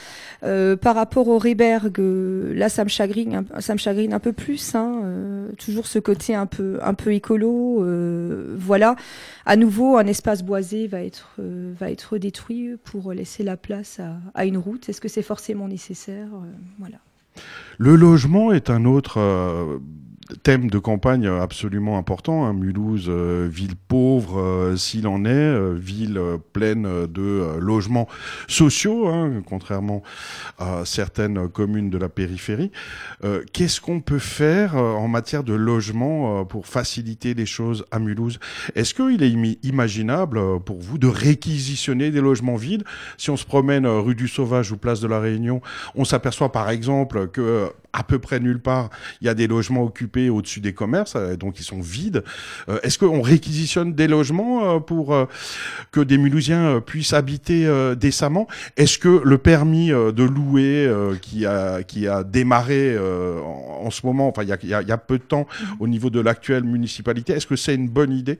Euh, 0.43 0.75
par 0.75 0.95
rapport 0.95 1.29
au 1.29 1.37
Reberg, 1.37 1.97
euh, 1.99 2.53
là, 2.53 2.67
ça 2.67 2.83
me 2.83 2.89
chagrine, 2.89 3.45
ça 3.59 3.71
me 3.71 3.77
chagrine 3.77 4.11
un 4.11 4.19
peu 4.19 4.33
plus. 4.33 4.75
Hein, 4.75 4.99
euh, 5.05 5.49
toujours 5.57 5.87
ce 5.87 5.97
côté 5.99 6.35
un 6.35 6.45
peu, 6.45 6.77
un 6.81 6.93
peu 6.93 7.13
écolo. 7.13 7.81
euh, 7.85 8.53
voilà. 8.59 8.97
À 9.45 9.55
nouveau, 9.55 9.95
un 9.95 10.07
espace 10.07 10.43
boisé 10.43 10.87
va 10.87 11.01
être, 11.03 11.35
va 11.39 11.89
être 11.89 12.17
détruit 12.17 12.75
pour 12.83 13.13
laisser 13.13 13.43
la 13.43 13.55
place 13.55 14.01
à, 14.01 14.17
à 14.33 14.45
une 14.45 14.57
route. 14.57 14.89
Est-ce 14.89 14.99
que 14.99 15.07
c'est 15.07 15.21
forcément 15.21 15.69
nécessaire 15.69 16.27
Voilà. 16.79 16.97
Le 17.77 17.95
logement 17.95 18.51
est 18.51 18.69
un 18.69 18.83
autre 18.83 19.19
euh, 20.31 20.35
thème 20.43 20.69
de 20.69 20.79
campagne 20.79 21.27
absolument 21.27 21.97
important. 21.97 22.45
Hein. 22.45 22.53
Mulhouse, 22.53 23.07
euh, 23.07 23.47
ville 23.51 23.75
pauvre, 23.75 24.39
euh, 24.39 24.75
s'il 24.75 25.07
en 25.07 25.25
est, 25.25 25.29
euh, 25.29 25.75
ville 25.77 26.21
pleine 26.53 27.07
de 27.07 27.57
logements 27.59 28.07
sociaux, 28.47 29.07
hein, 29.07 29.41
contrairement 29.45 30.03
à 30.57 30.83
certaines 30.85 31.47
communes 31.49 31.89
de 31.89 31.97
la 31.97 32.09
périphérie. 32.09 32.71
Qu'est-ce 33.53 33.81
qu'on 33.81 33.99
peut 33.99 34.19
faire 34.19 34.75
en 34.75 35.07
matière 35.07 35.43
de 35.43 35.53
logement 35.53 36.45
pour 36.45 36.67
faciliter 36.67 37.33
les 37.33 37.45
choses 37.45 37.85
à 37.91 37.99
Mulhouse? 37.99 38.39
Est-ce 38.75 38.93
qu'il 38.93 39.23
est 39.23 39.33
im 39.33 39.53
imaginable 39.63 40.59
pour 40.63 40.79
vous 40.79 40.97
de 40.97 41.07
réquisitionner 41.07 42.11
des 42.11 42.21
logements 42.21 42.55
vides? 42.55 42.83
Si 43.17 43.29
on 43.29 43.37
se 43.37 43.45
promène 43.45 43.85
rue 43.85 44.15
du 44.15 44.27
Sauvage 44.27 44.71
ou 44.71 44.77
place 44.77 44.99
de 44.99 45.07
la 45.07 45.19
Réunion, 45.19 45.61
on 45.95 46.05
s'aperçoit 46.05 46.51
par 46.51 46.69
exemple 46.69 47.27
que 47.27 47.71
à 47.93 48.03
peu 48.03 48.19
près 48.19 48.39
nulle 48.39 48.61
part, 48.61 48.89
il 49.21 49.27
y 49.27 49.29
a 49.29 49.33
des 49.33 49.47
logements 49.47 49.83
occupés 49.83 50.16
au-dessus 50.29 50.59
des 50.59 50.73
commerces, 50.73 51.15
euh, 51.15 51.35
donc 51.35 51.59
ils 51.59 51.63
sont 51.63 51.81
vides. 51.81 52.23
Euh, 52.69 52.79
Est-ce 52.83 52.97
qu'on 52.97 53.21
réquisitionne 53.21 53.93
des 53.93 54.07
logements 54.07 54.75
euh, 54.75 54.79
pour 54.79 55.15
que 55.91 56.01
des 56.01 56.17
Mulhousiens 56.17 56.81
puissent 56.81 57.13
habiter 57.13 57.67
décemment? 57.95 58.47
Est-ce 58.75 58.97
que 58.97 59.21
le 59.23 59.37
permis 59.37 59.89
de 59.89 60.23
louer 60.23 60.89
qui 61.21 61.45
a 61.45 61.83
qui 61.83 62.07
a 62.07 62.23
démarré 62.23 62.97
en, 62.97 63.85
en, 63.85 63.91
ce 63.91 64.05
moment, 64.05 64.27
enfin 64.27 64.43
il 64.43 64.49
y 64.49 64.53
a, 64.53 64.57
y, 64.63 64.73
a, 64.73 64.81
y 64.81 64.91
a, 64.91 64.97
peu 64.97 65.17
de 65.17 65.23
temps 65.23 65.47
mmh. 65.47 65.65
au 65.79 65.87
niveau 65.87 66.09
de 66.09 66.19
l'actuelle 66.19 66.63
municipalité, 66.63 67.33
est-ce 67.33 67.47
que 67.47 67.55
c'est 67.55 67.75
une 67.75 67.89
bonne 67.89 68.11
idée? 68.11 68.39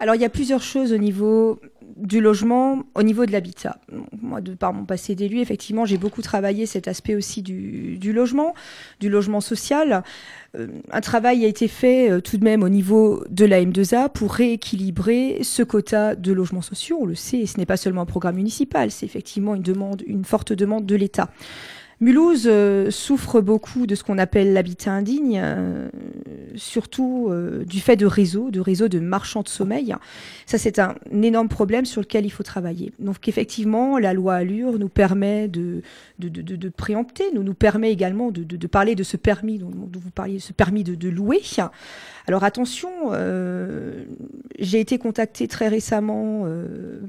Alors 0.00 0.14
il 0.14 0.20
y 0.20 0.24
a 0.24 0.28
plusieurs 0.28 0.62
choses 0.62 0.92
au 0.92 0.98
niveau 0.98 1.60
du 1.96 2.20
logement, 2.20 2.84
au 2.94 3.02
niveau 3.02 3.26
de 3.26 3.32
l'habitat. 3.32 3.78
Moi, 4.20 4.40
de 4.40 4.54
par 4.54 4.72
mon 4.72 4.84
passé 4.84 5.14
d'élu, 5.14 5.40
effectivement, 5.40 5.84
j'ai 5.84 5.98
beaucoup 5.98 6.22
travaillé 6.22 6.66
cet 6.66 6.86
aspect 6.86 7.14
aussi 7.14 7.42
du, 7.42 8.12
logement, 8.12 8.54
du 9.00 9.08
logement 9.08 9.40
social. 9.40 10.04
Euh, 10.56 10.68
un 10.90 11.00
travail 11.00 11.44
a 11.44 11.48
été 11.48 11.66
fait 11.68 12.10
euh, 12.10 12.20
tout 12.20 12.38
de 12.38 12.44
même 12.44 12.62
au 12.62 12.68
niveau 12.68 13.24
de 13.28 13.44
la 13.44 13.60
M2A 13.60 14.10
pour 14.10 14.32
rééquilibrer 14.32 15.40
ce 15.42 15.62
quota 15.62 16.14
de 16.14 16.32
logements 16.32 16.62
sociaux. 16.62 16.98
On 17.00 17.06
le 17.06 17.14
sait, 17.14 17.46
ce 17.46 17.58
n'est 17.58 17.66
pas 17.66 17.76
seulement 17.76 18.02
un 18.02 18.06
programme 18.06 18.36
municipal, 18.36 18.90
c'est 18.90 19.06
effectivement 19.06 19.54
une 19.54 19.62
demande, 19.62 20.02
une 20.06 20.24
forte 20.24 20.52
demande 20.52 20.86
de 20.86 20.94
l'État. 20.94 21.30
Mulhouse 22.00 22.44
euh, 22.46 22.92
souffre 22.92 23.40
beaucoup 23.40 23.88
de 23.88 23.96
ce 23.96 24.04
qu'on 24.04 24.18
appelle 24.18 24.52
l'habitat 24.52 24.92
indigne, 24.92 25.40
euh, 25.42 25.88
surtout 26.54 27.26
euh, 27.28 27.64
du 27.64 27.80
fait 27.80 27.96
de 27.96 28.06
réseaux, 28.06 28.52
de 28.52 28.60
réseaux 28.60 28.86
de 28.86 29.00
marchands 29.00 29.42
de 29.42 29.48
sommeil. 29.48 29.96
Ça, 30.46 30.58
c'est 30.58 30.78
un, 30.78 30.94
énorme 31.10 31.48
problème 31.48 31.84
sur 31.84 32.00
lequel 32.00 32.24
il 32.24 32.30
faut 32.30 32.44
travailler. 32.44 32.92
Donc, 33.00 33.26
effectivement, 33.26 33.98
la 33.98 34.14
loi 34.14 34.36
Allure 34.36 34.78
nous 34.78 34.88
permet 34.88 35.48
de, 35.48 35.82
préempter, 36.76 37.24
nous, 37.34 37.42
nous 37.42 37.54
permet 37.54 37.90
également 37.90 38.30
de, 38.30 38.66
parler 38.68 38.94
de 38.94 39.02
ce 39.02 39.16
permis 39.16 39.58
dont, 39.58 39.70
vous 39.70 40.10
parliez, 40.10 40.38
ce 40.38 40.52
permis 40.52 40.84
de, 40.84 41.08
louer. 41.08 41.42
Alors 42.26 42.44
attention, 42.44 42.90
j'ai 44.58 44.80
été 44.80 44.98
contactée 44.98 45.48
très 45.48 45.68
récemment 45.68 46.46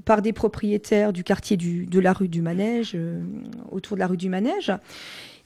par 0.05 0.21
des 0.21 0.33
propriétaires 0.33 1.11
du 1.13 1.23
quartier 1.23 1.57
de 1.57 1.99
la 1.99 2.13
rue 2.13 2.29
du 2.29 2.41
Manège, 2.41 2.97
autour 3.71 3.97
de 3.97 3.99
la 3.99 4.07
rue 4.07 4.17
du 4.17 4.29
Manège, 4.29 4.71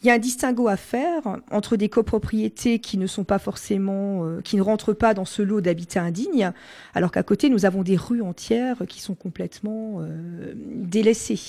Il 0.04 0.08
y 0.08 0.10
a 0.10 0.16
un 0.16 0.20
distinguo 0.20 0.68
à 0.68 0.76
faire 0.76 1.22
entre 1.50 1.78
des 1.78 1.88
copropriétés 1.88 2.80
qui 2.80 2.98
ne 2.98 3.08
sont 3.08 3.24
pas 3.24 3.40
forcément, 3.40 4.26
euh, 4.26 4.42
qui 4.42 4.58
ne 4.58 4.62
rentrent 4.62 4.92
pas 4.92 5.14
dans 5.14 5.24
ce 5.24 5.42
lot 5.42 5.62
d'habitat 5.62 6.04
indigne, 6.04 6.52
alors 6.94 7.10
qu'à 7.10 7.24
côté 7.24 7.50
nous 7.50 7.64
avons 7.66 7.84
des 7.84 7.96
rues 7.96 8.22
entières 8.22 8.84
qui 8.90 9.00
sont 9.00 9.16
complètement 9.16 10.02
euh, 10.02 10.54
délaissées. 10.56 11.40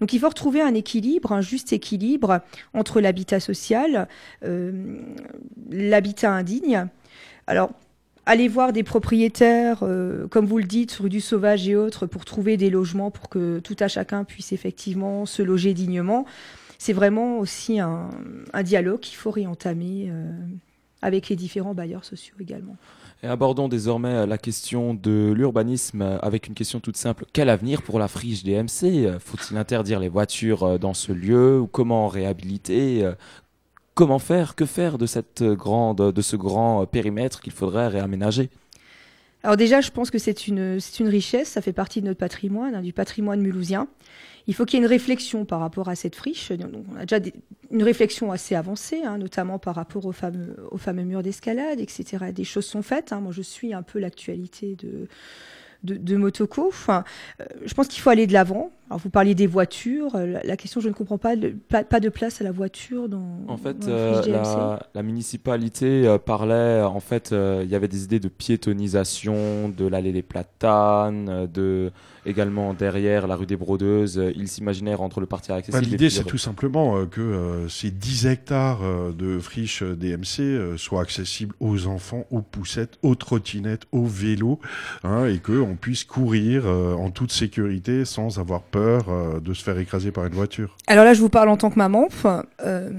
Donc 0.00 0.14
il 0.14 0.18
faut 0.18 0.30
retrouver 0.30 0.62
un 0.62 0.72
équilibre, 0.72 1.32
un 1.32 1.42
juste 1.42 1.74
équilibre 1.74 2.40
entre 2.72 3.02
l'habitat 3.02 3.38
social, 3.38 4.08
euh, 4.44 4.98
l'habitat 5.70 6.32
indigne. 6.32 6.86
Alors 7.46 7.70
Allez 8.26 8.48
voir 8.48 8.72
des 8.72 8.84
propriétaires, 8.84 9.82
comme 10.28 10.46
vous 10.46 10.58
le 10.58 10.64
dites, 10.64 10.92
rue 10.92 11.08
du 11.08 11.20
Sauvage 11.20 11.68
et 11.68 11.74
autres, 11.74 12.06
pour 12.06 12.24
trouver 12.24 12.56
des 12.56 12.70
logements 12.70 13.10
pour 13.10 13.28
que 13.28 13.58
tout 13.60 13.74
à 13.80 13.88
chacun 13.88 14.22
puisse 14.24 14.52
effectivement 14.52 15.26
se 15.26 15.42
loger 15.42 15.74
dignement 15.74 16.26
c'est 16.80 16.94
vraiment 16.94 17.38
aussi 17.38 17.78
un, 17.78 18.08
dialogue 18.64 19.00
qu'il 19.00 19.16
faut 19.16 19.30
réentamer 19.30 20.06
euh, 20.08 20.32
avec 21.02 21.28
les 21.28 21.36
différents 21.36 21.74
bailleurs 21.74 22.06
sociaux 22.06 22.34
également. 22.40 22.74
Et 23.22 23.26
abordons 23.26 23.68
désormais 23.68 24.14
euh, 24.14 24.26
la 24.26 24.38
question 24.38 24.94
de 24.94 25.30
l'urbanisme 25.36 26.00
euh, 26.00 26.18
avec 26.20 26.46
une 26.46 26.54
question 26.54 26.80
toute 26.80 26.96
simple. 26.96 27.26
Quel 27.34 27.50
avenir 27.50 27.82
pour 27.82 27.98
la 27.98 28.08
friche 28.08 28.44
DMC 28.44 29.18
Faut-il 29.18 29.58
interdire 29.58 30.00
les 30.00 30.08
voitures 30.08 30.78
dans 30.78 30.94
ce 30.94 31.12
lieu 31.12 31.60
ou 31.60 31.66
comment 31.66 32.08
réhabiliter 32.08 33.06
Comment 33.92 34.18
faire 34.18 34.54
Que 34.54 34.64
faire 34.64 34.96
de, 34.96 35.04
cette 35.04 35.42
grande, 35.42 35.98
de 35.98 36.22
ce 36.22 36.36
grand 36.36 36.86
périmètre 36.86 37.42
qu'il 37.42 37.52
faudrait 37.52 37.88
réaménager? 37.88 38.48
Alors 39.42 39.56
déjà, 39.56 39.80
je 39.80 39.90
pense 39.90 40.10
que 40.10 40.18
c'est 40.18 40.46
une, 40.46 40.78
une 40.98 41.08
richesse, 41.08 41.48
ça 41.48 41.62
fait 41.62 41.72
partie 41.72 42.00
de 42.02 42.06
notre 42.06 42.18
patrimoine, 42.18 42.74
hein, 42.74 42.82
du 42.82 42.92
patrimoine 42.92 43.40
mulhousien. 43.40 43.88
Il 44.46 44.54
faut 44.54 44.64
qu'il 44.64 44.78
y 44.78 44.82
ait 44.82 44.84
une 44.84 44.90
réflexion 44.90 45.44
par 45.44 45.60
rapport 45.60 45.88
à 45.88 45.94
cette 45.94 46.14
friche. 46.14 46.52
on 46.52 46.96
a 46.96 47.06
déjà 47.06 47.30
une 47.70 47.82
réflexion 47.82 48.32
assez 48.32 48.54
avancée, 48.54 49.02
hein, 49.04 49.16
notamment 49.16 49.58
par 49.58 49.74
rapport 49.74 50.04
aux 50.06 50.12
fameux, 50.12 50.56
aux 50.70 50.78
fameux 50.78 51.04
murs 51.04 51.22
d'escalade, 51.22 51.80
etc. 51.80 52.32
Des 52.34 52.44
choses 52.44 52.66
sont 52.66 52.82
faites. 52.82 53.12
Hein. 53.12 53.20
Moi, 53.20 53.32
je 53.32 53.42
suis 53.42 53.72
un 53.72 53.82
peu 53.82 53.98
l'actualité 53.98 54.76
de, 54.76 55.08
de, 55.84 56.16
Motoko. 56.16 56.68
Enfin, 56.68 57.04
euh, 57.40 57.44
je 57.64 57.74
pense 57.74 57.88
qu'il 57.88 58.00
faut 58.00 58.10
aller 58.10 58.26
de 58.26 58.32
l'avant. 58.32 58.70
Alors, 58.88 59.00
vous 59.00 59.10
parliez 59.10 59.34
des 59.34 59.46
voitures. 59.46 60.14
Euh, 60.14 60.38
la, 60.42 60.56
question, 60.56 60.80
je 60.80 60.88
ne 60.88 60.94
comprends 60.94 61.18
pas, 61.18 61.34
pas, 61.68 62.00
de 62.00 62.08
place 62.08 62.40
à 62.40 62.44
la 62.44 62.52
voiture 62.52 63.08
dans. 63.08 63.40
En 63.48 63.56
fait, 63.56 63.86
euh, 63.86 64.78
la, 64.94 65.02
municipalité 65.02 66.16
parlait. 66.24 66.82
En 66.82 67.00
fait, 67.00 67.32
il 67.32 67.68
y 67.68 67.74
avait 67.74 67.88
des 67.88 68.04
idées 68.04 68.20
de 68.20 68.28
piétonisation 68.28 69.68
de 69.68 69.86
l'allée 69.86 70.12
des 70.12 70.22
Platanes, 70.22 71.48
de 71.52 71.92
également 72.26 72.74
derrière 72.74 73.26
la 73.26 73.36
rue 73.36 73.46
des 73.46 73.56
Brodeuses. 73.56 74.22
Ils 74.36 74.48
s'imaginaient 74.48 74.94
rendre 74.94 75.20
le 75.20 75.26
parti 75.26 75.52
accessible. 75.52 75.84
L'idée, 75.84 76.10
c'est 76.10 76.24
tout 76.24 76.38
simplement 76.38 77.06
que 77.06 77.66
ces 77.68 77.90
10 77.90 78.26
hectares 78.26 78.80
de 79.16 79.38
friches 79.38 79.82
DMC 79.82 80.76
soient 80.76 81.02
accessibles 81.02 81.54
aux 81.60 81.86
enfants, 81.86 82.26
aux 82.30 82.42
poussettes, 82.42 82.98
aux 83.02 83.14
trottinettes, 83.14 83.86
aux 83.92 84.06
vélos, 84.06 84.58
hein, 85.04 85.26
et 85.26 85.38
que 85.38 85.60
on 85.60 85.76
puisse 85.76 86.04
courir 86.04 86.62
euh, 86.66 86.94
en 86.94 87.10
toute 87.10 87.32
sécurité 87.32 88.04
sans 88.04 88.38
avoir 88.38 88.62
peur 88.62 89.08
euh, 89.08 89.40
de 89.40 89.54
se 89.54 89.62
faire 89.62 89.78
écraser 89.78 90.10
par 90.10 90.26
une 90.26 90.34
voiture. 90.34 90.76
Alors 90.86 91.04
là, 91.04 91.14
je 91.14 91.20
vous 91.20 91.28
parle 91.28 91.48
en 91.48 91.56
tant 91.56 91.70
que 91.70 91.78
maman. 91.78 92.08
Euh, 92.64 92.90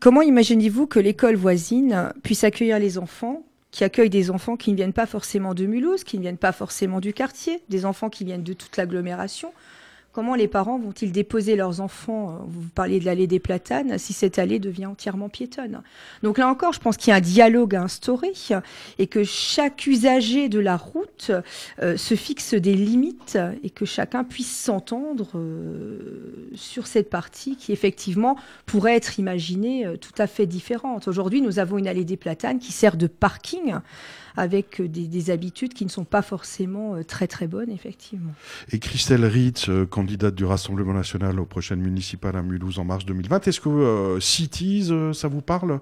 comment 0.00 0.22
imaginez-vous 0.22 0.86
que 0.86 0.98
l'école 0.98 1.36
voisine 1.36 2.12
puisse 2.22 2.44
accueillir 2.44 2.78
les 2.78 2.98
enfants 2.98 3.42
qui 3.76 3.84
accueillent 3.84 4.08
des 4.08 4.30
enfants 4.30 4.56
qui 4.56 4.70
ne 4.70 4.76
viennent 4.76 4.94
pas 4.94 5.04
forcément 5.04 5.52
de 5.52 5.66
Mulhouse, 5.66 6.02
qui 6.02 6.16
ne 6.16 6.22
viennent 6.22 6.38
pas 6.38 6.52
forcément 6.52 6.98
du 6.98 7.12
quartier, 7.12 7.60
des 7.68 7.84
enfants 7.84 8.08
qui 8.08 8.24
viennent 8.24 8.42
de 8.42 8.54
toute 8.54 8.78
l'agglomération 8.78 9.52
Comment 10.16 10.34
les 10.34 10.48
parents 10.48 10.78
vont-ils 10.78 11.12
déposer 11.12 11.56
leurs 11.56 11.82
enfants 11.82 12.30
euh, 12.30 12.32
Vous 12.46 12.68
parliez 12.74 13.00
de 13.00 13.04
l'allée 13.04 13.26
des 13.26 13.38
Platanes, 13.38 13.98
si 13.98 14.14
cette 14.14 14.38
allée 14.38 14.58
devient 14.58 14.86
entièrement 14.86 15.28
piétonne? 15.28 15.82
Donc 16.22 16.38
là 16.38 16.48
encore, 16.48 16.72
je 16.72 16.80
pense 16.80 16.96
qu'il 16.96 17.10
y 17.10 17.12
a 17.12 17.16
un 17.16 17.20
dialogue 17.20 17.74
à 17.74 17.82
instaurer 17.82 18.32
et 18.98 19.08
que 19.08 19.24
chaque 19.24 19.86
usager 19.86 20.48
de 20.48 20.58
la 20.58 20.78
route 20.78 21.32
euh, 21.82 21.98
se 21.98 22.14
fixe 22.14 22.54
des 22.54 22.72
limites 22.72 23.38
et 23.62 23.68
que 23.68 23.84
chacun 23.84 24.24
puisse 24.24 24.58
s'entendre 24.58 25.32
euh, 25.34 26.48
sur 26.54 26.86
cette 26.86 27.10
partie 27.10 27.56
qui 27.56 27.72
effectivement 27.72 28.36
pourrait 28.64 28.96
être 28.96 29.18
imaginée 29.18 29.84
tout 30.00 30.14
à 30.16 30.26
fait 30.26 30.46
différente. 30.46 31.08
Aujourd'hui, 31.08 31.42
nous 31.42 31.58
avons 31.58 31.76
une 31.76 31.88
allée 31.88 32.06
des 32.06 32.16
Platanes 32.16 32.58
qui 32.58 32.72
sert 32.72 32.96
de 32.96 33.06
parking 33.06 33.74
avec 34.36 34.82
des, 34.82 35.30
habitudes 35.30 35.74
qui 35.74 35.84
ne 35.84 35.90
sont 35.90 36.04
pas 36.04 36.22
forcément 36.22 36.94
euh, 36.94 37.02
très 37.02 37.26
très 37.26 37.46
bonnes, 37.46 37.70
effectivement. 37.70 38.32
Et 38.70 38.78
Christelle 38.78 39.24
Ritz, 39.24 39.68
euh, 39.68 39.86
candidate 39.86 40.34
du 40.34 40.44
Rassemblement 40.44 40.92
national 40.92 41.40
aux 41.40 41.46
prochaines 41.46 41.80
municipales 41.80 42.36
à 42.36 42.42
Mulhouse 42.42 42.78
en 42.78 42.84
mars 42.84 43.04
2020, 43.06 43.48
est-ce 43.48 43.60
que 43.60 43.68
euh, 43.68 44.20
Cities, 44.20 44.92
ça 45.14 45.28
vous 45.28 45.40
parle? 45.40 45.80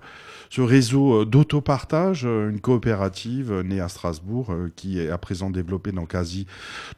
Ce 0.55 0.61
réseau 0.61 1.24
d'autopartage, 1.24 2.22
une 2.22 2.61
coopérative 2.61 3.52
née 3.64 3.80
à 3.80 3.88
Strasbourg, 3.88 4.55
qui 4.76 5.00
est 5.00 5.11
à 5.11 5.18
présent 5.18 5.50
développée 5.50 5.90
dans 5.90 6.07
quasi 6.07 6.46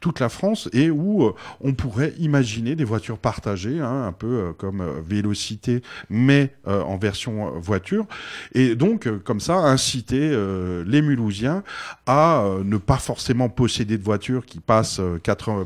toute 0.01 0.21
la 0.21 0.29
France 0.29 0.69
et 0.75 0.91
où 0.91 1.33
on 1.63 1.73
pourrait 1.73 2.13
imaginer 2.19 2.77
des 2.77 2.85
voitures 2.85 3.17
partagées, 3.17 3.81
hein, 3.81 4.05
un 4.09 4.13
peu 4.13 4.53
comme 4.59 4.85
Vélocité, 5.07 5.81
mais 6.11 6.53
en 6.67 6.99
version 6.99 7.59
voiture. 7.59 8.05
Et 8.53 8.75
donc, 8.75 9.09
comme 9.25 9.41
ça, 9.41 9.55
inciter 9.55 10.37
les 10.85 11.01
Mulhousiens 11.01 11.63
à 12.07 12.41
euh, 12.41 12.65
ne 12.65 12.77
pas 12.77 12.99
forcément 12.99 13.49
posséder 13.49 13.99
de 13.99 14.03
voiture 14.03 14.45
qui 14.47 14.61
passe 14.61 15.01
euh, 15.01 15.19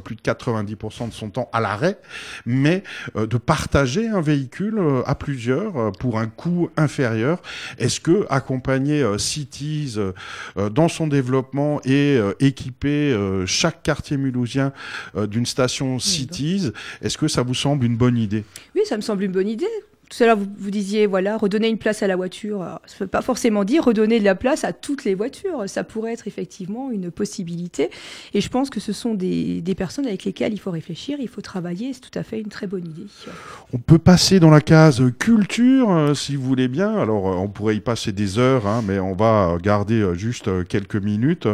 plus 0.02 0.16
de 0.16 0.20
90% 0.20 1.08
de 1.08 1.12
son 1.12 1.30
temps 1.30 1.48
à 1.52 1.60
l'arrêt, 1.60 1.98
mais 2.46 2.82
euh, 3.16 3.26
de 3.26 3.36
partager 3.36 4.08
un 4.08 4.20
véhicule 4.20 4.80
à 5.06 5.14
plusieurs 5.14 5.92
pour 5.92 6.18
un 6.18 6.26
coût 6.26 6.70
inférieur. 6.76 7.40
Est-ce 7.80 7.98
que 7.98 8.26
accompagner 8.30 9.04
Cities 9.18 9.96
dans 10.70 10.88
son 10.88 11.06
développement 11.08 11.80
et 11.84 12.20
équiper 12.38 13.16
chaque 13.46 13.82
quartier 13.82 14.16
mulhousien 14.16 14.72
d'une 15.16 15.46
station 15.46 15.98
Cities, 15.98 16.70
est-ce 17.02 17.18
que 17.18 17.26
ça 17.26 17.42
vous 17.42 17.54
semble 17.54 17.84
une 17.84 17.96
bonne 17.96 18.18
idée? 18.18 18.44
Oui, 18.76 18.82
ça 18.84 18.96
me 18.96 19.02
semble 19.02 19.24
une 19.24 19.32
bonne 19.32 19.48
idée 19.48 19.66
tout 20.10 20.24
à 20.24 20.26
l'heure, 20.26 20.38
vous, 20.38 20.70
disiez, 20.70 21.06
voilà, 21.06 21.36
redonner 21.36 21.68
une 21.68 21.78
place 21.78 22.02
à 22.02 22.08
la 22.08 22.16
voiture. 22.16 22.58
ça 22.86 22.96
ne 22.96 23.04
veut 23.04 23.06
pas 23.06 23.22
forcément 23.22 23.62
dire 23.62 23.84
redonner 23.84 24.18
de 24.18 24.24
la 24.24 24.34
place 24.34 24.64
à 24.64 24.72
toutes 24.72 25.04
les 25.04 25.14
voitures. 25.14 25.62
Ça 25.66 25.84
pourrait 25.84 26.12
être 26.12 26.26
effectivement 26.26 26.90
une 26.90 27.12
possibilité. 27.12 27.90
Et 28.34 28.40
je 28.40 28.48
pense 28.48 28.70
que 28.70 28.80
ce 28.80 28.92
sont 28.92 29.14
des, 29.14 29.62
des 29.62 29.74
personnes 29.76 30.06
avec 30.06 30.24
lesquelles 30.24 30.52
il 30.52 30.58
faut 30.58 30.72
réfléchir, 30.72 31.18
il 31.20 31.28
faut 31.28 31.40
travailler. 31.40 31.92
C'est 31.92 32.00
tout 32.00 32.18
à 32.18 32.24
fait 32.24 32.40
une 32.40 32.48
très 32.48 32.66
bonne 32.66 32.86
idée. 32.86 33.06
On 33.72 33.78
peut 33.78 33.98
passer 33.98 34.40
dans 34.40 34.50
la 34.50 34.60
case 34.60 35.00
culture, 35.18 35.92
euh, 35.92 36.14
si 36.14 36.34
vous 36.34 36.42
voulez 36.42 36.66
bien. 36.66 36.96
Alors, 36.96 37.28
euh, 37.28 37.36
on 37.36 37.48
pourrait 37.48 37.76
y 37.76 37.80
passer 37.80 38.10
des 38.10 38.38
heures, 38.38 38.66
hein, 38.66 38.82
mais 38.84 38.98
on 38.98 39.14
va 39.14 39.58
garder 39.62 40.00
euh, 40.00 40.14
juste 40.14 40.66
quelques 40.66 40.96
minutes. 40.96 41.46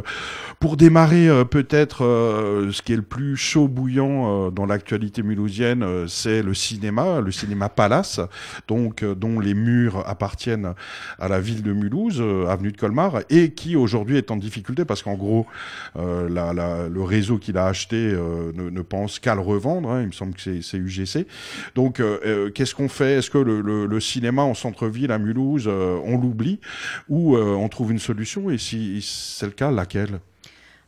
Pour 0.61 0.79
démarrer, 0.79 1.29
peut-être, 1.45 1.99
ce 1.99 2.83
qui 2.83 2.95
est 2.95 2.97
le 2.97 3.03
plus 3.03 3.37
chaud 3.37 3.69
bouillant 3.69 4.51
dans 4.51 4.65
l'actualité 4.65 5.23
mulhousienne, 5.23 5.85
c'est 6.09 6.43
le 6.43 6.55
cinéma, 6.55 7.21
le 7.21 7.31
cinéma 7.31 7.69
Palace 7.69 8.21
donc 8.69 9.03
euh, 9.03 9.15
dont 9.15 9.41
les 9.41 9.55
murs 9.55 10.03
appartiennent 10.07 10.75
à 11.19 11.29
la 11.29 11.41
ville 11.41 11.63
de 11.63 11.73
Mulhouse, 11.73 12.21
euh, 12.21 12.47
avenue 12.47 12.73
de 12.73 12.77
Colmar, 12.77 13.21
et 13.31 13.51
qui 13.51 13.77
aujourd'hui 13.77 14.17
est 14.17 14.31
en 14.31 14.37
difficulté 14.37 14.85
parce 14.85 15.03
qu'en 15.03 15.15
gros, 15.15 15.47
euh, 15.97 16.89
le 16.89 17.03
réseau 17.03 17.39
qu'il 17.39 17.59
a 17.59 17.67
acheté 17.67 17.97
ne, 17.97 18.83
pense 18.83 19.19
qu'à 19.19 19.35
le 19.35 19.41
revendre. 19.41 19.91
Hein. 19.91 20.03
il 20.03 20.07
me 20.09 20.13
semble 20.13 20.35
que 20.35 20.61
c'est 20.61 20.77
UGC. 20.77 21.27
Donc, 21.75 22.03
qu'est-ce 22.55 22.75
qu'on 22.75 22.89
fait? 22.89 23.19
Est-ce 23.19 23.31
que 23.31 23.39
le, 23.39 24.01
cinéma 24.01 24.43
en 24.43 24.55
centre-ville 24.55 25.11
à 25.11 25.19
Mulhouse, 25.19 25.69
on 25.69 26.19
l'oublie 26.19 26.61
ou 27.09 27.37
on 27.37 27.69
trouve 27.69 27.93
une 27.93 27.99
solution? 27.99 28.51
Et 28.51 28.59
si 28.59 29.01
c'est 29.03 29.47
le 29.47 29.53
cas, 29.53 29.71
laquelle? 29.71 30.21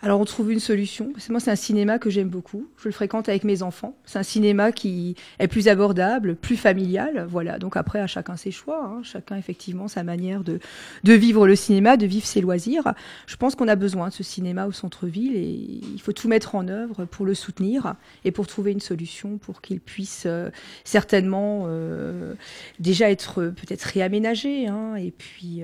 Alors 0.00 0.20
on 0.20 0.24
trouve 0.24 0.52
une 0.52 0.60
solution. 0.60 1.12
Moi, 1.28 1.40
c'est 1.40 1.50
un 1.50 1.56
cinéma 1.56 1.98
que 1.98 2.08
j'aime 2.08 2.28
beaucoup. 2.28 2.68
Je 2.78 2.86
le 2.86 2.92
fréquente 2.92 3.28
avec 3.28 3.42
mes 3.42 3.62
enfants. 3.62 3.96
C'est 4.04 4.20
un 4.20 4.22
cinéma 4.22 4.70
qui 4.70 5.16
est 5.40 5.48
plus 5.48 5.66
abordable, 5.66 6.36
plus 6.36 6.56
familial. 6.56 7.26
Voilà. 7.28 7.58
Donc 7.58 7.76
après, 7.76 7.98
à 7.98 8.06
chacun 8.06 8.36
ses 8.36 8.52
choix. 8.52 8.84
Hein. 8.84 9.02
Chacun 9.02 9.36
effectivement 9.36 9.88
sa 9.88 10.04
manière 10.04 10.44
de, 10.44 10.60
de 11.02 11.12
vivre 11.14 11.48
le 11.48 11.56
cinéma, 11.56 11.96
de 11.96 12.06
vivre 12.06 12.26
ses 12.26 12.40
loisirs. 12.40 12.94
Je 13.26 13.34
pense 13.34 13.56
qu'on 13.56 13.66
a 13.66 13.74
besoin 13.74 14.08
de 14.08 14.12
ce 14.12 14.22
cinéma 14.22 14.66
au 14.66 14.72
centre-ville 14.72 15.34
et 15.34 15.80
il 15.92 16.00
faut 16.00 16.12
tout 16.12 16.28
mettre 16.28 16.54
en 16.54 16.68
œuvre 16.68 17.04
pour 17.04 17.26
le 17.26 17.34
soutenir 17.34 17.96
et 18.24 18.30
pour 18.30 18.46
trouver 18.46 18.70
une 18.70 18.80
solution 18.80 19.38
pour 19.38 19.60
qu'il 19.60 19.80
puisse 19.80 20.24
euh, 20.26 20.50
certainement 20.84 21.64
euh, 21.66 22.34
déjà 22.78 23.10
être 23.10 23.42
euh, 23.42 23.50
peut-être 23.50 23.82
réaménagé 23.82 24.68
hein, 24.68 24.94
et 24.94 25.10
puis 25.10 25.62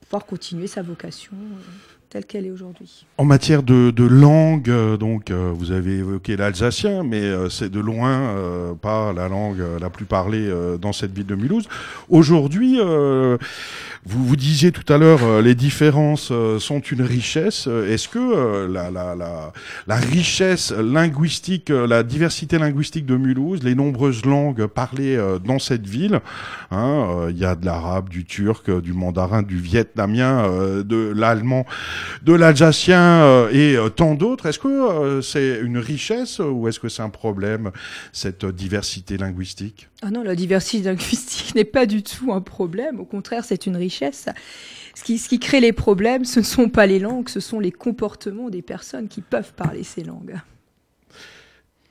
pouvoir 0.00 0.24
continuer 0.24 0.66
sa 0.66 0.82
vocation. 0.82 1.32
Telle 2.08 2.24
qu'elle 2.24 2.46
est 2.46 2.50
aujourd'hui. 2.50 3.06
En 3.18 3.24
matière 3.24 3.62
de, 3.62 3.92
langue, 4.04 4.70
euh, 4.70 4.96
donc 4.96 5.30
euh, 5.30 5.52
vous 5.54 5.72
avez 5.72 5.98
évoqué 5.98 6.36
l'alsacien, 6.36 7.02
mais 7.02 7.20
euh, 7.20 7.48
c'est 7.48 7.68
de 7.68 7.80
loin 7.80 8.76
pas 8.80 9.12
la 9.12 9.28
langue 9.28 9.62
la 9.80 9.90
plus 9.90 10.04
parlée 10.04 10.50
dans 10.80 10.92
cette 10.92 11.12
ville 11.12 11.26
de 11.26 11.34
Mulhouse. 11.34 11.68
Aujourd'hui, 12.08 12.78
vous 14.08 14.24
vous 14.24 14.36
disiez 14.36 14.70
tout 14.70 14.90
à 14.92 14.98
l'heure, 14.98 15.24
euh, 15.24 15.42
les 15.42 15.56
différences 15.56 16.28
euh, 16.30 16.60
sont 16.60 16.78
une 16.78 17.02
richesse. 17.02 17.64
Euh, 17.66 17.92
Est-ce 17.92 18.08
que 18.08 18.66
la, 18.72 18.88
la, 18.88 19.16
la, 19.16 19.52
la 19.88 19.96
richesse 19.96 20.70
linguistique, 20.70 21.70
la 21.70 22.04
diversité 22.04 22.56
linguistique 22.56 23.04
de 23.04 23.16
Mulhouse, 23.16 23.64
les 23.64 23.74
nombreuses 23.74 24.24
langues 24.24 24.66
parlées 24.66 25.18
dans 25.44 25.58
cette 25.58 25.86
ville, 25.86 26.20
hein, 26.70 27.26
il 27.30 27.38
y 27.38 27.44
a 27.44 27.56
de 27.56 27.66
l'arabe, 27.66 28.08
du 28.08 28.24
turc, 28.24 28.70
du 28.80 28.92
mandarin, 28.92 29.42
du 29.42 29.56
vietnamien, 29.56 30.48
de 30.84 31.12
l'allemand, 31.14 31.66
de 32.22 32.32
l'alsacien 32.32 33.48
et 33.50 33.76
tant 33.96 34.14
d'autres. 34.14 34.46
Est-ce 34.46 34.58
que 34.58 35.20
c'est 35.22 35.60
une 35.62 35.78
richesse 35.78 36.38
ou 36.38 36.68
est-ce 36.68 36.78
que 36.80 36.88
c'est 36.88 37.02
un 37.02 37.10
problème, 37.10 37.70
cette 38.12 38.44
diversité 38.46 39.16
linguistique? 39.16 39.88
Ah 40.02 40.10
non, 40.10 40.22
la 40.22 40.34
diversité 40.34 40.84
linguistique 40.84 41.54
n'est 41.54 41.64
pas 41.64 41.86
du 41.86 42.02
tout 42.02 42.32
un 42.32 42.40
problème. 42.40 43.00
Au 43.00 43.04
contraire, 43.04 43.44
c'est 43.44 43.66
une 43.66 43.76
richesse. 43.76 43.95
Ce 44.94 45.04
qui, 45.04 45.18
ce 45.18 45.28
qui 45.28 45.38
crée 45.38 45.60
les 45.60 45.72
problèmes, 45.72 46.24
ce 46.24 46.40
ne 46.40 46.44
sont 46.44 46.68
pas 46.68 46.86
les 46.86 46.98
langues, 46.98 47.28
ce 47.28 47.40
sont 47.40 47.60
les 47.60 47.72
comportements 47.72 48.48
des 48.50 48.62
personnes 48.62 49.08
qui 49.08 49.20
peuvent 49.20 49.52
parler 49.54 49.84
ces 49.84 50.02
langues. 50.04 50.36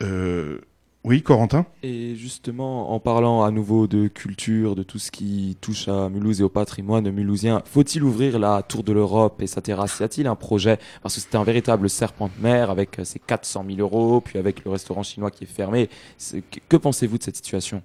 euh, 0.01 0.59
Oui, 1.03 1.21
Corentin? 1.21 1.67
Et 1.83 2.15
justement, 2.15 2.91
en 2.91 2.99
parlant 2.99 3.43
à 3.43 3.51
nouveau 3.51 3.85
de 3.85 4.07
culture, 4.07 4.75
de 4.75 4.81
tout 4.81 4.97
ce 4.97 5.11
qui 5.11 5.55
touche 5.61 5.87
à 5.87 6.09
Mulhouse 6.09 6.41
et 6.41 6.43
au 6.43 6.49
patrimoine 6.49 7.11
mulhousien, 7.11 7.61
faut-il 7.65 8.03
ouvrir 8.03 8.39
la 8.39 8.63
Tour 8.63 8.83
de 8.83 8.91
l'Europe 8.91 9.39
et 9.41 9.47
sa 9.47 9.61
terrasse? 9.61 9.99
Y 9.99 10.03
a-t-il 10.03 10.27
un 10.27 10.35
projet? 10.35 10.79
Parce 11.03 11.13
que 11.15 11.21
c'était 11.21 11.37
un 11.37 11.43
véritable 11.43 11.91
serpent 11.91 12.27
de 12.35 12.41
mer 12.41 12.71
avec 12.71 12.99
ses 13.03 13.19
400 13.19 13.65
000 13.67 13.79
euros, 13.81 14.19
puis 14.19 14.39
avec 14.39 14.65
le 14.65 14.71
restaurant 14.71 15.03
chinois 15.03 15.29
qui 15.29 15.43
est 15.43 15.47
fermé. 15.47 15.89
Que, 16.31 16.59
que 16.69 16.77
pensez-vous 16.77 17.19
de 17.19 17.23
cette 17.23 17.35
situation? 17.35 17.83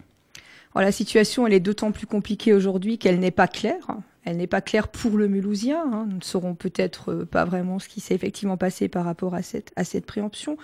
Alors, 0.74 0.86
la 0.86 0.92
situation, 0.92 1.46
elle 1.46 1.52
est 1.52 1.60
d'autant 1.60 1.92
plus 1.92 2.06
compliquée 2.06 2.54
aujourd'hui 2.54 2.96
qu'elle 2.96 3.18
n'est 3.18 3.32
pas 3.32 3.48
claire. 3.48 3.86
Elle 4.24 4.36
n'est 4.36 4.46
pas 4.46 4.60
claire 4.60 4.88
pour 4.88 5.16
le 5.16 5.28
Mulhousien. 5.28 5.82
hein. 5.82 6.06
Nous 6.08 6.16
ne 6.16 6.22
saurons 6.22 6.54
peut-être 6.54 7.12
euh, 7.12 7.24
pas 7.24 7.44
vraiment 7.44 7.78
ce 7.78 7.88
qui 7.88 8.00
s'est 8.00 8.14
effectivement 8.14 8.56
passé 8.56 8.88
par 8.88 9.04
rapport 9.04 9.34
à 9.34 9.42
cette, 9.42 9.72
préemption. 10.06 10.56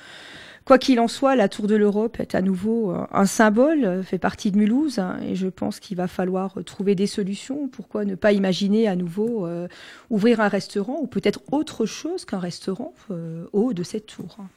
Quoi 0.65 0.79
qu'il 0.79 1.01
en 1.01 1.09
soit, 1.09 1.37
la 1.37 1.49
Tour 1.49 1.67
de 1.67 1.77
l'Europe 1.77 2.19
est 2.21 2.35
à 2.35 2.43
nouveau 2.43 2.93
euh, 2.93 3.07
un 3.13 3.25
symbole, 3.25 3.85
euh, 3.85 4.03
fait 4.03 4.19
partie 4.19 4.51
de 4.51 4.59
Mulhouse, 4.59 4.99
hein, 4.99 5.19
et 5.27 5.37
je 5.37 5.47
pense 5.47 5.81
qu'il 5.81 5.97
va 5.97 6.09
falloir 6.09 6.59
trouver 6.65 6.95
des 6.95 7.07
solutions. 7.07 7.69
Pourquoi 7.69 8.05
ne 8.05 8.15
pas 8.15 8.33
imaginer 8.33 8.89
à 8.89 8.97
nouveau 8.97 9.49
ouvrir 10.11 10.41
un 10.41 10.49
restaurant 10.49 10.99
ou 11.01 11.07
peut-être 11.07 11.41
autre 11.51 11.87
chose 11.87 12.25
qu'un 12.25 12.39
restaurant 12.39 12.93
au 13.11 13.47
haut 13.53 13.73
de 13.73 13.83
cette 13.83 14.07
tour 14.07 14.37
hein. 14.41 14.49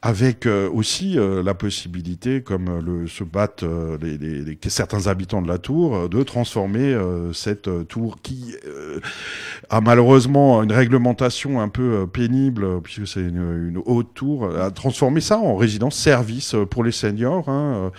Avec 0.00 0.46
euh, 0.46 0.70
aussi 0.70 1.18
euh, 1.18 1.42
la 1.42 1.54
possibilité, 1.54 2.40
comme 2.42 2.68
euh, 2.68 2.80
le, 2.80 3.06
se 3.08 3.24
battent 3.24 3.64
euh, 3.64 3.98
les, 4.00 4.16
les- 4.16 4.42
les- 4.44 4.58
certains 4.68 5.08
habitants 5.08 5.42
de 5.42 5.48
la 5.48 5.58
tour, 5.58 5.96
euh, 5.96 6.08
de 6.08 6.22
transformer 6.22 6.94
euh, 6.94 7.32
cette 7.32 7.68
tour 7.88 8.18
qui 8.22 8.54
a 9.70 9.80
malheureusement 9.80 10.62
une 10.62 10.70
réglementation 10.72 11.60
un 11.60 11.68
peu 11.68 12.06
pénible, 12.06 12.80
puisque 12.82 13.08
c'est 13.08 13.20
une, 13.20 13.68
une 13.70 13.82
haute 13.86 14.14
tour, 14.14 14.48
à 14.56 14.70
transformer 14.70 15.20
ça 15.20 15.38
en 15.38 15.56
résidence-service 15.56 16.54
euh, 16.54 16.64
pour 16.64 16.84
les 16.84 16.92
seniors. 16.92 17.48
hein, 17.48 17.90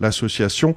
L'association 0.00 0.76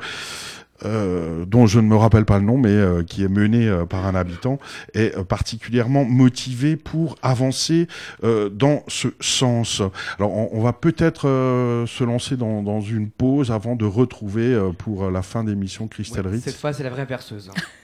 euh, 0.86 1.45
dont 1.45 1.67
je 1.67 1.79
ne 1.79 1.88
me 1.88 1.95
rappelle 1.95 2.25
pas 2.25 2.39
le 2.39 2.45
nom, 2.45 2.57
mais 2.57 2.69
euh, 2.69 3.03
qui 3.03 3.23
est 3.23 3.27
menée 3.27 3.67
euh, 3.67 3.86
par 3.86 4.05
un 4.05 4.15
habitant, 4.15 4.59
est 4.93 5.15
euh, 5.17 5.23
particulièrement 5.23 6.05
motivé 6.05 6.75
pour 6.75 7.15
avancer 7.21 7.88
euh, 8.23 8.49
dans 8.49 8.84
ce 8.88 9.09
sens. 9.19 9.82
Alors, 10.17 10.32
on, 10.36 10.49
on 10.53 10.61
va 10.61 10.73
peut-être 10.73 11.27
euh, 11.27 11.86
se 11.88 12.03
lancer 12.03 12.38
dans, 12.38 12.63
dans 12.63 12.82
une 12.82 13.09
pause 13.09 13.51
avant 13.51 13.75
de 13.75 13.86
retrouver 13.86 14.53
euh, 14.53 14.71
pour 14.71 15.09
la 15.09 15.21
fin 15.21 15.43
d'émission 15.43 15.88
Christelle 15.88 16.27
Ritz. 16.27 16.43
Cette 16.43 16.55
fois, 16.55 16.73
c'est 16.73 16.84
la 16.84 16.89
vraie 16.89 17.05
perceuse. 17.05 17.49
Eufen 17.49 17.80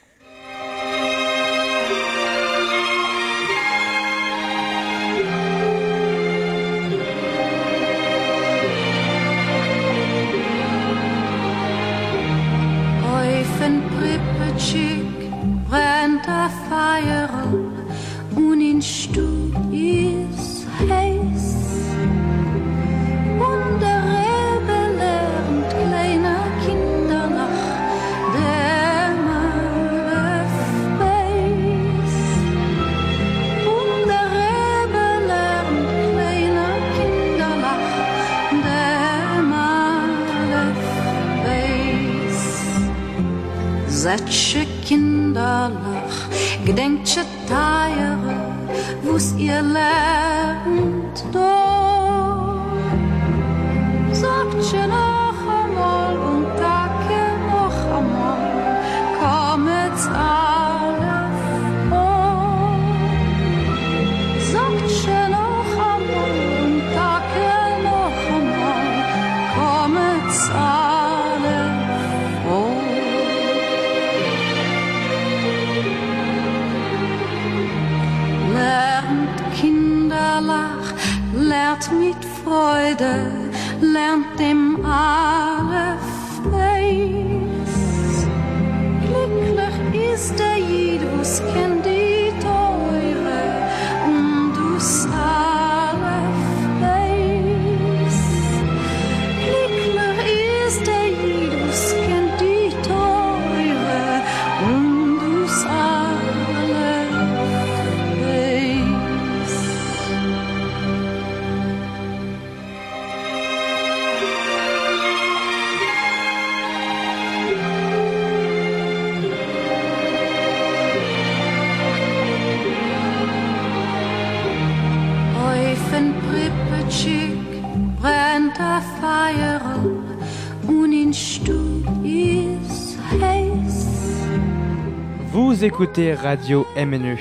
Vous 135.31 135.63
écoutez 135.63 136.13
Radio 136.13 136.65
MNE. 136.75 137.17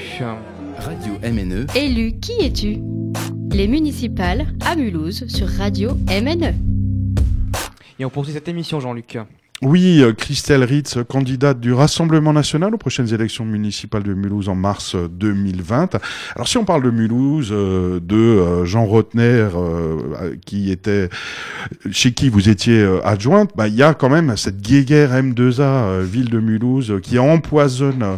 Radio 0.78 1.12
MNE. 1.22 1.66
Élu, 1.74 2.18
qui 2.20 2.32
es-tu? 2.40 2.78
Les 3.52 3.68
municipales 3.68 4.46
à 4.64 4.76
Mulhouse 4.76 5.26
sur 5.28 5.48
Radio 5.48 5.94
MNE. 6.08 6.54
Et 7.98 8.04
on 8.04 8.10
poursuit 8.10 8.32
cette 8.32 8.48
émission, 8.48 8.80
Jean-Luc. 8.80 9.18
Oui, 9.62 10.02
euh, 10.02 10.12
Christelle 10.12 10.64
Ritz, 10.64 10.98
candidate 11.08 11.60
du 11.60 11.72
Rassemblement 11.72 12.34
national 12.34 12.74
aux 12.74 12.78
prochaines 12.78 13.14
élections 13.14 13.46
municipales 13.46 14.02
de 14.02 14.12
Mulhouse 14.12 14.50
en 14.50 14.54
mars 14.54 14.94
euh, 14.94 15.08
2020. 15.08 15.96
Alors 16.34 16.46
si 16.46 16.58
on 16.58 16.66
parle 16.66 16.82
de 16.82 16.90
Mulhouse, 16.90 17.48
euh, 17.52 17.98
de 17.98 18.16
euh, 18.16 18.64
Jean 18.66 18.84
Rotner, 18.84 19.48
euh, 19.54 20.36
qui 20.44 20.70
était 20.70 21.08
chez 21.90 22.12
qui 22.12 22.28
vous 22.28 22.50
étiez 22.50 22.80
euh, 22.80 23.00
adjointe, 23.02 23.52
bah, 23.56 23.66
il 23.66 23.74
y 23.74 23.82
a 23.82 23.94
quand 23.94 24.10
même 24.10 24.36
cette 24.36 24.60
guéguerre 24.60 25.12
M2A, 25.14 25.60
euh, 25.62 26.02
ville 26.06 26.28
de 26.28 26.38
Mulhouse, 26.38 26.90
euh, 26.90 27.00
qui 27.00 27.18
empoisonne 27.18 28.02
euh, 28.02 28.16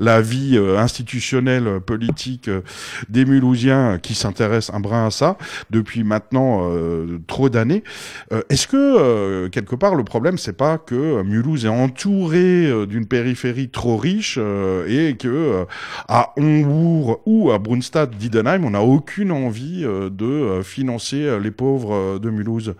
la 0.00 0.20
vie 0.20 0.56
euh, 0.56 0.76
institutionnelle, 0.76 1.68
euh, 1.68 1.78
politique 1.78 2.48
euh, 2.48 2.62
des 3.08 3.24
Mulhousiens 3.24 3.92
euh, 3.92 3.98
qui 3.98 4.16
s'intéressent 4.16 4.74
un 4.74 4.80
brin 4.80 5.06
à 5.06 5.12
ça 5.12 5.38
depuis 5.70 6.02
maintenant 6.02 6.68
euh, 6.68 7.20
trop 7.28 7.48
d'années. 7.48 7.84
Euh, 8.32 8.42
Est-ce 8.50 8.66
que 8.66 8.76
euh, 8.76 9.48
quelque 9.50 9.76
part 9.76 9.94
le 9.94 10.02
problème 10.02 10.36
c'est 10.36 10.56
pas 10.56 10.79
que 10.84 10.94
euh, 10.94 11.24
Mulhouse 11.24 11.64
est 11.64 11.68
entouré 11.68 12.66
euh, 12.66 12.86
d'une 12.86 13.06
périphérie 13.06 13.68
trop 13.68 13.96
riche 13.96 14.36
euh, 14.40 14.86
et 15.10 15.16
que 15.16 15.66
à 16.08 16.32
ou 16.36 17.50
à 17.52 17.58
Brunstadt 17.58 18.16
d'Idenheim 18.16 18.64
on 18.64 18.70
n'a 18.70 18.82
aucune 18.82 19.32
envie 19.32 19.82
de 19.82 20.60
financer 20.62 21.38
les 21.40 21.50
pauvres 21.50 22.18
de 22.18 22.30
Mulhouse. 22.30 22.74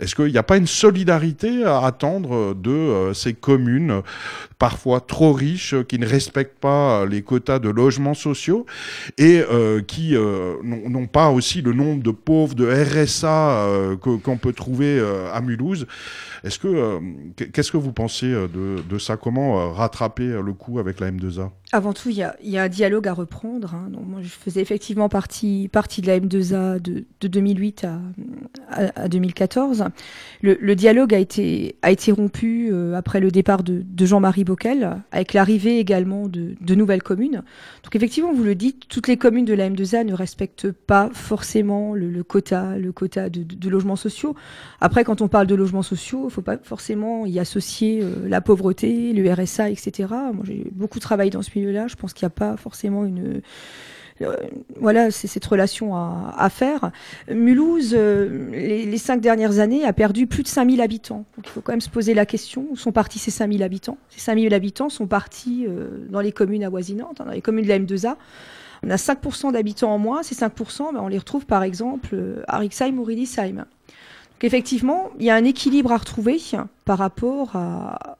Est-ce 0.00 0.16
qu'il 0.16 0.26
n'y 0.26 0.38
a 0.38 0.42
pas 0.42 0.56
une 0.56 0.66
solidarité 0.66 1.64
à 1.64 1.84
attendre 1.86 2.54
de 2.54 3.12
ces 3.14 3.32
communes, 3.32 4.02
parfois 4.58 5.00
trop 5.00 5.32
riches, 5.32 5.74
qui 5.86 6.00
ne 6.00 6.06
respectent 6.06 6.58
pas 6.58 7.06
les 7.06 7.22
quotas 7.22 7.60
de 7.60 7.68
logements 7.68 8.14
sociaux 8.14 8.66
et 9.18 9.42
qui 9.86 10.16
n'ont 10.64 11.06
pas 11.06 11.30
aussi 11.30 11.62
le 11.62 11.72
nombre 11.72 12.02
de 12.02 12.10
pauvres 12.10 12.54
de 12.54 12.66
RSA 12.66 13.66
qu'on 14.00 14.36
peut 14.36 14.52
trouver 14.52 15.00
à 15.32 15.40
Mulhouse? 15.40 15.86
Est-ce 16.44 16.58
que 16.58 16.68
euh, 16.68 17.00
qu'est-ce 17.52 17.72
que 17.72 17.76
vous 17.78 17.92
pensez 17.92 18.26
euh, 18.26 18.46
de, 18.48 18.76
de 18.88 18.98
ça? 18.98 19.16
Comment 19.16 19.58
euh, 19.60 19.66
rattraper 19.72 20.26
le 20.44 20.52
coup 20.52 20.78
avec 20.78 21.00
la 21.00 21.10
M2A 21.10 21.48
Avant 21.72 21.92
tout, 21.94 22.10
il 22.10 22.16
y 22.16 22.22
a, 22.22 22.36
y 22.42 22.58
a 22.58 22.62
un 22.64 22.68
dialogue 22.68 23.08
à 23.08 23.14
reprendre. 23.14 23.74
hein. 23.74 23.90
Moi, 24.06 24.20
je 24.22 24.28
faisais 24.28 24.60
effectivement 24.60 25.08
partie, 25.08 25.68
partie 25.72 26.02
de 26.02 26.06
la 26.06 26.20
M2A 26.20 26.80
de, 26.80 27.04
de 27.20 27.28
2008 27.28 27.84
à, 27.84 27.98
à- 28.70 29.02
à 29.04 29.08
2014. 29.08 29.84
Le, 30.42 30.58
le 30.60 30.76
dialogue 30.76 31.14
a 31.14 31.18
été, 31.18 31.76
a 31.82 31.90
été 31.90 32.12
rompu 32.12 32.70
après 32.94 33.20
le 33.20 33.30
départ 33.30 33.62
de, 33.62 33.82
de 33.84 34.06
Jean-Marie 34.06 34.44
Bockel, 34.44 34.98
avec 35.12 35.32
l'arrivée 35.32 35.78
également 35.78 36.28
de, 36.28 36.54
de 36.60 36.74
nouvelles 36.74 37.02
communes. 37.02 37.42
Donc 37.84 37.96
effectivement, 37.96 38.32
vous 38.34 38.44
le 38.44 38.54
dites, 38.54 38.86
toutes 38.88 39.08
les 39.08 39.16
communes 39.16 39.46
de 39.46 39.54
la 39.54 39.70
M2A 39.70 40.04
ne 40.04 40.12
respectent 40.12 40.70
pas 40.72 41.08
forcément 41.12 41.94
le, 41.94 42.10
le 42.10 42.22
quota, 42.22 42.76
le 42.76 42.92
quota 42.92 43.30
de, 43.30 43.42
de- 43.42 43.70
logements 43.70 43.96
sociaux. 43.96 44.34
Après, 44.80 45.04
quand 45.04 45.22
on 45.22 45.28
parle 45.28 45.46
de 45.46 45.54
logements 45.54 45.82
sociaux, 45.82 46.28
faut 46.34 46.42
pas 46.42 46.58
forcément 46.62 47.26
y 47.26 47.38
associer 47.38 48.00
euh, 48.02 48.28
la 48.28 48.40
pauvreté, 48.40 49.12
le 49.12 49.32
RSA, 49.32 49.70
etc. 49.70 50.08
Moi, 50.32 50.44
j'ai 50.44 50.66
beaucoup 50.72 50.98
travaillé 50.98 51.30
dans 51.30 51.42
ce 51.42 51.50
milieu-là. 51.56 51.86
Je 51.86 51.94
pense 51.94 52.12
qu'il 52.12 52.26
n'y 52.26 52.32
a 52.32 52.36
pas 52.36 52.56
forcément 52.56 53.04
une 53.04 53.40
euh, 54.22 54.36
voilà, 54.76 55.10
c'est 55.10 55.26
cette 55.26 55.44
relation 55.44 55.96
à, 55.96 56.48
faire. 56.48 56.92
Mulhouse, 57.28 57.96
euh, 57.98 58.48
les, 58.52 58.98
cinq 58.98 59.20
dernières 59.20 59.58
années, 59.58 59.84
a 59.84 59.92
perdu 59.92 60.28
plus 60.28 60.44
de 60.44 60.48
5000 60.48 60.80
habitants. 60.80 61.24
Il 61.38 61.48
faut 61.48 61.60
quand 61.60 61.72
même 61.72 61.80
se 61.80 61.90
poser 61.90 62.14
la 62.14 62.24
question, 62.24 62.66
où 62.70 62.76
sont 62.76 62.92
partis 62.92 63.18
ces 63.18 63.32
5000 63.32 63.64
habitants? 63.64 63.98
Ces 64.10 64.20
5000 64.20 64.54
habitants 64.54 64.88
sont 64.88 65.08
partis 65.08 65.66
dans 66.10 66.20
les 66.20 66.30
communes 66.30 66.62
avoisinantes, 66.62 67.20
hein, 67.20 67.24
dans 67.24 67.32
les 67.32 67.42
communes 67.42 67.64
de 67.64 67.70
la 67.70 67.80
M2A. 67.80 68.14
On 68.84 68.90
a 68.90 68.96
5% 68.96 69.50
d'habitants 69.50 69.92
en 69.92 69.98
moins. 69.98 70.22
Ces 70.22 70.36
5%, 70.36 70.92
ben, 70.92 71.00
on 71.00 71.08
les 71.08 71.18
retrouve 71.18 71.44
par 71.44 71.64
exemple 71.64 72.44
à 72.46 72.58
Rixheim 72.58 72.98
ou 72.98 73.02
Riedisheim. 73.02 73.64
Donc 74.34 74.44
effectivement, 74.44 75.10
il 75.18 75.24
y 75.24 75.30
a 75.30 75.34
un 75.34 75.44
équilibre 75.44 75.92
à 75.92 75.96
retrouver 75.96 76.38
par 76.84 76.98
rapport 76.98 77.56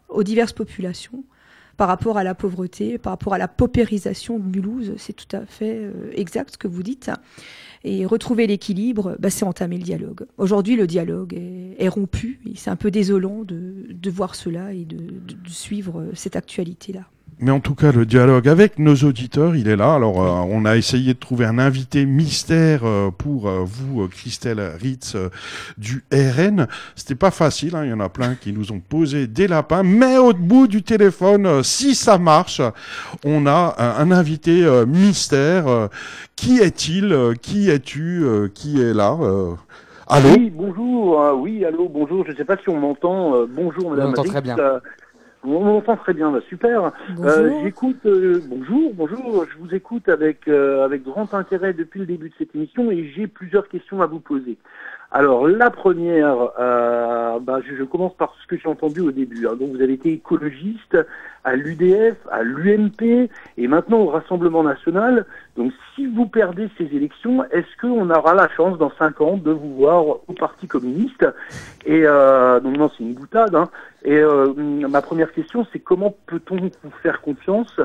aux 0.08 0.22
diverses 0.22 0.52
populations 0.52 1.24
par 1.76 1.88
rapport 1.88 2.18
à 2.18 2.24
la 2.24 2.34
pauvreté, 2.34 2.98
par 2.98 3.12
rapport 3.12 3.34
à 3.34 3.38
la 3.38 3.48
paupérisation 3.48 4.38
de 4.38 4.44
Mulhouse. 4.44 4.94
C'est 4.96 5.12
tout 5.12 5.36
à 5.36 5.44
fait 5.46 5.76
euh, 5.76 6.10
exact 6.14 6.52
ce 6.52 6.58
que 6.58 6.68
vous 6.68 6.82
dites. 6.82 7.10
Et 7.84 8.06
retrouver 8.06 8.46
l'équilibre, 8.46 9.16
bah, 9.18 9.30
c'est 9.30 9.44
entamer 9.44 9.76
le 9.76 9.82
dialogue. 9.82 10.26
Aujourd'hui, 10.38 10.76
le 10.76 10.86
dialogue 10.86 11.34
est, 11.34 11.76
est 11.78 11.88
rompu. 11.88 12.40
C'est 12.54 12.70
un 12.70 12.76
peu 12.76 12.90
désolant 12.90 13.42
de, 13.42 13.86
de 13.90 14.10
voir 14.10 14.34
cela 14.34 14.72
et 14.72 14.84
de 14.84 15.20
suivre 15.46 16.00
euh, 16.00 16.10
cette 16.14 16.36
actualité-là. 16.36 17.06
Mais 17.40 17.50
en 17.50 17.60
tout 17.60 17.74
cas, 17.74 17.90
le 17.92 18.06
dialogue 18.06 18.48
avec 18.48 18.78
nos 18.78 18.94
auditeurs, 18.94 19.56
il 19.56 19.68
est 19.68 19.76
là. 19.76 19.94
Alors, 19.94 20.22
euh, 20.22 20.28
on 20.50 20.64
a 20.64 20.76
essayé 20.76 21.14
de 21.14 21.18
trouver 21.18 21.44
un 21.44 21.58
invité 21.58 22.06
mystère 22.06 22.80
euh, 22.84 23.10
pour 23.10 23.48
euh, 23.48 23.60
vous, 23.64 24.02
euh, 24.02 24.08
Christelle 24.08 24.60
Ritz 24.80 25.14
euh, 25.16 25.28
du 25.76 26.04
RN. 26.12 26.66
C'était 26.94 27.14
pas 27.16 27.30
facile. 27.30 27.74
hein. 27.76 27.84
Il 27.84 27.90
y 27.90 27.92
en 27.92 28.00
a 28.00 28.08
plein 28.08 28.34
qui 28.36 28.52
nous 28.52 28.72
ont 28.72 28.80
posé 28.80 29.26
des 29.26 29.48
lapins. 29.48 29.82
Mais 29.82 30.16
au 30.16 30.32
bout 30.32 30.66
du 30.68 30.82
téléphone, 30.82 31.46
euh, 31.46 31.62
si 31.62 31.94
ça 31.94 32.18
marche, 32.18 32.60
on 33.24 33.46
a 33.46 33.74
un, 33.78 34.08
un 34.08 34.10
invité 34.12 34.64
euh, 34.64 34.86
mystère. 34.86 35.66
Euh, 35.66 35.88
qui 36.36 36.58
est-il 36.60 37.12
Euh, 37.12 37.34
Qui 37.34 37.68
es-tu 37.70 38.22
Euh, 38.24 38.48
Qui 38.52 38.80
est 38.80 38.94
là 38.94 39.16
Euh, 39.20 39.52
Allô? 40.06 40.28
Oui, 40.36 40.50
bonjour. 40.54 41.20
euh, 41.20 41.32
oui, 41.34 41.64
allô, 41.64 41.88
bonjour. 41.88 42.24
Je 42.26 42.32
ne 42.32 42.36
sais 42.36 42.44
pas 42.44 42.56
si 42.58 42.68
on 42.68 42.78
m'entend. 42.78 43.34
euh, 43.34 43.46
bonjour, 43.48 43.90
madame. 43.90 44.10
entend 44.10 44.22
Ritz, 44.22 44.30
très 44.32 44.42
bien. 44.42 44.56
On 45.44 45.64
m'entend 45.64 45.96
très 45.96 46.14
bien, 46.14 46.30
bah, 46.30 46.40
super. 46.48 46.92
Bonjour. 47.10 47.30
Euh, 47.30 47.62
J'écoute. 47.62 48.06
euh, 48.06 48.40
bonjour, 48.46 48.94
bonjour. 48.94 49.46
Je 49.50 49.58
vous 49.58 49.74
écoute 49.74 50.08
avec 50.08 50.48
euh, 50.48 50.84
avec 50.84 51.02
grand 51.02 51.32
intérêt 51.34 51.72
depuis 51.72 52.00
le 52.00 52.06
début 52.06 52.30
de 52.30 52.34
cette 52.38 52.54
émission 52.54 52.90
et 52.90 53.12
j'ai 53.14 53.26
plusieurs 53.26 53.68
questions 53.68 54.00
à 54.02 54.06
vous 54.06 54.20
poser. 54.20 54.58
Alors 55.16 55.46
la 55.46 55.70
première, 55.70 56.50
euh, 56.58 57.38
bah, 57.38 57.60
je, 57.64 57.84
commence 57.84 58.14
par 58.16 58.34
ce 58.42 58.48
que 58.48 58.56
j'ai 58.60 58.68
entendu 58.68 59.00
au 59.00 59.12
début. 59.12 59.46
hein. 59.46 59.54
Donc 59.54 59.70
vous 59.70 59.80
avez 59.80 59.92
été 59.92 60.12
écologiste 60.12 60.98
à 61.44 61.54
l'UDF, 61.54 62.16
à 62.32 62.42
l'UMP 62.42 63.30
et 63.56 63.68
maintenant 63.68 63.98
au 64.00 64.08
Rassemblement 64.08 64.64
national. 64.64 65.24
Donc 65.56 65.72
si 65.94 66.06
vous 66.06 66.26
perdez 66.26 66.68
ces 66.76 66.86
élections, 66.96 67.44
est-ce 67.52 67.80
qu'on 67.80 68.10
aura 68.10 68.34
la 68.34 68.48
chance 68.48 68.76
dans 68.76 68.90
cinq 68.98 69.20
ans 69.20 69.36
de 69.36 69.52
vous 69.52 69.76
voir 69.76 70.04
au 70.04 70.32
Parti 70.36 70.66
communiste? 70.66 71.24
Et 71.86 72.02
euh, 72.04 72.58
donc 72.58 72.76
non, 72.76 72.90
c'est 72.98 73.04
une 73.04 73.14
boutade. 73.14 73.54
hein. 73.54 73.68
Et 74.04 74.18
euh, 74.18 74.52
ma 74.56 75.00
première 75.00 75.32
question, 75.32 75.64
c'est 75.72 75.78
comment 75.78 76.12
peut-on 76.26 76.56
vous 76.56 76.90
faire 77.04 77.20
confiance? 77.20 77.80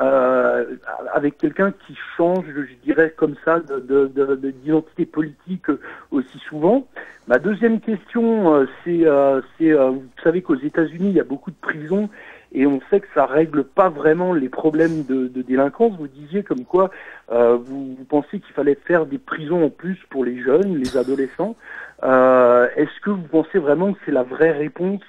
Euh, 0.00 0.64
avec 1.12 1.36
quelqu'un 1.38 1.72
qui 1.86 1.96
change, 2.16 2.44
je 2.46 2.74
dirais 2.82 3.12
comme 3.16 3.34
ça, 3.44 3.60
de- 3.60 4.06
de- 4.06 4.50
d'identité 4.50 5.04
politique 5.06 5.66
aussi 6.10 6.38
souvent. 6.48 6.86
Ma 7.28 7.38
deuxième 7.38 7.80
question, 7.80 8.54
euh, 8.54 8.66
c'est, 8.82 9.06
euh, 9.06 9.40
euh, 9.60 9.90
vous 9.90 10.02
savez 10.24 10.42
qu'aux 10.42 10.56
États-Unis, 10.56 11.10
il 11.10 11.16
y 11.16 11.20
a 11.20 11.24
beaucoup 11.24 11.50
de 11.50 11.56
prisons 11.60 12.08
et 12.52 12.66
on 12.66 12.80
sait 12.90 13.00
que 13.00 13.06
ça 13.14 13.26
règle 13.26 13.62
pas 13.62 13.88
vraiment 13.88 14.32
les 14.32 14.48
problèmes 14.48 15.04
de, 15.04 15.28
de 15.28 15.42
délinquance. 15.42 15.92
Vous 15.98 16.08
disiez 16.08 16.42
comme 16.42 16.64
quoi 16.64 16.90
euh, 17.30 17.56
vous, 17.56 17.94
vous 17.96 18.04
pensiez 18.04 18.40
qu'il 18.40 18.54
fallait 18.54 18.78
faire 18.86 19.06
des 19.06 19.18
prisons 19.18 19.64
en 19.66 19.70
plus 19.70 19.98
pour 20.08 20.24
les 20.24 20.40
jeunes, 20.42 20.76
les 20.76 20.96
adolescents. 20.96 21.54
Euh, 22.02 22.66
Est-ce 22.74 23.00
que 23.02 23.10
vous 23.10 23.28
pensez 23.30 23.58
vraiment 23.58 23.92
que 23.92 23.98
c'est 24.04 24.12
la 24.12 24.24
vraie 24.24 24.52
réponse 24.52 25.02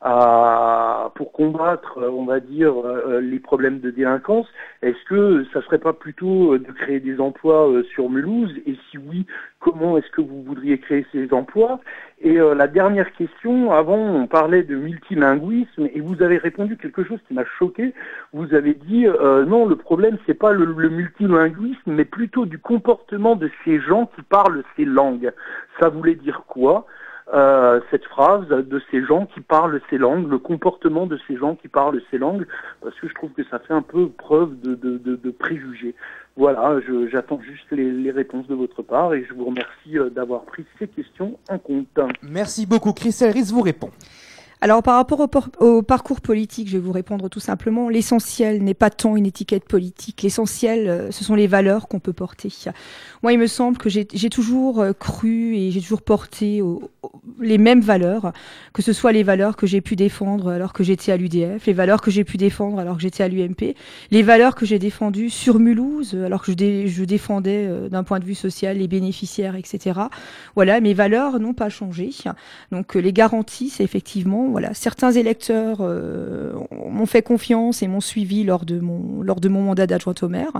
pour 0.00 1.32
combattre, 1.32 1.98
on 1.98 2.24
va 2.24 2.40
dire, 2.40 2.72
euh, 2.84 3.20
les 3.20 3.40
problèmes 3.40 3.80
de 3.80 3.90
délinquance 3.90 4.46
Est-ce 4.82 5.04
que 5.08 5.44
ça 5.52 5.62
serait 5.62 5.78
pas 5.78 5.92
plutôt 5.92 6.54
euh, 6.54 6.58
de 6.58 6.70
créer 6.72 7.00
des 7.00 7.20
emplois 7.20 7.68
euh, 7.68 7.82
sur 7.94 8.08
Mulhouse? 8.08 8.54
Et 8.66 8.76
si 8.90 8.98
oui, 8.98 9.26
comment 9.58 9.98
est-ce 9.98 10.10
que 10.10 10.20
vous 10.20 10.42
voudriez 10.42 10.78
créer 10.78 11.04
ces 11.12 11.32
emplois? 11.32 11.80
Et 12.20 12.34
la 12.34 12.66
dernière 12.66 13.12
question, 13.12 13.70
avant 13.70 13.96
on 13.96 14.26
parlait 14.26 14.64
de 14.64 14.74
multilinguisme 14.74 15.88
et 15.94 16.00
vous 16.00 16.20
avez 16.20 16.36
répondu 16.36 16.76
quelque 16.76 17.04
chose 17.04 17.20
qui 17.28 17.34
m'a 17.34 17.44
choqué. 17.44 17.94
Vous 18.32 18.54
avez 18.54 18.74
dit 18.74 19.06
euh, 19.06 19.44
non, 19.44 19.66
le 19.66 19.76
problème 19.76 20.18
c'est 20.26 20.34
pas 20.34 20.52
le 20.52 20.66
multilinguisme, 20.88 21.92
mais 21.92 22.04
plutôt 22.04 22.44
du 22.44 22.58
comportement 22.58 23.36
de 23.36 23.48
ces 23.64 23.78
gens 23.80 24.10
qui 24.16 24.22
parlent 24.22 24.64
ces 24.76 24.84
langues. 24.84 25.32
Ça 25.78 25.90
voulait 25.90 26.16
dire 26.16 26.42
quoi? 26.48 26.86
Euh, 27.34 27.80
cette 27.90 28.04
phrase 28.04 28.48
de 28.48 28.82
ces 28.90 29.04
gens 29.04 29.26
qui 29.26 29.40
parlent 29.40 29.80
ces 29.90 29.98
langues, 29.98 30.28
le 30.30 30.38
comportement 30.38 31.06
de 31.06 31.18
ces 31.26 31.36
gens 31.36 31.56
qui 31.56 31.68
parlent 31.68 32.00
ces 32.10 32.18
langues, 32.18 32.46
parce 32.80 32.98
que 33.00 33.08
je 33.08 33.14
trouve 33.14 33.30
que 33.32 33.44
ça 33.44 33.58
fait 33.58 33.74
un 33.74 33.82
peu 33.82 34.08
preuve 34.08 34.58
de, 34.60 34.74
de, 34.74 34.98
de, 34.98 35.16
de 35.16 35.30
préjugés. 35.30 35.94
Voilà, 36.36 36.76
j'attends 37.10 37.40
juste 37.42 37.66
les, 37.72 37.90
les 37.90 38.10
réponses 38.12 38.46
de 38.46 38.54
votre 38.54 38.82
part 38.82 39.12
et 39.12 39.24
je 39.28 39.34
vous 39.34 39.44
remercie 39.44 39.98
euh, 39.98 40.08
d'avoir 40.08 40.42
pris 40.42 40.64
ces 40.78 40.86
questions 40.86 41.36
en 41.50 41.58
compte. 41.58 41.98
Merci 42.22 42.64
beaucoup. 42.64 42.92
Christelle 42.92 43.32
Ritz 43.32 43.50
vous 43.50 43.62
répond. 43.62 43.90
Alors 44.60 44.82
par 44.82 44.96
rapport 44.96 45.28
au, 45.60 45.82
parcours 45.82 46.20
politique, 46.20 46.68
je 46.68 46.72
vais 46.72 46.82
vous 46.82 46.92
répondre 46.92 47.28
tout 47.28 47.38
simplement. 47.40 47.88
L'essentiel 47.88 48.62
n'est 48.62 48.74
pas 48.74 48.90
tant 48.90 49.16
une 49.16 49.26
étiquette 49.26 49.64
politique. 49.64 50.22
L'essentiel, 50.22 50.88
euh, 50.88 51.10
ce 51.12 51.22
sont 51.24 51.36
les 51.36 51.46
valeurs 51.46 51.86
qu'on 51.86 52.00
peut 52.00 52.12
porter. 52.12 52.52
Moi, 53.22 53.32
il 53.32 53.38
me 53.38 53.46
semble 53.46 53.78
que 53.78 53.88
j'ai 53.88 54.04
toujours 54.30 54.80
euh, 54.80 54.92
cru 54.92 55.54
et 55.56 55.70
j'ai 55.70 55.80
toujours 55.80 56.02
porté 56.02 56.60
les 57.40 57.58
mêmes 57.58 57.80
valeurs, 57.80 58.32
que 58.72 58.82
ce 58.82 58.92
soit 58.92 59.12
les 59.12 59.22
valeurs 59.22 59.56
que 59.56 59.66
j'ai 59.66 59.80
pu 59.80 59.94
défendre 59.96 60.48
alors 60.48 60.72
que 60.72 60.82
j'étais 60.82 61.12
à 61.12 61.16
l'UDF, 61.16 61.66
les 61.66 61.72
valeurs 61.72 62.00
que 62.00 62.10
j'ai 62.10 62.24
pu 62.24 62.36
défendre 62.36 62.78
alors 62.80 62.96
que 62.96 63.02
j'étais 63.02 63.22
à 63.22 63.28
l'UMP, 63.28 63.74
les 64.10 64.22
valeurs 64.22 64.54
que 64.54 64.66
j'ai 64.66 64.78
défendues 64.78 65.30
sur 65.30 65.58
Mulhouse 65.58 66.16
alors 66.24 66.42
que 66.42 66.52
je, 66.52 66.56
dé- 66.56 66.88
je 66.88 67.04
défendais 67.04 67.66
euh, 67.66 67.88
d'un 67.88 68.02
point 68.02 68.18
de 68.18 68.24
vue 68.24 68.34
social 68.34 68.78
les 68.78 68.88
bénéficiaires, 68.88 69.54
etc. 69.54 70.00
Voilà, 70.56 70.80
mes 70.80 70.94
valeurs 70.94 71.38
n'ont 71.38 71.54
pas 71.54 71.68
changé. 71.68 72.10
Donc 72.72 72.94
les 72.94 73.12
garanties, 73.12 73.68
c'est 73.70 73.84
effectivement 73.84 74.47
voilà, 74.50 74.74
certains 74.74 75.12
électeurs 75.12 75.78
euh, 75.80 76.52
m'ont 76.90 77.06
fait 77.06 77.22
confiance 77.22 77.82
et 77.82 77.88
m'ont 77.88 78.00
suivi 78.00 78.44
lors 78.44 78.64
de 78.64 78.80
mon 78.80 79.22
lors 79.22 79.40
de 79.40 79.48
mon 79.48 79.62
mandat 79.62 79.86
d'adjointe 79.86 80.22
au 80.22 80.28
maire. 80.28 80.52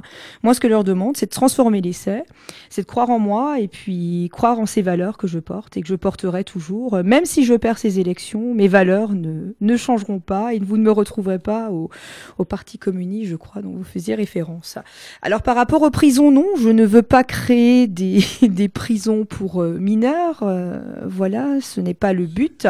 Moi, 0.43 0.55
ce 0.55 0.61
que 0.61 0.69
je 0.69 0.73
leur 0.73 0.85
demande, 0.85 1.17
c'est 1.17 1.27
de 1.27 1.31
transformer 1.31 1.81
l'essai, 1.81 2.23
c'est 2.71 2.83
de 2.83 2.87
croire 2.87 3.11
en 3.11 3.19
moi 3.19 3.61
et 3.61 3.69
puis 3.69 4.29
croire 4.33 4.59
en 4.59 4.67
ces 4.67 4.83
valeurs 4.83 5.17
que 5.17 5.27
je 5.27 5.39
porte 5.39 5.77
et 5.77 5.83
que 5.83 5.89
je 5.89 5.95
porterai 5.95 6.45
toujours, 6.45 7.03
même 7.03 7.25
si 7.25 7.45
je 7.45 7.55
perds 7.55 7.79
ces 7.79 8.01
élections, 8.01 8.55
mes 8.55 8.69
valeurs 8.69 9.13
ne, 9.13 9.55
ne 9.61 9.77
changeront 9.77 10.21
pas 10.21 10.55
et 10.55 10.59
vous 10.59 10.77
ne 10.77 10.83
me 10.83 10.91
retrouverez 10.91 11.39
pas 11.39 11.71
au, 11.71 11.91
au 12.39 12.45
Parti 12.45 12.79
communiste, 12.79 13.31
je 13.31 13.37
crois, 13.37 13.63
dont 13.63 13.73
vous 13.73 13.85
faisiez 13.85 14.15
référence. 14.15 14.79
Alors 15.23 15.43
par 15.43 15.57
rapport 15.57 15.83
aux 15.83 15.91
prisons, 15.91 16.31
non, 16.31 16.47
je 16.61 16.69
ne 16.69 16.85
veux 16.85 17.03
pas 17.03 17.25
créer 17.25 17.87
des, 17.87 18.21
des 18.43 18.69
prisons 18.69 19.25
pour 19.25 19.63
euh, 19.63 19.79
mineurs. 19.79 20.43
euh, 20.43 20.81
voilà, 21.07 21.61
ce 21.61 21.81
n'est 21.81 21.95
pas 21.95 22.13
le 22.13 22.27
but. 22.27 22.67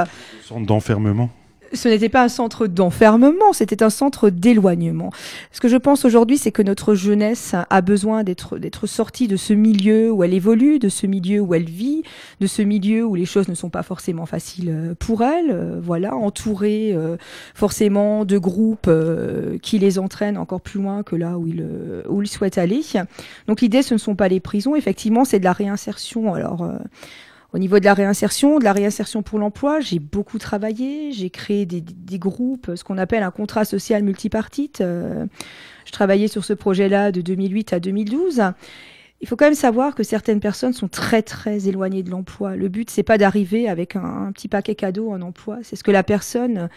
Ce 1.74 1.86
n'était 1.86 2.08
pas 2.08 2.22
un 2.22 2.30
centre 2.30 2.66
d'enfermement, 2.66 3.52
c'était 3.52 3.82
un 3.82 3.90
centre 3.90 4.30
d'éloignement. 4.30 5.12
Ce 5.52 5.60
que 5.60 5.68
je 5.68 5.76
pense 5.76 6.06
aujourd'hui, 6.06 6.38
c'est 6.38 6.50
que 6.50 6.62
notre 6.62 6.94
jeunesse 6.94 7.54
a 7.68 7.80
besoin 7.82 8.24
d'être 8.24 8.86
sortie 8.86 9.28
de 9.28 9.36
ce 9.36 9.52
milieu 9.52 10.10
où 10.10 10.24
elle 10.24 10.32
évolue, 10.32 10.78
de 10.78 10.88
ce 10.88 11.06
milieu 11.06 11.40
où 11.40 11.52
elle 11.52 11.68
vit, 11.68 12.04
de 12.40 12.46
ce 12.46 12.62
milieu 12.62 13.04
où 13.04 13.14
les 13.14 13.26
choses 13.26 13.48
ne 13.48 13.54
sont 13.54 13.68
pas 13.68 13.82
forcément 13.82 14.24
faciles 14.24 14.70
euh, 14.70 14.94
pour 14.98 15.22
elle. 15.22 15.50
euh, 15.50 15.78
voilà, 15.78 16.16
entourée 16.16 16.94
euh, 16.94 17.18
forcément 17.54 18.24
de 18.24 18.38
groupes 18.38 18.86
euh, 18.88 19.58
qui 19.60 19.78
les 19.78 19.98
entraînent 19.98 20.38
encore 20.38 20.62
plus 20.62 20.80
loin 20.80 21.02
que 21.02 21.16
là 21.16 21.36
où 21.36 21.46
ils 21.46 21.60
euh, 21.60 22.02
où 22.08 22.22
ils 22.22 22.28
souhaitent 22.28 22.56
aller. 22.56 22.80
Donc 23.46 23.60
l'idée, 23.60 23.82
ce 23.82 23.92
ne 23.92 23.98
sont 23.98 24.16
pas 24.16 24.28
les 24.28 24.40
prisons. 24.40 24.74
Effectivement, 24.74 25.26
c'est 25.26 25.38
de 25.38 25.44
la 25.44 25.52
réinsertion. 25.52 26.32
Alors 26.32 26.62
euh, 26.62 26.78
au 27.52 27.58
niveau 27.58 27.78
de 27.78 27.84
la 27.84 27.94
réinsertion, 27.94 28.58
de 28.58 28.64
la 28.64 28.72
réinsertion 28.72 29.22
pour 29.22 29.38
l'emploi, 29.38 29.80
j'ai 29.80 29.98
beaucoup 29.98 30.38
travaillé. 30.38 31.12
J'ai 31.12 31.30
créé 31.30 31.64
des, 31.64 31.80
des 31.80 32.18
groupes, 32.18 32.72
ce 32.74 32.84
qu'on 32.84 32.98
appelle 32.98 33.22
un 33.22 33.30
contrat 33.30 33.64
social 33.64 34.02
multipartite. 34.02 34.82
Euh, 34.82 35.24
je 35.86 35.92
travaillais 35.92 36.28
sur 36.28 36.44
ce 36.44 36.52
projet-là 36.52 37.10
de 37.10 37.22
2008 37.22 37.72
à 37.72 37.80
2012. 37.80 38.42
Il 39.20 39.26
faut 39.26 39.34
quand 39.34 39.46
même 39.46 39.54
savoir 39.54 39.94
que 39.94 40.02
certaines 40.02 40.40
personnes 40.40 40.74
sont 40.74 40.88
très 40.88 41.22
très 41.22 41.68
éloignées 41.68 42.02
de 42.02 42.10
l'emploi. 42.10 42.54
Le 42.54 42.68
but 42.68 42.90
c'est 42.90 43.02
pas 43.02 43.16
d'arriver 43.16 43.68
avec 43.68 43.96
un, 43.96 44.26
un 44.28 44.32
petit 44.32 44.48
paquet 44.48 44.74
cadeau 44.74 45.10
en 45.10 45.22
emploi, 45.22 45.58
c'est 45.62 45.74
ce 45.74 45.82
que 45.82 45.90
la 45.90 46.02
personne 46.02 46.68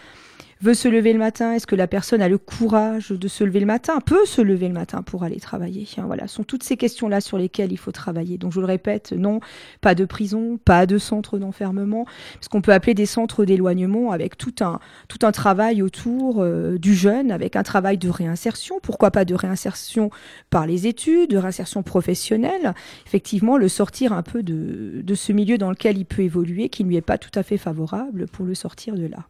veut 0.62 0.74
se 0.74 0.88
lever 0.88 1.12
le 1.12 1.18
matin 1.18 1.52
Est-ce 1.52 1.66
que 1.66 1.74
la 1.74 1.86
personne 1.86 2.22
a 2.22 2.28
le 2.28 2.38
courage 2.38 3.10
de 3.10 3.28
se 3.28 3.44
lever 3.44 3.60
le 3.60 3.66
matin 3.66 4.00
Peut 4.00 4.24
se 4.24 4.40
lever 4.40 4.68
le 4.68 4.74
matin 4.74 5.02
pour 5.02 5.24
aller 5.24 5.40
travailler 5.40 5.86
Hein, 5.98 6.04
Voilà, 6.06 6.28
ce 6.28 6.36
sont 6.36 6.44
toutes 6.44 6.62
ces 6.62 6.76
questions-là 6.76 7.20
sur 7.20 7.36
lesquelles 7.38 7.72
il 7.72 7.76
faut 7.76 7.92
travailler. 7.92 8.38
Donc 8.38 8.52
je 8.52 8.60
le 8.60 8.66
répète, 8.66 9.12
non, 9.12 9.40
pas 9.80 9.94
de 9.94 10.04
prison, 10.04 10.58
pas 10.64 10.86
de 10.86 10.98
centre 10.98 11.38
d'enfermement, 11.38 12.06
ce 12.40 12.48
qu'on 12.48 12.62
peut 12.62 12.72
appeler 12.72 12.94
des 12.94 13.06
centres 13.06 13.44
d'éloignement 13.44 14.12
avec 14.12 14.38
tout 14.38 14.54
un, 14.60 14.78
tout 15.08 15.26
un 15.26 15.32
travail 15.32 15.82
autour 15.82 16.40
euh, 16.40 16.78
du 16.78 16.94
jeune, 16.94 17.32
avec 17.32 17.56
un 17.56 17.62
travail 17.62 17.98
de 17.98 18.08
réinsertion. 18.08 18.78
Pourquoi 18.82 19.10
pas 19.10 19.24
de 19.24 19.34
réinsertion 19.34 20.10
par 20.50 20.66
les 20.66 20.86
études, 20.86 21.30
de 21.30 21.38
réinsertion 21.38 21.82
professionnelle 21.82 22.74
Effectivement, 23.06 23.56
le 23.56 23.68
sortir 23.68 24.12
un 24.12 24.22
peu 24.22 24.42
de, 24.42 25.00
de 25.02 25.14
ce 25.14 25.32
milieu 25.32 25.58
dans 25.58 25.70
lequel 25.70 25.98
il 25.98 26.04
peut 26.04 26.22
évoluer, 26.22 26.68
qui 26.68 26.84
ne 26.84 26.88
lui 26.88 26.96
est 26.96 27.00
pas 27.00 27.18
tout 27.18 27.36
à 27.38 27.42
fait 27.42 27.58
favorable, 27.58 28.26
pour 28.26 28.44
le 28.44 28.54
sortir 28.54 28.94
de 28.94 29.06
là. 29.06 29.26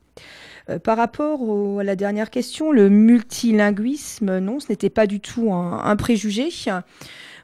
Euh, 0.70 0.78
par 0.78 0.96
rapport 0.96 1.42
au- 1.42 1.78
à 1.80 1.84
la 1.84 1.96
dernière 1.96 2.30
question, 2.30 2.72
le 2.72 2.88
multilinguisme, 2.88 4.38
non, 4.38 4.60
ce 4.60 4.66
n'était 4.70 4.90
pas 4.90 5.06
du 5.06 5.20
tout 5.20 5.52
un, 5.52 5.82
un 5.84 5.96
préjugé. 5.96 6.48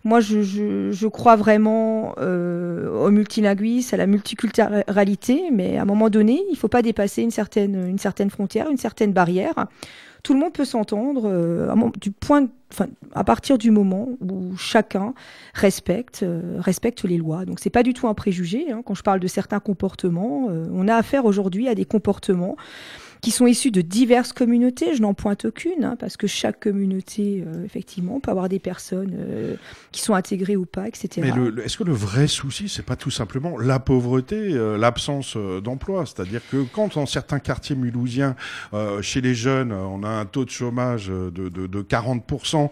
Moi, 0.05 0.21
je, 0.21 0.43
je- 0.43 0.93
je 0.93 1.07
crois 1.09 1.35
vraiment 1.37 2.15
euh, 2.19 2.89
au 3.05 3.11
multilinguisme, 3.11 3.95
à 3.95 3.99
la 3.99 4.07
multiculturalité, 4.07 5.43
mais 5.53 5.77
à 5.77 5.83
un 5.83 5.85
moment 5.85 6.09
donné, 6.09 6.41
il 6.49 6.53
ne 6.53 6.57
faut 6.57 6.69
pas 6.69 6.83
dépasser 6.83 7.23
une 7.23 7.33
certaine, 7.33 7.89
une 7.89 7.99
certaine 7.99 8.31
frontière, 8.31 8.71
une 8.71 8.77
certaine 8.77 9.13
barrière. 9.13 9.67
Tout 10.23 10.35
le 10.35 10.41
monde 10.41 10.53
peut 10.53 10.65
s'entendre 10.65 11.23
euh, 11.27 11.73
du 12.01 12.11
point, 12.11 12.47
à 13.15 13.25
partir 13.25 13.57
du 13.59 13.71
moment 13.71 14.09
où 14.21 14.57
chacun 14.57 15.15
respecte, 15.55 16.23
euh, 16.23 16.57
respecte 16.59 17.05
les 17.05 17.17
lois. 17.19 17.45
Donc 17.45 17.61
c'est 17.61 17.71
pas 17.71 17.83
du 17.83 17.93
tout 17.95 18.09
un 18.09 18.15
préjugé. 18.15 18.71
hein. 18.73 18.83
Quand 18.85 18.95
je 18.95 19.03
parle 19.03 19.21
de 19.21 19.29
certains 19.29 19.61
comportements, 19.61 20.47
euh, 20.51 20.67
on 20.73 20.87
a 20.89 20.95
affaire 20.95 21.25
aujourd'hui 21.25 21.69
à 21.69 21.75
des 21.75 21.85
comportements 21.85 22.57
qui 23.21 23.31
sont 23.31 23.47
issus 23.47 23.71
de 23.71 23.81
diverses 23.81 24.33
communautés. 24.33 24.95
Je 24.95 25.03
n'en 25.03 25.15
pointe 25.15 25.45
aucune, 25.45 25.85
hein, 25.85 25.97
parce 25.99 26.17
que 26.17 26.27
chaque 26.27 26.61
communauté, 26.61 27.45
euh, 27.47 27.65
effectivement, 27.65 28.21
peut 28.21 28.31
avoir 28.31 28.49
des 28.49 28.59
personnes 28.59 29.15
euh, 29.19 29.57
qui 29.93 30.01
sont 30.03 30.15
intégrées 30.15 30.57
ou 30.57 30.67
pas, 30.67 30.87
etc. 30.87 31.09
Mais 31.21 31.63
est-ce 31.65 31.77
que 31.79 31.85
le 31.85 31.93
vrai 31.93 32.27
souci, 32.29 32.69
c'est 32.69 32.85
pas 32.85 32.97
tout 32.97 33.11
simplement 33.11 33.59
la 33.59 33.79
pauvreté, 33.79 34.37
euh, 34.55 34.77
l'absence 34.79 35.37
d'emploi? 35.63 36.05
C'est-à-dire 36.07 36.43
que 36.51 36.65
quand 36.73 36.95
dans 36.95 37.07
certains 37.07 37.39
quartiers 37.39 37.77
mulhousiens, 37.77 38.37
chez 39.03 39.21
les 39.21 39.35
jeunes, 39.35 39.73
on 39.73 40.03
a 40.05 40.09
un 40.09 40.25
taux 40.25 40.45
de 40.45 40.51
chômage 40.51 41.09
de, 41.09 41.31
de, 41.31 41.67
de 41.67 41.83
40%, 41.83 42.71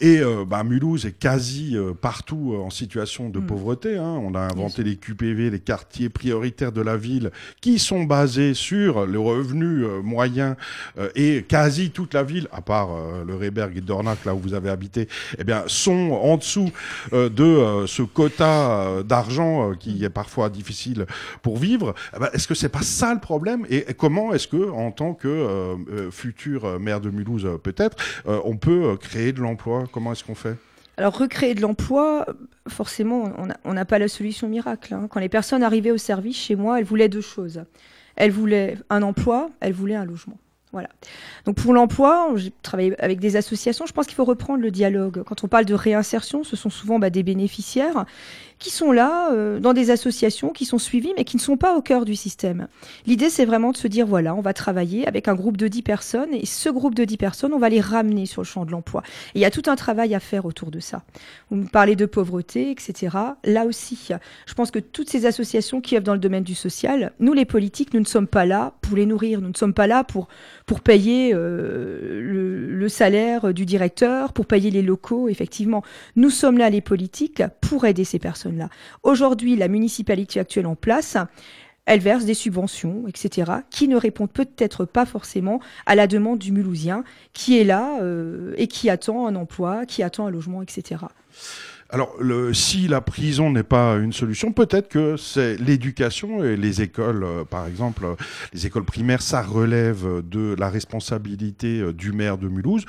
et 0.00 0.20
bah, 0.46 0.62
Mulhouse 0.64 1.06
est 1.06 1.18
quasi 1.18 1.76
partout 2.00 2.54
en 2.62 2.70
situation 2.70 3.28
de 3.28 3.38
Mm. 3.40 3.46
pauvreté. 3.46 3.96
hein. 3.96 4.20
On 4.22 4.34
a 4.34 4.40
inventé 4.40 4.82
les 4.82 4.96
QPV, 4.96 5.50
les 5.50 5.60
quartiers 5.60 6.08
prioritaires 6.08 6.72
de 6.72 6.80
la 6.82 6.96
ville, 6.96 7.30
qui 7.60 7.78
sont 7.78 8.04
basés 8.04 8.54
sur 8.54 9.06
le 9.06 9.18
revenu 9.18 9.79
euh, 9.82 10.02
moyen, 10.02 10.56
euh, 10.98 11.10
et 11.14 11.42
quasi 11.42 11.90
toute 11.90 12.14
la 12.14 12.22
ville, 12.22 12.48
à 12.52 12.60
part 12.60 12.90
euh, 12.90 13.24
le 13.24 13.34
Réberg 13.34 13.76
et 13.76 13.80
Dornac, 13.80 14.24
là 14.24 14.34
où 14.34 14.38
vous 14.38 14.54
avez 14.54 14.70
habité, 14.70 15.08
eh 15.38 15.44
bien, 15.44 15.64
sont 15.66 16.18
en 16.22 16.36
dessous 16.36 16.70
de 17.12 17.84
ce 17.86 18.02
quota 18.02 19.02
d'argent 19.04 19.72
qui 19.78 20.04
est 20.04 20.10
parfois 20.10 20.48
difficile 20.48 21.06
pour 21.42 21.56
vivre. 21.56 21.94
Eh 22.16 22.18
ben, 22.18 22.28
est-ce 22.32 22.48
que 22.48 22.54
c'est 22.54 22.68
pas 22.68 22.82
ça 22.82 23.12
le 23.14 23.20
problème? 23.20 23.66
Et, 23.70 23.84
comment 23.94 24.32
est-ce 24.32 24.48
que, 24.48 24.70
en 24.70 24.90
tant 24.90 25.14
que 25.14 25.76
futur 26.10 26.78
maire 26.80 27.00
de 27.00 27.10
Mulhouse, 27.10 27.48
peut-être, 27.62 27.96
on 28.26 28.56
peut 28.56 28.96
créer 28.96 29.32
de 29.32 29.40
l'emploi? 29.40 29.84
Comment 29.92 30.12
est-ce 30.12 30.24
qu'on 30.24 30.34
fait? 30.34 30.56
Alors 30.96 31.16
recréer 31.16 31.54
de 31.54 31.62
l'emploi, 31.62 32.26
forcément, 32.68 33.32
on 33.64 33.72
n'a 33.72 33.84
pas 33.86 33.98
la 33.98 34.08
solution 34.08 34.48
miracle. 34.48 34.92
hein. 34.92 35.08
Quand 35.10 35.20
les 35.20 35.30
personnes 35.30 35.62
arrivaient 35.62 35.92
au 35.92 35.96
service 35.96 36.36
chez 36.36 36.56
moi, 36.56 36.78
elles 36.78 36.84
voulaient 36.84 37.08
deux 37.08 37.22
choses. 37.22 37.64
Elles 38.16 38.30
voulaient 38.30 38.76
un 38.90 39.02
emploi, 39.02 39.50
elles 39.60 39.72
voulaient 39.72 39.94
un 39.94 40.04
logement. 40.04 40.38
Voilà. 40.72 40.88
Donc 41.46 41.56
pour 41.56 41.74
l'emploi, 41.74 42.30
j'ai 42.36 42.52
travaillé 42.62 42.94
avec 43.02 43.18
des 43.18 43.34
associations. 43.34 43.86
Je 43.86 43.92
pense 43.92 44.06
qu'il 44.06 44.14
faut 44.14 44.24
reprendre 44.24 44.62
le 44.62 44.70
dialogue. 44.70 45.24
Quand 45.24 45.42
on 45.42 45.48
parle 45.48 45.64
de 45.64 45.74
réinsertion, 45.74 46.44
ce 46.44 46.54
sont 46.54 46.70
souvent 46.70 47.00
bah, 47.00 47.10
des 47.10 47.24
bénéficiaires 47.24 48.04
qui 48.60 48.70
sont 48.70 48.92
là 48.92 49.32
euh, 49.32 49.58
dans 49.58 49.72
des 49.72 49.90
associations, 49.90 50.50
qui 50.50 50.66
sont 50.66 50.78
suivis, 50.78 51.12
mais 51.16 51.24
qui 51.24 51.36
ne 51.36 51.40
sont 51.40 51.56
pas 51.56 51.76
au 51.76 51.82
cœur 51.82 52.04
du 52.04 52.14
système. 52.14 52.68
L'idée, 53.06 53.30
c'est 53.30 53.46
vraiment 53.46 53.72
de 53.72 53.76
se 53.76 53.88
dire, 53.88 54.06
voilà, 54.06 54.34
on 54.34 54.42
va 54.42 54.52
travailler 54.52 55.08
avec 55.08 55.28
un 55.28 55.34
groupe 55.34 55.56
de 55.56 55.66
10 55.66 55.82
personnes, 55.82 56.34
et 56.34 56.44
ce 56.44 56.68
groupe 56.68 56.94
de 56.94 57.04
10 57.04 57.16
personnes, 57.16 57.52
on 57.54 57.58
va 57.58 57.70
les 57.70 57.80
ramener 57.80 58.26
sur 58.26 58.42
le 58.42 58.46
champ 58.46 58.66
de 58.66 58.70
l'emploi. 58.70 59.02
Et 59.34 59.38
il 59.38 59.40
y 59.40 59.46
a 59.46 59.50
tout 59.50 59.62
un 59.66 59.76
travail 59.76 60.14
à 60.14 60.20
faire 60.20 60.44
autour 60.44 60.70
de 60.70 60.78
ça. 60.78 61.02
Vous 61.50 61.56
me 61.56 61.66
parlez 61.66 61.96
de 61.96 62.04
pauvreté, 62.04 62.70
etc. 62.70 63.16
Là 63.44 63.64
aussi, 63.64 64.10
je 64.46 64.54
pense 64.54 64.70
que 64.70 64.78
toutes 64.78 65.08
ces 65.08 65.24
associations 65.24 65.80
qui 65.80 65.96
œuvrent 65.96 66.04
dans 66.04 66.12
le 66.12 66.20
domaine 66.20 66.44
du 66.44 66.54
social, 66.54 67.12
nous, 67.18 67.32
les 67.32 67.46
politiques, 67.46 67.94
nous 67.94 68.00
ne 68.00 68.04
sommes 68.04 68.26
pas 68.26 68.44
là 68.44 68.74
pour 68.82 68.96
les 68.96 69.06
nourrir, 69.06 69.40
nous 69.40 69.48
ne 69.48 69.56
sommes 69.56 69.74
pas 69.74 69.86
là 69.86 70.04
pour, 70.04 70.28
pour 70.66 70.80
payer 70.80 71.32
euh, 71.32 72.20
le, 72.20 72.66
le 72.66 72.88
salaire 72.90 73.54
du 73.54 73.64
directeur, 73.64 74.34
pour 74.34 74.44
payer 74.44 74.70
les 74.70 74.82
locaux, 74.82 75.30
effectivement. 75.30 75.82
Nous 76.14 76.30
sommes 76.30 76.58
là, 76.58 76.68
les 76.68 76.82
politiques, 76.82 77.42
pour 77.62 77.86
aider 77.86 78.04
ces 78.04 78.18
Aujourd'hui, 79.02 79.56
la 79.56 79.68
municipalité 79.68 80.40
actuelle 80.40 80.66
en 80.66 80.76
place, 80.76 81.16
elle 81.90 82.00
verse 82.00 82.24
des 82.24 82.34
subventions, 82.34 83.08
etc., 83.08 83.50
qui 83.68 83.88
ne 83.88 83.96
répondent 83.96 84.30
peut-être 84.30 84.84
pas 84.84 85.06
forcément 85.06 85.60
à 85.86 85.96
la 85.96 86.06
demande 86.06 86.38
du 86.38 86.52
Mulhousien, 86.52 87.02
qui 87.32 87.58
est 87.58 87.64
là 87.64 87.98
euh, 88.00 88.54
et 88.56 88.68
qui 88.68 88.88
attend 88.88 89.26
un 89.26 89.34
emploi, 89.34 89.86
qui 89.86 90.04
attend 90.04 90.26
un 90.26 90.30
logement, 90.30 90.62
etc. 90.62 91.02
Alors, 91.92 92.14
si 92.52 92.86
la 92.86 93.00
prison 93.00 93.50
n'est 93.50 93.64
pas 93.64 93.96
une 93.96 94.12
solution, 94.12 94.52
peut-être 94.52 94.88
que 94.88 95.16
c'est 95.16 95.56
l'éducation 95.56 96.44
et 96.44 96.56
les 96.56 96.82
écoles, 96.82 97.24
euh, 97.24 97.44
par 97.44 97.66
exemple, 97.66 98.04
euh, 98.04 98.14
les 98.52 98.66
écoles 98.66 98.84
primaires, 98.84 99.22
ça 99.22 99.42
relève 99.42 100.22
de 100.22 100.54
la 100.56 100.70
responsabilité 100.70 101.92
du 101.92 102.12
maire 102.12 102.38
de 102.38 102.46
Mulhouse. 102.46 102.84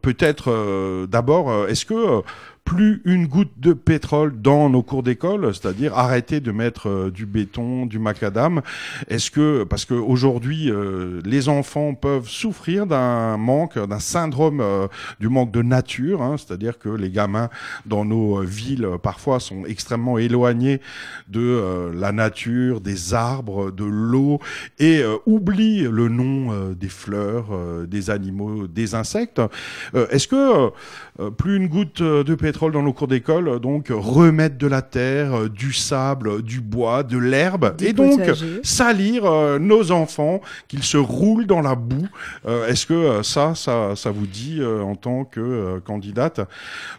Peut-être, 0.00 1.06
d'abord, 1.06 1.68
est-ce 1.68 1.84
que 1.84 2.22
plus 2.66 3.00
une 3.04 3.28
goutte 3.28 3.52
de 3.58 3.72
pétrole 3.72 4.42
dans 4.42 4.68
nos 4.68 4.82
cours 4.82 5.04
d'école, 5.04 5.54
c'est-à-dire 5.54 5.96
arrêter 5.96 6.40
de 6.40 6.50
mettre 6.50 6.88
euh, 6.88 7.10
du 7.12 7.24
béton, 7.24 7.86
du 7.86 8.00
macadam. 8.00 8.60
Est-ce 9.08 9.30
que 9.30 9.62
parce 9.62 9.84
que 9.84 9.94
aujourd'hui 9.94 10.68
euh, 10.68 11.20
les 11.24 11.48
enfants 11.48 11.94
peuvent 11.94 12.28
souffrir 12.28 12.86
d'un 12.86 13.36
manque, 13.36 13.78
d'un 13.78 14.00
syndrome 14.00 14.60
euh, 14.60 14.88
du 15.20 15.28
manque 15.28 15.52
de 15.52 15.62
nature, 15.62 16.22
hein, 16.22 16.34
c'est-à-dire 16.36 16.80
que 16.80 16.88
les 16.88 17.10
gamins 17.10 17.48
dans 17.86 18.04
nos 18.04 18.40
euh, 18.40 18.44
villes 18.44 18.88
parfois 19.00 19.38
sont 19.38 19.64
extrêmement 19.64 20.18
éloignés 20.18 20.80
de 21.28 21.92
la 21.94 22.10
nature, 22.10 22.80
des 22.80 23.14
arbres, 23.14 23.70
de 23.70 23.84
l'eau 23.84 24.40
et 24.80 25.02
oublient 25.24 25.86
le 25.90 26.08
nom 26.08 26.72
des 26.72 26.88
fleurs, 26.88 27.46
des 27.86 28.10
animaux, 28.10 28.66
des 28.66 28.94
insectes. 28.94 29.40
Est-ce 29.94 30.26
que 30.26 30.70
plus 31.30 31.56
une 31.56 31.68
goutte 31.68 32.02
de 32.02 32.34
pétrole 32.34 32.55
pétrole 32.56 32.72
dans 32.72 32.82
nos 32.82 32.94
cours 32.94 33.06
d'école, 33.06 33.60
donc 33.60 33.88
remettre 33.90 34.56
de 34.56 34.66
la 34.66 34.80
terre, 34.80 35.50
du 35.50 35.74
sable, 35.74 36.40
du 36.40 36.62
bois, 36.62 37.02
de 37.02 37.18
l'herbe, 37.18 37.74
et 37.82 37.92
donc 37.92 38.18
salir 38.62 39.24
nos 39.60 39.92
enfants, 39.92 40.40
qu'ils 40.66 40.82
se 40.82 40.96
roulent 40.96 41.44
dans 41.44 41.60
la 41.60 41.74
boue. 41.74 42.08
Est-ce 42.66 42.86
que 42.86 43.22
ça, 43.22 43.54
ça, 43.54 43.94
ça 43.94 44.10
vous 44.10 44.26
dit 44.26 44.62
en 44.64 44.94
tant 44.94 45.24
que 45.24 45.80
candidate 45.80 46.40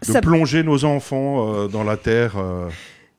de 0.06 0.20
plonger 0.20 0.62
nos 0.62 0.84
enfants 0.84 1.66
dans 1.66 1.82
la 1.82 1.96
terre 1.96 2.36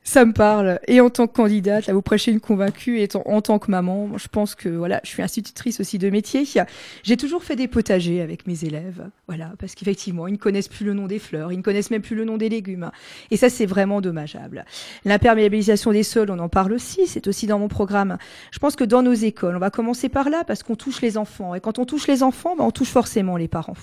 ça 0.10 0.26
me 0.26 0.34
parle. 0.34 0.80
Et 0.88 1.02
en 1.02 1.12
tant 1.12 1.28
que 1.28 1.34
candidate, 1.34 1.86
là, 1.86 1.94
vous 1.94 2.02
prêchez 2.02 2.32
une 2.32 2.40
convaincue, 2.40 3.00
et 3.00 3.08
en, 3.14 3.42
tant 3.42 3.60
que 3.60 3.70
maman, 3.70 4.18
je 4.18 4.28
pense 4.28 4.56
que 4.56 4.68
voilà, 4.68 5.02
je 5.04 5.10
suis 5.10 5.22
institutrice 5.22 5.80
aussi 5.80 6.00
de 6.00 6.10
métier. 6.10 6.46
J'ai 7.04 7.16
toujours 7.16 7.44
fait 7.44 7.56
des 7.56 7.68
potagers 7.68 8.20
avec 8.22 8.48
mes 8.48 8.66
élèves, 8.66 9.08
voilà, 9.28 9.52
parce 9.60 9.76
qu'effectivement, 9.76 10.26
ils 10.26 10.32
ne 10.32 10.38
connaissent 10.38 10.68
plus 10.68 10.84
le 10.84 10.96
nom 10.96 11.06
des 11.06 11.20
fleurs, 11.20 11.54
ils 11.54 11.58
ne 11.58 11.62
connaissent 11.62 11.92
même 11.92 12.02
plus 12.02 12.16
le 12.16 12.26
nom 12.26 12.38
des 12.38 12.50
légumes, 12.50 12.90
et 13.30 13.38
ça, 13.38 13.50
c'est 13.50 13.68
vraiment 13.68 14.02
dommageable. 14.02 14.66
L'imperméabilisation 15.06 15.92
des 15.92 16.02
sols, 16.02 16.32
on 16.32 16.40
en 16.40 16.50
parle 16.50 16.74
aussi, 16.74 17.06
c'est 17.06 17.28
aussi 17.28 17.46
dans 17.46 17.60
mon 17.60 17.68
programme. 17.68 18.18
Je 18.50 18.58
pense 18.58 18.76
que 18.76 18.86
dans 18.86 19.04
nos 19.04 19.14
écoles, 19.14 19.58
on 19.58 19.60
va 19.60 19.70
commencer 19.70 20.10
par 20.10 20.32
là, 20.32 20.44
parce 20.44 20.64
qu'on 20.64 20.76
touche 20.76 21.02
les 21.02 21.20
enfants, 21.20 21.54
et 21.54 21.60
quand 21.60 21.78
on 21.78 21.86
touche 21.86 22.08
les 22.08 22.24
enfants, 22.24 22.56
ben, 22.58 22.64
on 22.64 22.72
touche 22.72 22.90
forcément 22.90 23.38
les 23.38 23.48
parents. 23.48 23.76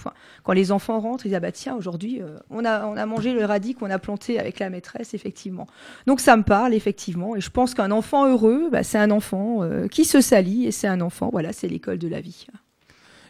quand 0.43 0.53
les 0.53 0.73
enfants 0.73 0.99
rentrent, 0.99 1.25
ils 1.25 1.29
disent 1.29 1.37
ah 1.37 1.41
bah 1.41 1.53
tiens, 1.53 1.77
aujourd'hui, 1.77 2.21
euh, 2.21 2.37
on 2.51 2.65
a 2.65 2.85
on 2.87 2.97
a 2.97 3.07
mangé 3.07 3.33
le 3.33 3.45
radis 3.45 3.75
qu'on 3.75 3.91
a 3.91 4.01
planté 4.01 4.41
avec 4.41 4.59
la 4.59 4.71
maîtresse, 4.71 5.15
effectivement. 5.15 5.69
Donc 6.07 6.16
donc 6.17 6.23
ça 6.23 6.39
me 6.39 6.45
parle 6.45 6.73
effectivement, 6.73 7.37
et 7.37 7.43
je 7.43 7.51
pense 7.51 7.75
qu'un 7.75 7.91
enfant 7.91 8.27
heureux, 8.27 8.71
bah, 8.73 8.83
c'est 8.83 8.97
un 8.97 9.11
enfant 9.11 9.63
euh, 9.63 9.87
qui 9.87 10.07
se 10.07 10.23
salit, 10.23 10.65
et 10.65 10.73
c'est 10.73 10.87
un 10.87 11.03
enfant, 11.03 11.29
voilà, 11.31 11.53
c'est 11.53 11.69
l'école 11.69 11.99
de 11.99 12.09
la 12.09 12.23
vie. 12.23 12.47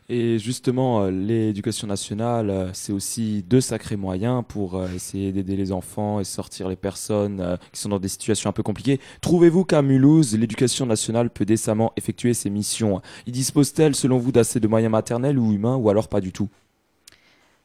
Et 0.09 0.39
justement, 0.39 1.03
euh, 1.03 1.11
l'éducation 1.11 1.89
nationale, 1.89 2.49
euh, 2.49 2.71
c'est 2.75 2.93
aussi 2.93 3.43
deux 3.43 3.61
sacrés 3.61 3.97
moyens 3.97 4.45
pour 4.47 4.81
essayer 4.95 5.33
d'aider 5.33 5.57
les 5.57 5.73
enfants 5.73 6.21
et 6.21 6.25
sortir 6.25 6.69
les 6.69 6.77
personnes 6.77 7.59
qui 7.73 7.81
sont 7.81 7.89
dans 7.89 7.99
des 7.99 8.07
situations 8.07 8.51
un 8.51 8.53
peu 8.53 8.63
compliquées. 8.63 9.01
Trouvez-vous 9.21 9.65
qu'à 9.65 9.83
Mulhouse, 9.83 10.39
l'éducation 10.39 10.87
nationale 10.87 11.31
peut 11.31 11.45
décemment 11.45 11.93
effectuer 11.97 12.35
ses 12.35 12.51
missions? 12.51 13.03
Il 13.27 13.33
dispose-t-elle, 13.33 13.97
selon 13.97 14.19
vous, 14.19 14.31
d'assez 14.31 14.61
de 14.61 14.69
moyens 14.69 14.93
maternels 14.93 15.41
ou 15.41 15.53
humains, 15.53 15.75
ou 15.75 15.91
alors 15.91 16.07
pas 16.07 16.21
du 16.21 16.31
tout? 16.31 16.51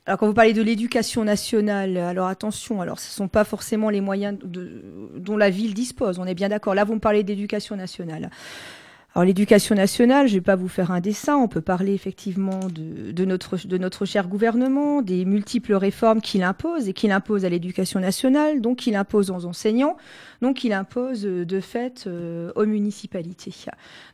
Alors 0.07 0.17
quand 0.17 0.25
vous 0.25 0.33
parlez 0.33 0.53
de 0.53 0.63
l'éducation 0.63 1.23
nationale, 1.23 1.95
alors 1.95 2.27
attention, 2.27 2.81
alors 2.81 2.99
ce 2.99 3.07
ne 3.09 3.13
sont 3.13 3.27
pas 3.27 3.43
forcément 3.43 3.91
les 3.91 4.01
moyens 4.01 4.35
dont 4.43 5.37
la 5.37 5.51
ville 5.51 5.75
dispose, 5.75 6.17
on 6.17 6.25
est 6.25 6.33
bien 6.33 6.49
d'accord. 6.49 6.73
Là, 6.73 6.85
vous 6.85 6.95
me 6.95 6.99
parlez 6.99 7.21
d'éducation 7.23 7.75
nationale. 7.75 8.31
Alors 9.13 9.25
l'éducation 9.25 9.75
nationale, 9.75 10.27
je 10.27 10.33
ne 10.33 10.37
vais 10.37 10.43
pas 10.43 10.55
vous 10.55 10.69
faire 10.69 10.89
un 10.89 11.01
dessin, 11.01 11.35
on 11.35 11.49
peut 11.49 11.61
parler 11.61 11.93
effectivement 11.93 12.61
de, 12.69 13.25
notre, 13.25 13.67
de 13.67 13.77
notre 13.77 14.05
cher 14.05 14.29
gouvernement, 14.29 15.01
des 15.01 15.25
multiples 15.25 15.73
réformes 15.73 16.21
qu'il 16.21 16.43
impose 16.43 16.87
et 16.87 16.93
qu'il 16.93 17.11
impose 17.11 17.43
à 17.43 17.49
l'éducation 17.49 17.99
nationale, 17.99 18.61
donc 18.61 18.77
qu'il 18.77 18.95
impose 18.95 19.29
aux 19.29 19.45
enseignants, 19.45 19.97
donc 20.41 20.63
il 20.63 20.73
impose 20.73 21.25
euh, 21.25 21.45
de 21.45 21.59
fait 21.59 22.05
euh, 22.07 22.51
aux 22.55 22.65
municipalités. 22.65 23.53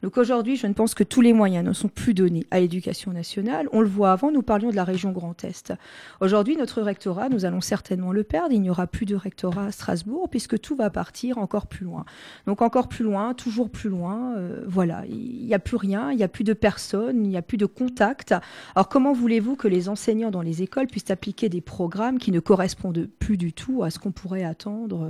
Donc 0.03 0.17
aujourd'hui, 0.17 0.57
je 0.57 0.67
ne 0.67 0.73
pense 0.73 0.93
que 0.93 1.03
tous 1.03 1.21
les 1.21 1.33
moyens 1.33 1.65
ne 1.65 1.73
sont 1.73 1.87
plus 1.87 2.13
donnés 2.13 2.45
à 2.51 2.59
l'éducation 2.59 3.11
nationale. 3.11 3.69
On 3.71 3.81
le 3.81 3.87
voit 3.87 4.11
avant, 4.11 4.31
nous 4.31 4.41
parlions 4.41 4.69
de 4.69 4.75
la 4.75 4.83
région 4.83 5.11
Grand 5.11 5.43
Est. 5.43 5.73
Aujourd'hui, 6.19 6.57
notre 6.57 6.81
rectorat, 6.81 7.29
nous 7.29 7.45
allons 7.45 7.61
certainement 7.61 8.11
le 8.11 8.23
perdre. 8.23 8.53
Il 8.53 8.61
n'y 8.61 8.69
aura 8.69 8.87
plus 8.87 9.05
de 9.05 9.15
rectorat 9.15 9.65
à 9.65 9.71
Strasbourg 9.71 10.29
puisque 10.29 10.59
tout 10.59 10.75
va 10.75 10.89
partir 10.89 11.37
encore 11.37 11.67
plus 11.67 11.85
loin. 11.85 12.05
Donc 12.45 12.61
encore 12.61 12.89
plus 12.89 13.03
loin, 13.03 13.33
toujours 13.33 13.69
plus 13.69 13.89
loin. 13.89 14.35
Euh, 14.37 14.63
voilà, 14.67 15.03
il 15.07 15.45
n'y 15.45 15.53
a 15.53 15.59
plus 15.59 15.77
rien, 15.77 16.11
il 16.11 16.17
n'y 16.17 16.23
a 16.23 16.27
plus 16.27 16.43
de 16.43 16.53
personnes, 16.53 17.25
il 17.25 17.29
n'y 17.29 17.37
a 17.37 17.41
plus 17.41 17.57
de 17.57 17.65
contact. 17.65 18.33
Alors 18.75 18.89
comment 18.89 19.13
voulez-vous 19.13 19.55
que 19.55 19.67
les 19.67 19.89
enseignants 19.89 20.31
dans 20.31 20.41
les 20.41 20.61
écoles 20.61 20.87
puissent 20.87 21.11
appliquer 21.11 21.49
des 21.49 21.61
programmes 21.61 22.19
qui 22.19 22.31
ne 22.31 22.39
correspondent 22.39 23.07
plus 23.19 23.37
du 23.37 23.53
tout 23.53 23.83
à 23.83 23.89
ce 23.89 23.99
qu'on 23.99 24.11
pourrait 24.11 24.43
attendre 24.43 25.07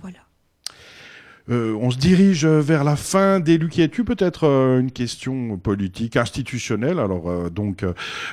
Voilà. 0.00 0.18
Euh, 1.50 1.76
on 1.80 1.90
se 1.90 1.98
dirige 1.98 2.46
vers 2.46 2.84
la 2.84 2.96
fin 2.96 3.40
des 3.40 3.58
Luquietu, 3.58 4.04
peut-être 4.04 4.46
euh, 4.46 4.78
une 4.78 4.92
question 4.92 5.56
politique, 5.58 6.16
institutionnelle. 6.16 6.98
Alors 6.98 7.28
euh, 7.28 7.50
donc 7.50 7.84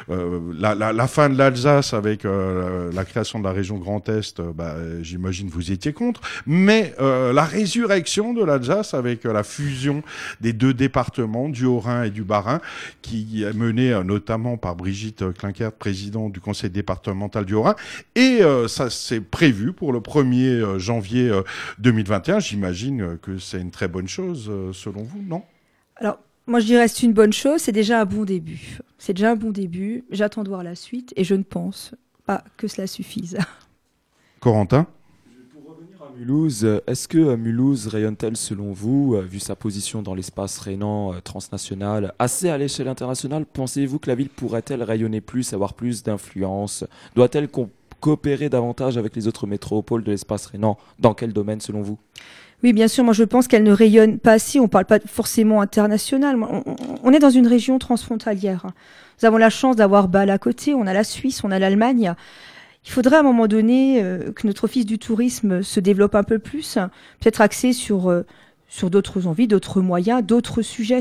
la, 0.08 0.76
la, 0.76 0.94
la, 0.94 1.08
fin 1.08 1.30
de 1.30 1.38
l'Alsace 1.38 1.94
avec 1.94 2.24
la 2.24 3.06
création 3.06 3.40
de 3.40 3.44
la 3.44 3.52
région 3.52 3.78
Grand 3.78 4.08
Est, 4.10 4.42
bah, 4.42 4.76
j'imagine 5.02 5.50
vous 5.50 5.72
étiez 5.72 5.94
contre, 5.94 6.22
mais 6.46 6.94
la 7.00 7.44
résurrection 7.44 8.34
de 8.34 8.44
l'Alsace 8.44 8.94
avec 8.94 9.24
la 9.24 9.44
fusion 9.44 10.04
des 10.42 10.54
deux 10.54 10.74
départements, 10.74 11.50
du 11.50 11.66
Haut-Rhin 11.66 12.04
et 12.04 12.10
du 12.10 12.24
Bas-Rhin, 12.24 12.60
qui 13.02 13.44
est 13.44 13.54
menée 13.54 14.00
notamment 14.04 14.58
par 14.58 14.76
Brigitte 14.76 15.32
Klinkert, 15.34 15.72
présidente 15.72 16.32
du 16.32 16.40
conseil 16.40 16.70
départemental 16.70 17.46
du 17.46 17.54
Haut-Rhin, 17.54 17.76
et 18.16 18.42
ça 18.68 18.90
c'est 18.90 19.22
prévu 19.22 19.74
pour 19.74 19.94
le 19.94 20.00
1er 20.00 20.78
janvier 20.78 21.32
2021, 21.80 22.40
j'imagine 22.40 22.99
que 23.22 23.38
c'est 23.38 23.60
une 23.60 23.72
très 23.72 23.88
bonne 23.88 24.08
chose, 24.08 24.48
euh, 24.50 24.74
selon 24.74 25.04
vous, 25.04 25.22
non? 25.22 25.44
Alors, 25.96 26.20
moi, 26.48 26.60
je 26.60 26.66
dirais 26.66 26.88
c'est 26.88 27.06
une 27.06 27.14
bonne 27.14 27.34
chose, 27.34 27.62
c'est 27.62 27.72
déjà 27.72 28.02
un 28.02 28.06
bon 28.06 28.24
début. 28.24 28.80
C'est 28.98 29.14
déjà 29.14 29.32
un 29.32 29.36
bon 29.36 29.52
début. 29.52 30.06
J'attends 30.10 30.44
de 30.44 30.50
voir 30.50 30.64
la 30.64 30.76
suite 30.76 31.14
et 31.16 31.24
je 31.24 31.36
ne 31.36 31.44
pense 31.44 31.94
pas 32.26 32.44
que 32.58 32.68
cela 32.68 32.88
suffise. 32.88 33.38
Corentin? 34.40 34.88
Pour 35.52 35.76
revenir 35.76 36.02
à 36.02 36.12
Mulhouse, 36.18 36.82
est-ce 36.88 37.08
que 37.08 37.18
euh, 37.18 37.38
Mulhouse 37.38 37.88
rayonne-t-elle, 37.88 38.38
selon 38.38 38.72
vous, 38.72 39.16
euh, 39.16 39.22
vu 39.22 39.40
sa 39.40 39.56
position 39.56 40.02
dans 40.02 40.16
l'espace 40.16 40.58
rhénan 40.60 41.14
transnational, 41.24 42.14
assez 42.20 42.50
à 42.50 42.58
l'échelle 42.58 42.88
internationale 42.88 43.46
Pensez-vous 43.46 44.00
que 44.00 44.10
la 44.10 44.16
ville 44.16 44.30
pourrait-elle 44.30 44.84
rayonner 44.84 45.22
plus, 45.22 45.54
avoir 45.54 45.74
plus 45.74 46.04
d'influence? 46.04 46.86
Doit-elle 47.16 47.50
coopérer 48.00 48.50
davantage 48.50 48.98
avec 48.98 49.16
les 49.16 49.28
autres 49.28 49.46
métropoles 49.46 50.04
de 50.04 50.12
l'espace 50.12 50.46
rhénan 50.46 50.78
Dans 51.00 51.14
quel 51.14 51.34
domaine, 51.34 51.62
selon 51.62 51.82
vous? 51.82 52.00
Oui, 52.64 52.74
bien 52.74 52.88
sûr. 52.88 53.04
Moi, 53.04 53.14
je 53.14 53.24
pense 53.24 53.48
qu'elle 53.48 53.64
ne 53.64 53.72
rayonne 53.72 54.20
pas 54.20 54.34
assez. 54.34 54.60
On 54.60 54.64
ne 54.64 54.68
parle 54.68 54.86
pas 54.86 55.00
forcément 55.00 55.62
international. 55.62 56.38
On, 57.04 57.14
est 57.14 57.20
dans 57.20 57.30
une 57.30 57.48
région 57.48 57.80
transfrontalière. 57.80 58.66
Nous 59.22 59.26
avons 59.26 59.38
la 59.38 59.50
chance 59.50 59.76
d'avoir 59.76 60.10
Bâle 60.10 60.30
à 60.30 60.38
côté. 60.38 60.74
On 60.74 60.86
a 60.86 60.94
la 60.94 61.06
Suisse, 61.06 61.44
on 61.44 61.52
a 61.52 61.60
l'Allemagne. 61.60 62.14
Il 62.86 62.92
faudrait 62.92 63.18
à 63.18 63.20
un 63.20 63.24
moment 63.24 63.48
donné 63.48 64.02
euh, 64.02 64.32
que 64.32 64.48
notre 64.48 64.66
office 64.66 64.86
du 64.86 65.00
tourisme 65.00 65.62
se 65.62 65.80
développe 65.80 66.16
un 66.16 66.24
peu 66.24 66.40
plus, 66.40 66.78
peut-être 67.20 67.42
axé 67.42 67.74
sur 67.74 68.10
euh, 68.10 68.26
sur 68.70 68.92
d'autres 68.92 69.26
envies, 69.28 69.48
d'autres 69.48 69.82
moyens, 69.82 70.24
d'autres 70.24 70.62
sujets. 70.62 71.00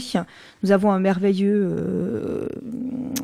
Nous 0.62 0.72
avons 0.72 0.90
un 0.90 0.98
merveilleux 0.98 1.68
euh, 1.70 2.48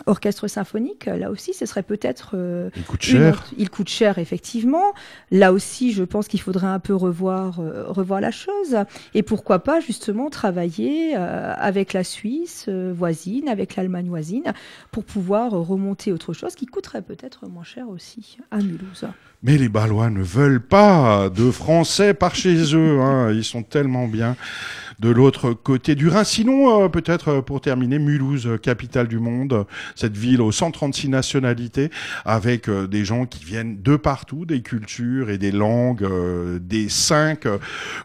orchestre 0.06 0.48
symphonique. 0.48 1.06
Là 1.06 1.30
aussi, 1.30 1.54
ce 1.54 1.66
serait 1.66 1.82
peut-être. 1.82 2.32
Euh, 2.34 2.70
il 2.76 2.84
coûte 2.84 3.02
cher. 3.02 3.44
Il 3.56 3.70
coûte 3.70 3.88
cher, 3.88 4.18
effectivement. 4.18 4.92
Là 5.30 5.52
aussi, 5.52 5.92
je 5.92 6.04
pense 6.04 6.28
qu'il 6.28 6.40
faudrait 6.40 6.66
un 6.66 6.78
peu 6.78 6.94
revoir, 6.94 7.60
euh, 7.60 7.84
revoir 7.88 8.20
la 8.20 8.30
chose. 8.30 8.76
Et 9.14 9.22
pourquoi 9.22 9.60
pas, 9.60 9.80
justement, 9.80 10.28
travailler 10.28 11.14
avec 11.14 11.92
la 11.92 12.04
Suisse 12.04 12.68
voisine, 12.68 13.48
avec 13.48 13.76
l'Allemagne 13.76 14.08
voisine, 14.08 14.52
pour 14.90 15.04
pouvoir 15.04 15.52
remonter 15.52 16.12
autre 16.12 16.32
chose 16.32 16.54
qui 16.54 16.66
coûterait 16.66 17.02
peut-être 17.02 17.48
moins 17.48 17.64
cher 17.64 17.88
aussi 17.88 18.38
à 18.50 18.58
Mulhouse. 18.58 19.06
Mais 19.44 19.58
les 19.58 19.68
Balois 19.68 20.08
ne 20.08 20.22
veulent 20.22 20.62
pas 20.62 21.28
de 21.28 21.50
Français 21.50 22.14
par 22.14 22.34
chez 22.34 22.74
eux. 22.74 23.00
Hein. 23.00 23.30
Ils 23.30 23.44
sont 23.44 23.62
tellement 23.62 24.08
bien 24.08 24.36
de 25.00 25.08
l'autre 25.10 25.52
côté 25.52 25.94
du 25.94 26.08
Rhin. 26.08 26.24
Sinon, 26.24 26.84
euh, 26.84 26.88
peut-être 26.88 27.28
euh, 27.28 27.42
pour 27.42 27.60
terminer, 27.60 27.98
Mulhouse, 27.98 28.46
euh, 28.46 28.58
capitale 28.58 29.08
du 29.08 29.18
monde, 29.18 29.66
cette 29.94 30.16
ville 30.16 30.40
aux 30.40 30.52
136 30.52 31.08
nationalités, 31.08 31.90
avec 32.24 32.70
des 32.70 33.04
gens 33.04 33.26
qui 33.26 33.44
viennent 33.44 33.80
de 33.82 33.96
partout, 33.96 34.44
des 34.44 34.62
cultures 34.62 35.30
et 35.30 35.38
des 35.38 35.52
langues 35.52 36.06
des 36.60 36.88
cinq 36.88 37.46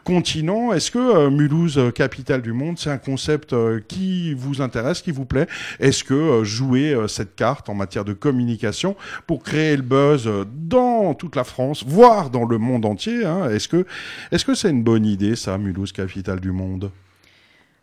continents. 0.04 0.74
Est-ce 0.74 0.92
que 0.92 1.30
Mulhouse, 1.30 1.80
capitale 1.96 2.42
du 2.42 2.54
monde, 2.54 2.78
c'est 2.78 2.90
un 2.90 2.98
concept 2.98 3.56
qui 3.88 4.34
vous 4.34 4.62
intéresse, 4.62 5.02
qui 5.02 5.12
vous 5.12 5.26
plaît? 5.26 5.48
Est-ce 5.80 6.04
que 6.04 6.44
jouer 6.44 6.96
cette 7.08 7.36
carte 7.36 7.70
en 7.70 7.74
matière 7.74 8.06
de 8.06 8.14
communication 8.14 8.96
pour 9.28 9.44
créer 9.44 9.76
le 9.76 9.84
buzz 9.84 10.30
dans 10.70 11.14
toute 11.14 11.36
la 11.36 11.44
France, 11.44 11.84
voire 11.86 12.30
dans 12.30 12.46
le 12.46 12.58
monde 12.58 12.86
entier, 12.86 13.26
hein, 13.26 13.50
est-ce 13.50 13.68
que 13.68 13.86
est-ce 14.32 14.46
que 14.46 14.56
c'est 14.56 14.70
une 14.70 14.84
bonne 14.84 15.06
idée 15.06 15.36
ça, 15.36 15.58
Mulhouse, 15.58 15.92
capitale 15.92 16.40
du 16.40 16.52
monde? 16.52 16.79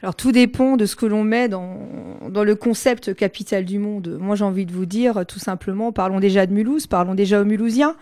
Alors 0.03 0.15
tout 0.15 0.33
dépend 0.33 0.77
de 0.77 0.85
ce 0.85 0.95
que 0.95 1.07
l'on 1.07 1.25
met 1.25 1.49
dans, 1.49 1.79
dans 2.29 2.45
le 2.45 2.55
concept 2.55 3.15
capital 3.15 3.65
du 3.65 3.79
monde. 3.79 4.19
Moi 4.21 4.37
j'ai 4.37 4.45
envie 4.45 4.67
de 4.67 4.73
vous 4.73 4.87
dire 4.87 5.25
tout 5.27 5.39
simplement, 5.39 5.91
parlons 5.93 6.21
déjà 6.21 6.47
de 6.47 6.53
Mulhouse, 6.53 6.87
parlons 6.87 7.15
déjà 7.15 7.41
aux 7.41 7.45
Mulhousiens 7.45 7.97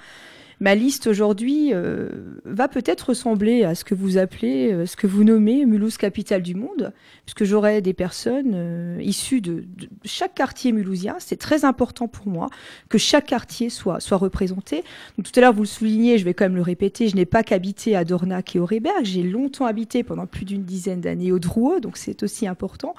ma 0.61 0.75
liste 0.75 1.07
aujourd'hui 1.07 1.71
euh, 1.73 2.09
va 2.45 2.69
peut-être 2.69 3.09
ressembler 3.09 3.65
à 3.65 3.75
ce 3.75 3.85
que 3.85 3.95
vous 3.95 4.19
appelez, 4.19 4.73
euh, 4.73 4.87
ce 4.87 4.97
que 4.97 5.07
vous 5.07 5.25
nommez 5.25 5.65
Mulhouse 5.65 5.97
capitale 5.97 6.43
du 6.43 6.55
monde, 6.55 6.93
puisque 7.25 7.45
j'aurai 7.45 7.81
des 7.81 7.95
personnes 7.95 8.53
euh, 8.55 8.99
issues 9.03 9.41
de, 9.41 9.65
chaque 10.05 10.35
quartier 10.35 10.73
mulhousien. 10.73 11.17
C'est 11.19 11.37
très 11.37 11.65
important 11.65 12.09
pour 12.09 12.27
moi 12.27 12.49
que 12.89 12.99
chaque 12.99 13.27
quartier 13.27 13.71
soit, 13.71 14.01
soit 14.01 14.19
représenté. 14.19 14.85
tout 15.23 15.33
à 15.37 15.41
l'heure, 15.41 15.53
vous 15.53 15.63
le 15.63 15.69
soulignez, 15.69 16.19
je 16.19 16.25
vais 16.25 16.35
quand 16.35 16.45
même 16.45 16.57
le 16.57 16.63
répéter, 16.63 17.09
je 17.09 17.17
n'ai 17.17 17.27
pas 17.27 17.43
qu'habité 17.43 17.97
à 17.97 18.05
Dornac 18.05 18.57
et 18.57 18.59
au 18.59 18.67
Réberg, 18.67 19.05
j'ai 19.05 19.23
longtemps 19.23 19.67
habité 19.67 20.03
pendant 20.03 20.27
plus 20.27 20.45
d'une 20.45 20.65
dizaine 20.65 21.01
d'années 21.01 21.33
au 21.33 21.39
Drouot, 21.39 21.81
donc 21.81 21.97
c'est 21.97 22.23
aussi 22.23 22.47
important. 22.47 22.95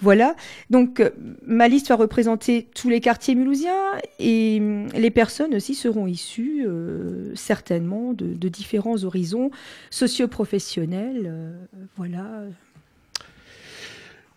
Voilà. 0.00 0.34
Donc 0.70 1.02
ma 1.46 1.68
liste 1.68 1.88
va 1.88 1.96
représenter 1.96 2.68
tous 2.74 2.88
les 2.88 3.00
quartiers 3.00 3.34
mulhousiens 3.34 3.70
et 4.18 4.58
hum, 4.60 4.88
les 4.94 5.10
personnes 5.10 5.54
aussi 5.54 5.74
seront 5.74 6.06
issues 6.06 6.64
euh, 6.66 6.89
certainement 7.34 8.12
de, 8.12 8.34
de 8.34 8.48
différents 8.48 9.04
horizons 9.04 9.50
socio-professionnels. 9.90 11.26
euh, 11.26 11.66
voilà. 11.96 12.42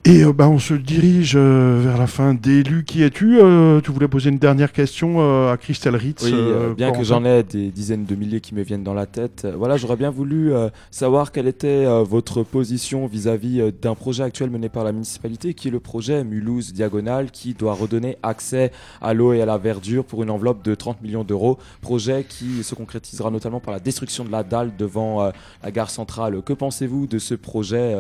Et 0.05 0.25
euh, 0.25 0.33
bah, 0.33 0.49
on 0.49 0.59
se 0.59 0.73
dirige 0.73 1.35
euh, 1.37 1.79
vers 1.81 1.97
la 1.97 2.07
fin 2.07 2.33
d'élu. 2.33 2.83
Qui 2.83 3.03
es-tu 3.03 3.39
Euh, 3.39 3.79
Tu 3.79 3.89
voulais 3.91 4.09
poser 4.09 4.31
une 4.31 4.37
dernière 4.37 4.73
question 4.73 5.21
à 5.49 5.55
Christelle 5.55 5.95
Ritz 5.95 6.23
Oui, 6.23 6.33
bien 6.75 6.91
que 6.91 7.03
j'en 7.03 7.23
ai 7.23 7.43
des 7.43 7.71
dizaines 7.71 8.03
de 8.03 8.13
milliers 8.15 8.41
qui 8.41 8.53
me 8.53 8.63
viennent 8.63 8.83
dans 8.83 8.93
la 8.93 9.05
tête, 9.05 9.47
voilà, 9.57 9.77
j'aurais 9.77 9.95
bien 9.95 10.09
voulu 10.09 10.51
savoir 10.91 11.31
quelle 11.31 11.47
était 11.47 11.85
votre 12.03 12.43
position 12.43 13.07
vis-à-vis 13.07 13.71
d'un 13.81 13.95
projet 13.95 14.23
actuel 14.23 14.49
mené 14.49 14.69
par 14.69 14.83
la 14.83 14.91
municipalité, 14.91 15.53
qui 15.53 15.69
est 15.69 15.71
le 15.71 15.79
projet 15.79 16.23
Mulhouse 16.23 16.73
Diagonale, 16.73 17.31
qui 17.31 17.53
doit 17.53 17.73
redonner 17.73 18.17
accès 18.23 18.71
à 19.01 19.13
l'eau 19.13 19.33
et 19.33 19.41
à 19.41 19.45
la 19.45 19.57
verdure 19.57 20.03
pour 20.03 20.23
une 20.23 20.29
enveloppe 20.29 20.63
de 20.63 20.75
30 20.75 21.01
millions 21.01 21.23
d'euros. 21.23 21.57
Projet 21.81 22.25
qui 22.27 22.63
se 22.63 22.75
concrétisera 22.75 23.31
notamment 23.31 23.59
par 23.59 23.73
la 23.73 23.79
destruction 23.79 24.25
de 24.25 24.31
la 24.31 24.43
dalle 24.43 24.71
devant 24.77 25.31
la 25.63 25.71
gare 25.71 25.89
centrale. 25.89 26.41
Que 26.41 26.53
pensez-vous 26.53 27.07
de 27.07 27.19
ce 27.19 27.35
projet 27.35 27.95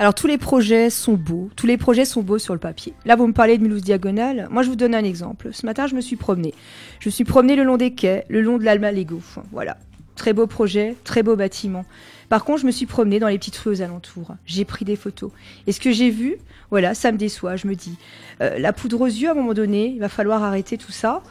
Alors 0.00 0.14
tous 0.14 0.26
les 0.26 0.38
projets 0.38 0.88
sont 0.88 1.12
beaux, 1.12 1.50
tous 1.56 1.66
les 1.66 1.76
projets 1.76 2.06
sont 2.06 2.22
beaux 2.22 2.38
sur 2.38 2.54
le 2.54 2.58
papier. 2.58 2.94
Là, 3.04 3.16
vous 3.16 3.26
me 3.26 3.34
parlez 3.34 3.58
de 3.58 3.62
Mulhouse 3.62 3.82
Diagonale. 3.82 4.48
Moi, 4.50 4.62
je 4.62 4.70
vous 4.70 4.74
donne 4.74 4.94
un 4.94 5.04
exemple. 5.04 5.50
Ce 5.52 5.66
matin, 5.66 5.86
je 5.86 5.94
me 5.94 6.00
suis 6.00 6.16
promenée. 6.16 6.54
Je 7.00 7.10
me 7.10 7.12
suis 7.12 7.24
promenée 7.24 7.54
le 7.54 7.64
long 7.64 7.76
des 7.76 7.92
quais, 7.92 8.24
le 8.30 8.40
long 8.40 8.56
de 8.56 8.64
l'Alma 8.64 8.92
Lego. 8.92 9.20
Voilà. 9.52 9.76
Très 10.16 10.32
beau 10.32 10.46
projet, 10.46 10.96
très 11.04 11.22
beau 11.22 11.36
bâtiment. 11.36 11.84
Par 12.30 12.46
contre, 12.46 12.62
je 12.62 12.66
me 12.66 12.70
suis 12.70 12.86
promenée 12.86 13.18
dans 13.18 13.28
les 13.28 13.36
petites 13.36 13.58
rues 13.58 13.72
aux 13.72 13.82
alentours. 13.82 14.36
J'ai 14.46 14.64
pris 14.64 14.86
des 14.86 14.96
photos. 14.96 15.32
Et 15.66 15.72
ce 15.72 15.80
que 15.80 15.92
j'ai 15.92 16.08
vu, 16.08 16.36
voilà, 16.70 16.94
ça 16.94 17.12
me 17.12 17.18
déçoit. 17.18 17.56
Je 17.56 17.66
me 17.66 17.74
dis, 17.74 17.98
euh, 18.40 18.58
la 18.58 18.72
poudre 18.72 19.02
aux 19.02 19.06
yeux, 19.06 19.28
à 19.28 19.32
un 19.32 19.34
moment 19.34 19.52
donné, 19.52 19.88
il 19.88 20.00
va 20.00 20.08
falloir 20.08 20.42
arrêter 20.42 20.78
tout 20.78 20.92
ça. 20.92 21.22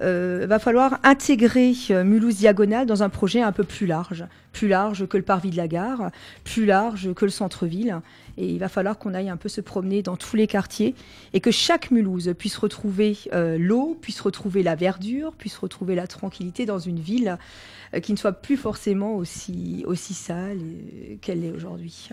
Euh, 0.00 0.46
va 0.48 0.60
falloir 0.60 1.00
intégrer 1.02 1.74
euh, 1.90 2.04
Mulhouse 2.04 2.36
Diagonale 2.36 2.86
dans 2.86 3.02
un 3.02 3.08
projet 3.08 3.40
un 3.40 3.50
peu 3.50 3.64
plus 3.64 3.86
large, 3.86 4.24
plus 4.52 4.68
large 4.68 5.06
que 5.08 5.16
le 5.16 5.24
parvis 5.24 5.50
de 5.50 5.56
la 5.56 5.66
gare, 5.66 6.10
plus 6.44 6.66
large 6.66 7.12
que 7.14 7.24
le 7.24 7.30
centre-ville. 7.30 8.00
Et 8.36 8.48
il 8.48 8.58
va 8.60 8.68
falloir 8.68 8.98
qu'on 8.98 9.12
aille 9.12 9.28
un 9.28 9.36
peu 9.36 9.48
se 9.48 9.60
promener 9.60 10.02
dans 10.02 10.16
tous 10.16 10.36
les 10.36 10.46
quartiers 10.46 10.94
et 11.32 11.40
que 11.40 11.50
chaque 11.50 11.90
Mulhouse 11.90 12.32
puisse 12.38 12.56
retrouver 12.56 13.18
euh, 13.32 13.58
l'eau, 13.58 13.98
puisse 14.00 14.20
retrouver 14.20 14.62
la 14.62 14.76
verdure, 14.76 15.32
puisse 15.32 15.56
retrouver 15.56 15.96
la 15.96 16.06
tranquillité 16.06 16.64
dans 16.64 16.78
une 16.78 17.00
ville 17.00 17.36
qui 18.02 18.12
ne 18.12 18.18
soit 18.18 18.32
plus 18.32 18.58
forcément 18.58 19.16
aussi, 19.16 19.82
aussi 19.86 20.12
sale 20.12 20.58
qu'elle 21.22 21.40
l'est 21.40 21.52
aujourd'hui. 21.52 22.10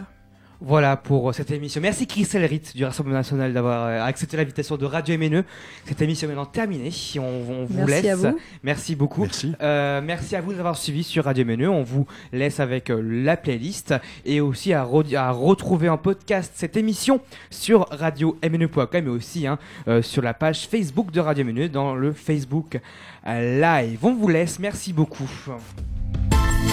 Voilà 0.61 0.95
pour 0.97 1.29
euh, 1.29 1.33
cette 1.33 1.51
émission. 1.51 1.81
Merci 1.81 2.07
Christelle 2.07 2.45
Ritz 2.45 2.73
du 2.75 2.85
Rassemblement 2.85 3.17
National 3.17 3.53
d'avoir 3.53 3.85
euh, 3.87 4.01
accepté 4.03 4.37
l'invitation 4.37 4.77
de 4.77 4.85
Radio 4.85 5.17
MNE. 5.17 5.43
Cette 5.85 6.01
émission 6.01 6.27
est 6.27 6.31
maintenant 6.31 6.45
terminée. 6.45 6.91
On, 7.17 7.21
on 7.21 7.65
vous 7.65 7.85
Merci 7.85 7.91
laisse. 8.03 8.11
à 8.11 8.15
vous. 8.15 8.39
Merci 8.63 8.95
beaucoup. 8.95 9.21
Merci. 9.23 9.53
Euh, 9.61 10.01
merci 10.03 10.35
à 10.35 10.41
vous 10.41 10.53
d'avoir 10.53 10.77
suivi 10.77 11.03
sur 11.03 11.25
Radio 11.25 11.45
MNE. 11.45 11.67
On 11.67 11.83
vous 11.83 12.07
laisse 12.31 12.59
avec 12.59 12.89
la 12.95 13.37
playlist 13.37 13.93
et 14.25 14.41
aussi 14.41 14.73
à, 14.73 14.83
re- 14.85 15.15
à 15.15 15.31
retrouver 15.31 15.89
en 15.89 15.97
podcast 15.97 16.53
cette 16.55 16.77
émission 16.77 17.19
sur 17.49 17.87
radio-mne.com 17.91 19.07
et 19.07 19.09
aussi 19.09 19.47
hein, 19.47 19.59
euh, 19.87 20.01
sur 20.01 20.21
la 20.21 20.33
page 20.33 20.67
Facebook 20.67 21.11
de 21.11 21.19
Radio 21.19 21.43
MNE 21.45 21.67
dans 21.69 21.95
le 21.95 22.13
Facebook 22.13 22.79
Live. 23.25 23.99
On 24.03 24.13
vous 24.13 24.27
laisse. 24.29 24.59
Merci 24.59 24.93
beaucoup. 24.93 25.29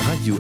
Radio 0.07 0.37